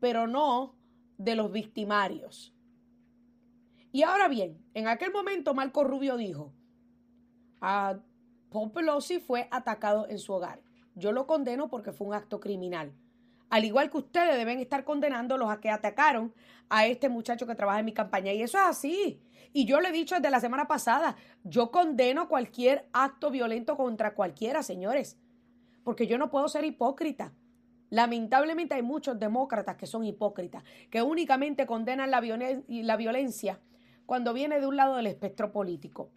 pero 0.00 0.26
no 0.26 0.76
de 1.16 1.34
los 1.34 1.50
victimarios. 1.50 2.54
Y 3.90 4.02
ahora 4.02 4.28
bien, 4.28 4.62
en 4.74 4.88
aquel 4.88 5.12
momento 5.12 5.54
Marco 5.54 5.82
Rubio 5.82 6.16
dijo, 6.16 6.52
a 7.60 7.98
Paul 8.50 8.70
Pelosi 8.70 9.18
fue 9.18 9.48
atacado 9.50 10.06
en 10.08 10.18
su 10.18 10.34
hogar. 10.34 10.60
Yo 10.94 11.12
lo 11.12 11.26
condeno 11.26 11.68
porque 11.68 11.92
fue 11.92 12.06
un 12.06 12.14
acto 12.14 12.38
criminal. 12.38 12.92
Al 13.48 13.64
igual 13.64 13.90
que 13.90 13.98
ustedes 13.98 14.36
deben 14.36 14.58
estar 14.58 14.84
condenando 14.84 15.38
los 15.38 15.48
a 15.50 15.60
que 15.60 15.70
atacaron 15.70 16.34
a 16.68 16.86
este 16.86 17.08
muchacho 17.08 17.46
que 17.46 17.54
trabaja 17.54 17.78
en 17.78 17.86
mi 17.86 17.92
campaña. 17.92 18.32
Y 18.32 18.42
eso 18.42 18.58
es 18.58 18.64
así. 18.64 19.20
Y 19.52 19.64
yo 19.64 19.80
le 19.80 19.88
he 19.88 19.92
dicho 19.92 20.16
desde 20.16 20.30
la 20.30 20.40
semana 20.40 20.66
pasada, 20.66 21.16
yo 21.44 21.70
condeno 21.70 22.28
cualquier 22.28 22.88
acto 22.92 23.30
violento 23.30 23.76
contra 23.76 24.14
cualquiera, 24.14 24.62
señores. 24.62 25.18
Porque 25.84 26.06
yo 26.06 26.18
no 26.18 26.30
puedo 26.30 26.48
ser 26.48 26.64
hipócrita. 26.64 27.32
Lamentablemente 27.90 28.74
hay 28.74 28.82
muchos 28.82 29.18
demócratas 29.18 29.76
que 29.76 29.86
son 29.86 30.04
hipócritas, 30.04 30.64
que 30.90 31.02
únicamente 31.02 31.66
condenan 31.66 32.10
la, 32.10 32.20
violen 32.20 32.64
la 32.68 32.96
violencia 32.96 33.60
cuando 34.06 34.32
viene 34.32 34.60
de 34.60 34.66
un 34.66 34.76
lado 34.76 34.96
del 34.96 35.06
espectro 35.06 35.52
político. 35.52 36.10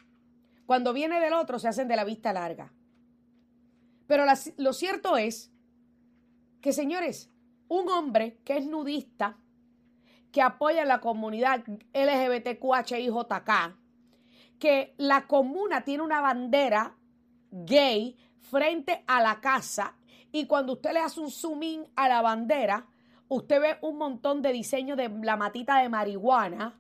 Cuando 0.66 0.94
viene 0.94 1.20
del 1.20 1.34
otro 1.34 1.60
se 1.60 1.68
hacen 1.68 1.88
de 1.88 1.96
la 1.96 2.04
vista 2.04 2.34
larga. 2.34 2.74
Pero 4.08 4.26
lo 4.58 4.74
cierto 4.74 5.18
es 5.18 5.52
que, 6.62 6.74
señores, 6.74 7.32
un 7.68 7.90
hombre 7.90 8.40
que 8.44 8.58
es 8.58 8.66
nudista, 8.66 9.38
que 10.32 10.42
apoya 10.42 10.84
a 10.84 10.86
la 10.86 11.00
comunidad 11.00 11.64
LGBTQHIJK, 11.94 13.78
que 14.60 14.94
la 14.98 15.28
comuna 15.28 15.84
tiene 15.84 16.04
una 16.04 16.22
bandera 16.22 16.96
gay 17.52 18.18
frente 18.40 19.04
a 19.08 19.22
la 19.22 19.40
casa 19.42 19.96
y 20.32 20.46
cuando 20.46 20.74
usted 20.74 20.94
le 20.94 21.00
hace 21.00 21.20
un 21.20 21.32
zoom 21.32 21.64
in 21.64 21.86
a 21.96 22.08
la 22.08 22.22
bandera, 22.22 22.88
usted 23.28 23.62
ve 23.62 23.78
un 23.82 23.98
montón 23.98 24.42
de 24.42 24.52
diseños 24.52 24.98
de 24.98 25.10
la 25.24 25.38
matita 25.38 25.82
de 25.82 25.90
marihuana 25.90 26.80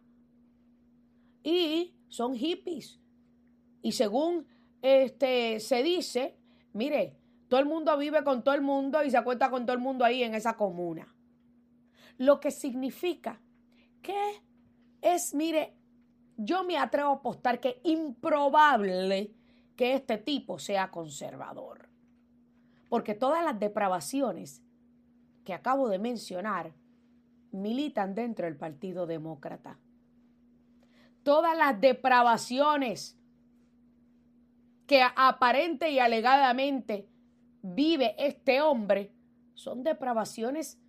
y 1.43 1.95
son 2.08 2.36
hippies. 2.36 3.00
Y 3.82 3.93
según 3.93 4.47
este 4.82 5.60
se 5.60 5.84
dice, 5.84 6.38
mire, 6.74 7.18
todo 7.47 7.60
el 7.60 7.66
mundo 7.66 7.97
vive 7.97 8.24
con 8.24 8.43
todo 8.43 8.56
el 8.56 8.62
mundo 8.62 9.04
y 9.04 9.10
se 9.10 9.18
acuesta 9.18 9.50
con 9.50 9.66
todo 9.66 9.76
el 9.76 9.82
mundo 9.82 10.06
ahí 10.06 10.24
en 10.24 10.36
esa 10.36 10.56
comuna. 10.56 11.16
Lo 12.18 12.39
que 12.39 12.52
significa 12.52 13.41
que 14.02 14.41
es, 15.02 15.34
mire, 15.34 15.76
yo 16.38 16.64
me 16.64 16.78
atrevo 16.78 17.10
a 17.10 17.16
apostar 17.16 17.60
que 17.60 17.82
improbable 17.84 19.34
que 19.76 19.93
este 19.93 20.18
tipo 20.18 20.60
sea 20.60 20.91
conservador. 20.91 21.89
Porque 22.89 23.13
todas 23.13 23.43
las 23.43 23.59
depravaciones 23.59 24.63
que 25.45 25.53
acabo 25.53 25.87
de 25.89 25.99
mencionar 25.99 26.73
militan 27.51 28.15
dentro 28.15 28.45
del 28.45 28.57
Partido 28.57 29.05
Demócrata. 29.05 29.79
Todas 31.23 31.57
las 31.57 31.79
depravaciones 31.79 33.17
que 34.87 35.01
aparente 35.15 35.91
y 35.91 35.99
alegadamente 35.99 37.07
vive 37.61 38.15
este 38.17 38.61
hombre 38.61 39.13
son 39.53 39.83
depravaciones 39.83 40.79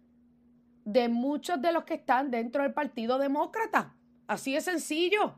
de 0.84 1.09
muchos 1.09 1.61
de 1.61 1.72
los 1.72 1.84
que 1.84 1.94
están 1.94 2.30
dentro 2.30 2.62
del 2.62 2.72
Partido 2.72 3.18
Demócrata. 3.18 3.94
Así 4.26 4.55
de 4.55 4.61
sencillo. 4.61 5.34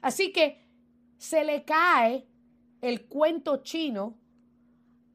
Así 0.00 0.32
que 0.32 0.66
se 1.18 1.44
le 1.44 1.64
cae 1.64 2.26
el 2.80 3.06
cuento 3.06 3.58
chino 3.58 4.18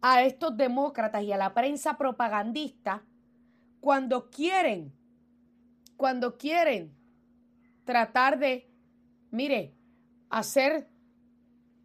a 0.09 0.23
estos 0.23 0.55
demócratas 0.55 1.21
y 1.23 1.33
a 1.33 1.37
la 1.37 1.53
prensa 1.53 1.97
propagandista 1.97 3.03
cuando 3.81 4.29
quieren, 4.29 4.93
cuando 5.97 6.37
quieren 6.37 6.95
tratar 7.83 8.39
de, 8.39 8.71
mire, 9.31 9.75
hacer 10.29 10.89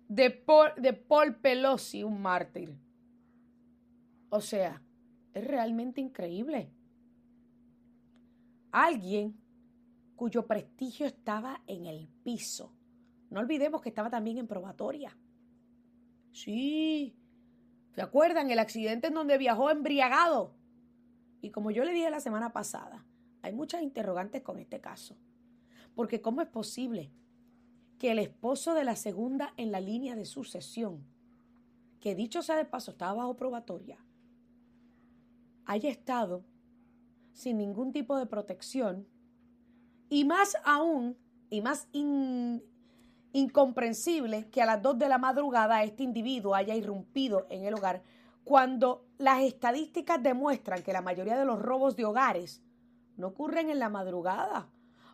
de 0.07 0.31
Paul, 0.31 0.71
de 0.79 0.93
Paul 0.93 1.35
Pelosi 1.35 2.05
un 2.05 2.23
mártir. 2.23 2.73
O 4.31 4.41
sea, 4.41 4.81
es 5.35 5.45
realmente 5.45 6.01
increíble. 6.01 6.71
Alguien 8.71 9.37
cuyo 10.15 10.47
prestigio 10.47 11.07
estaba 11.07 11.61
en 11.67 11.87
el 11.87 12.07
piso. 12.23 12.73
No 13.31 13.41
olvidemos 13.41 13.83
que 13.83 13.89
estaba 13.89 14.11
también 14.11 14.39
en 14.39 14.47
probatoria. 14.47 15.19
Sí. 16.31 17.17
¿Se 17.95 18.03
acuerdan 18.03 18.51
el 18.51 18.59
accidente 18.59 19.09
en 19.09 19.15
donde 19.15 19.39
viajó 19.39 19.71
embriagado? 19.71 20.55
Y 21.41 21.51
como 21.51 21.71
yo 21.71 21.85
le 21.85 21.93
dije 21.93 22.11
la 22.11 22.21
semana 22.21 22.53
pasada, 22.53 23.05
hay 23.43 23.53
muchas 23.53 23.83
interrogantes 23.83 24.43
con 24.43 24.59
este 24.59 24.81
caso. 24.81 25.17
Porque 25.95 26.23
¿cómo 26.23 26.41
es 26.41 26.49
posible 26.49 27.11
que 27.99 28.13
el 28.13 28.19
esposo 28.19 28.75
de 28.75 28.85
la 28.85 28.97
segunda 28.97 29.53
en 29.57 29.71
la 29.73 29.81
línea 29.81 30.17
de 30.17 30.25
sucesión, 30.25 31.05
que 32.01 32.15
dicho 32.15 32.43
sea 32.43 32.57
de 32.57 32.65
paso 32.65 32.93
estaba 32.93 33.15
bajo 33.15 33.37
probatoria, 33.37 33.99
haya 35.67 35.91
estado 35.91 36.45
sin 37.33 37.59
ningún 37.59 37.93
tipo 37.93 38.17
de 38.17 38.27
protección 38.27 39.07
y 40.09 40.25
más 40.25 40.57
aún, 40.65 41.17
y 41.51 41.61
más 41.61 41.89
in, 41.93 42.63
incomprensible 43.33 44.49
que 44.51 44.63
a 44.63 44.67
las 44.67 44.83
2 44.83 44.99
de 44.99 45.09
la 45.09 45.19
madrugada 45.19 45.83
este 45.83 46.03
individuo 46.03 46.55
haya 46.55 46.75
irrumpido 46.75 47.47
en 47.51 47.65
el 47.65 47.75
hogar 47.75 48.03
cuando 48.45 49.07
las 49.19 49.43
estadísticas 49.43 50.23
demuestran 50.23 50.83
que 50.83 50.93
la 50.93 51.01
mayoría 51.01 51.39
de 51.39 51.45
los 51.45 51.61
robos 51.61 51.97
de 51.97 52.05
hogares 52.05 52.63
no 53.17 53.29
ocurren 53.29 53.71
en 53.71 53.79
la 53.79 53.89
madrugada, 53.89 54.69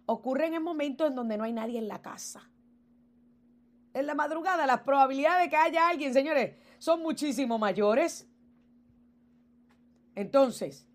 ocurren 0.06 0.54
en 0.54 0.62
momentos 0.62 1.08
en 1.08 1.14
donde 1.14 1.36
no 1.36 1.44
hay 1.44 1.52
nadie 1.52 1.78
en 1.78 1.88
la 1.88 2.00
casa. 2.00 2.48
En 3.92 4.06
la 4.06 4.14
madrugada 4.14 4.66
las 4.66 4.80
probabilidades 4.80 5.44
de 5.44 5.50
que 5.50 5.56
haya 5.56 5.88
alguien, 5.88 6.14
señores, 6.14 6.56
son 6.78 7.02
muchísimo 7.02 7.58
mayores. 7.58 8.28
Entonces, 10.14 10.86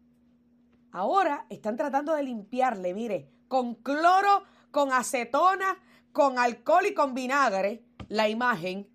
ahora 0.92 1.46
están 1.50 1.78
tratando 1.78 2.14
de 2.14 2.24
limpiarle, 2.24 2.94
mire, 2.94 3.30
con 3.48 3.76
cloro, 3.76 4.44
con 4.72 4.92
acetona, 4.92 5.78
con 6.14 6.38
alcohol 6.38 6.86
y 6.86 6.94
con 6.94 7.14
vinagre 7.14 7.84
la 8.08 8.30
imagen 8.30 8.88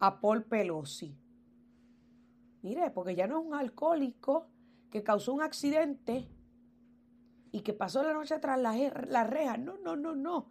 a 0.00 0.20
Paul 0.20 0.44
Pelosi. 0.44 1.16
Mire, 2.62 2.90
porque 2.90 3.14
ya 3.14 3.28
no 3.28 3.40
es 3.40 3.46
un 3.46 3.54
alcohólico 3.54 4.48
que 4.90 5.04
causó 5.04 5.32
un 5.32 5.42
accidente 5.42 6.28
y 7.52 7.60
que 7.60 7.72
pasó 7.72 8.02
la 8.02 8.12
noche 8.12 8.38
tras 8.40 8.58
la, 8.60 8.74
la 9.08 9.24
reja. 9.24 9.56
No, 9.56 9.78
no, 9.78 9.94
no, 9.96 10.16
no. 10.16 10.50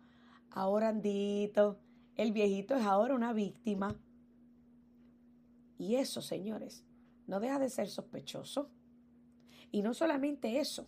Ahora 0.51 0.89
Andito, 0.89 1.77
el 2.15 2.31
viejito 2.31 2.75
es 2.75 2.85
ahora 2.85 3.13
una 3.13 3.33
víctima. 3.33 3.95
Y 5.77 5.95
eso, 5.95 6.21
señores, 6.21 6.85
no 7.27 7.41
deja 7.41 7.59
de 7.59 7.69
ser 7.69 7.89
sospechoso. 7.89 8.69
Y 9.71 9.81
no 9.81 9.93
solamente 9.93 10.59
eso, 10.59 10.87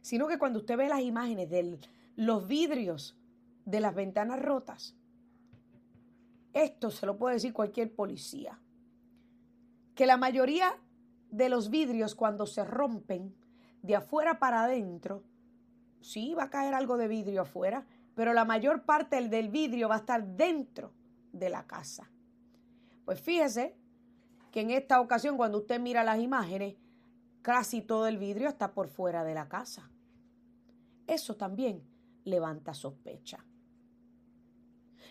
sino 0.00 0.26
que 0.26 0.38
cuando 0.38 0.58
usted 0.58 0.76
ve 0.76 0.88
las 0.88 1.02
imágenes 1.02 1.48
de 1.48 1.78
los 2.16 2.48
vidrios 2.48 3.16
de 3.64 3.80
las 3.80 3.94
ventanas 3.94 4.40
rotas, 4.40 4.96
esto 6.52 6.90
se 6.90 7.06
lo 7.06 7.16
puede 7.16 7.36
decir 7.36 7.52
cualquier 7.52 7.94
policía, 7.94 8.58
que 9.94 10.06
la 10.06 10.16
mayoría 10.16 10.74
de 11.30 11.48
los 11.48 11.70
vidrios 11.70 12.14
cuando 12.14 12.46
se 12.46 12.64
rompen 12.64 13.34
de 13.82 13.96
afuera 13.96 14.38
para 14.38 14.64
adentro, 14.64 15.22
sí 16.00 16.34
va 16.34 16.44
a 16.44 16.50
caer 16.50 16.74
algo 16.74 16.96
de 16.96 17.08
vidrio 17.08 17.42
afuera, 17.42 17.86
pero 18.14 18.34
la 18.34 18.44
mayor 18.44 18.82
parte 18.82 19.28
del 19.28 19.48
vidrio 19.48 19.88
va 19.88 19.96
a 19.96 19.98
estar 19.98 20.26
dentro 20.36 20.92
de 21.32 21.48
la 21.48 21.66
casa. 21.66 22.10
Pues 23.04 23.20
fíjese 23.20 23.74
que 24.50 24.60
en 24.60 24.70
esta 24.70 25.00
ocasión 25.00 25.36
cuando 25.36 25.58
usted 25.58 25.80
mira 25.80 26.04
las 26.04 26.20
imágenes, 26.20 26.76
casi 27.40 27.80
todo 27.80 28.06
el 28.06 28.18
vidrio 28.18 28.48
está 28.48 28.72
por 28.72 28.88
fuera 28.88 29.24
de 29.24 29.34
la 29.34 29.48
casa. 29.48 29.90
Eso 31.06 31.36
también 31.36 31.82
levanta 32.24 32.74
sospecha. 32.74 33.44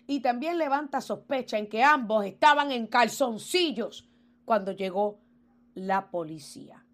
Y 0.08 0.20
también 0.22 0.58
levanta 0.58 1.02
sospecha 1.02 1.58
en 1.58 1.70
que 1.70 1.84
ambos 1.84 2.26
estaban 2.26 2.72
en 2.72 2.88
calzoncillos 2.88 4.10
cuando 4.46 4.72
llegó 4.72 5.20
la 5.74 6.10
policía. 6.10 6.86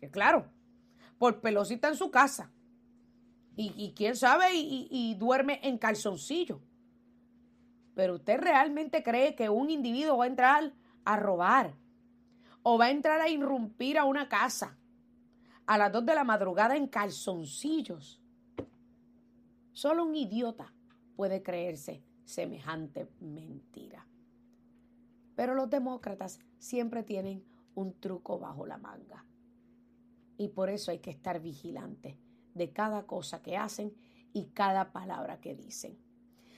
Que 0.00 0.10
claro, 0.10 0.50
por 1.18 1.40
pelosita 1.40 1.88
en 1.88 1.96
su 1.96 2.10
casa. 2.10 2.50
Y, 3.54 3.92
quién 3.94 4.16
sabe, 4.16 4.54
y, 4.54 4.88
y 4.90 5.14
duerme 5.14 5.60
en 5.62 5.76
calzoncillo. 5.76 6.60
Pero 7.94 8.14
usted 8.14 8.40
realmente 8.40 9.02
cree 9.02 9.34
que 9.34 9.50
un 9.50 9.68
individuo 9.68 10.16
va 10.16 10.24
a 10.24 10.28
entrar 10.28 10.72
a 11.04 11.16
robar 11.16 11.74
o 12.62 12.78
va 12.78 12.86
a 12.86 12.90
entrar 12.90 13.20
a 13.20 13.28
irrumpir 13.28 13.98
a 13.98 14.04
una 14.04 14.28
casa 14.28 14.78
a 15.66 15.78
las 15.78 15.92
dos 15.92 16.04
de 16.04 16.14
la 16.14 16.24
madrugada 16.24 16.76
en 16.76 16.86
calzoncillos. 16.86 18.20
Solo 19.72 20.04
un 20.04 20.14
idiota 20.14 20.72
puede 21.22 21.40
creerse 21.44 22.02
semejante 22.24 23.06
mentira. 23.20 24.04
Pero 25.36 25.54
los 25.54 25.70
demócratas 25.70 26.40
siempre 26.58 27.04
tienen 27.04 27.44
un 27.76 27.94
truco 28.00 28.40
bajo 28.40 28.66
la 28.66 28.76
manga. 28.76 29.24
Y 30.36 30.48
por 30.48 30.68
eso 30.68 30.90
hay 30.90 30.98
que 30.98 31.10
estar 31.10 31.40
vigilante 31.40 32.18
de 32.54 32.72
cada 32.72 33.04
cosa 33.04 33.40
que 33.40 33.56
hacen 33.56 33.94
y 34.32 34.46
cada 34.46 34.90
palabra 34.90 35.40
que 35.40 35.54
dicen. 35.54 35.96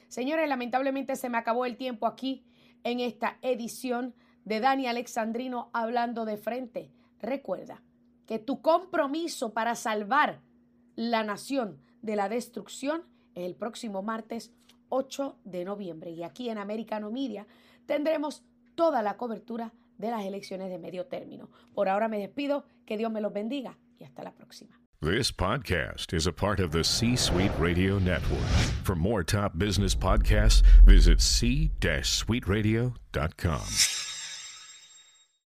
Señores, 0.08 0.48
lamentablemente 0.48 1.14
se 1.16 1.28
me 1.28 1.36
acabó 1.36 1.66
el 1.66 1.76
tiempo 1.76 2.06
aquí 2.06 2.46
en 2.84 3.00
esta 3.00 3.36
edición 3.42 4.14
de 4.46 4.60
Dani 4.60 4.86
Alexandrino 4.86 5.68
hablando 5.74 6.24
de 6.24 6.38
frente. 6.38 6.90
Recuerda 7.20 7.82
que 8.24 8.38
tu 8.38 8.62
compromiso 8.62 9.52
para 9.52 9.74
salvar 9.74 10.40
la 10.96 11.22
nación 11.22 11.82
de 12.00 12.16
la 12.16 12.30
destrucción 12.30 13.02
es 13.02 13.13
el 13.34 13.54
próximo 13.54 14.02
martes 14.02 14.52
8 14.88 15.36
de 15.44 15.64
noviembre. 15.64 16.10
Y 16.10 16.22
aquí 16.22 16.50
en 16.50 16.58
Americano 16.58 17.10
Media 17.10 17.46
tendremos 17.86 18.42
toda 18.74 19.02
la 19.02 19.16
cobertura 19.16 19.72
de 19.98 20.10
las 20.10 20.24
elecciones 20.24 20.70
de 20.70 20.78
medio 20.78 21.06
término. 21.06 21.50
Por 21.74 21.88
ahora 21.88 22.08
me 22.08 22.18
despido, 22.18 22.64
que 22.86 22.96
Dios 22.96 23.12
me 23.12 23.20
los 23.20 23.32
bendiga 23.32 23.78
y 23.98 24.04
hasta 24.04 24.22
la 24.22 24.32
próxima. 24.32 24.80
This 25.00 25.30
podcast 25.30 26.14
is 26.14 26.26
a 26.26 26.32
part 26.32 26.60
of 26.60 26.70
the 26.70 26.82
C 26.82 27.14
Suite 27.16 27.52
Radio 27.58 27.98
Network. 27.98 28.48
For 28.84 28.96
more 28.96 29.22
top 29.22 29.58
business 29.58 29.94
podcasts, 29.94 30.62
visit 30.86 31.20
c-suiteradio.com. 31.20 34.13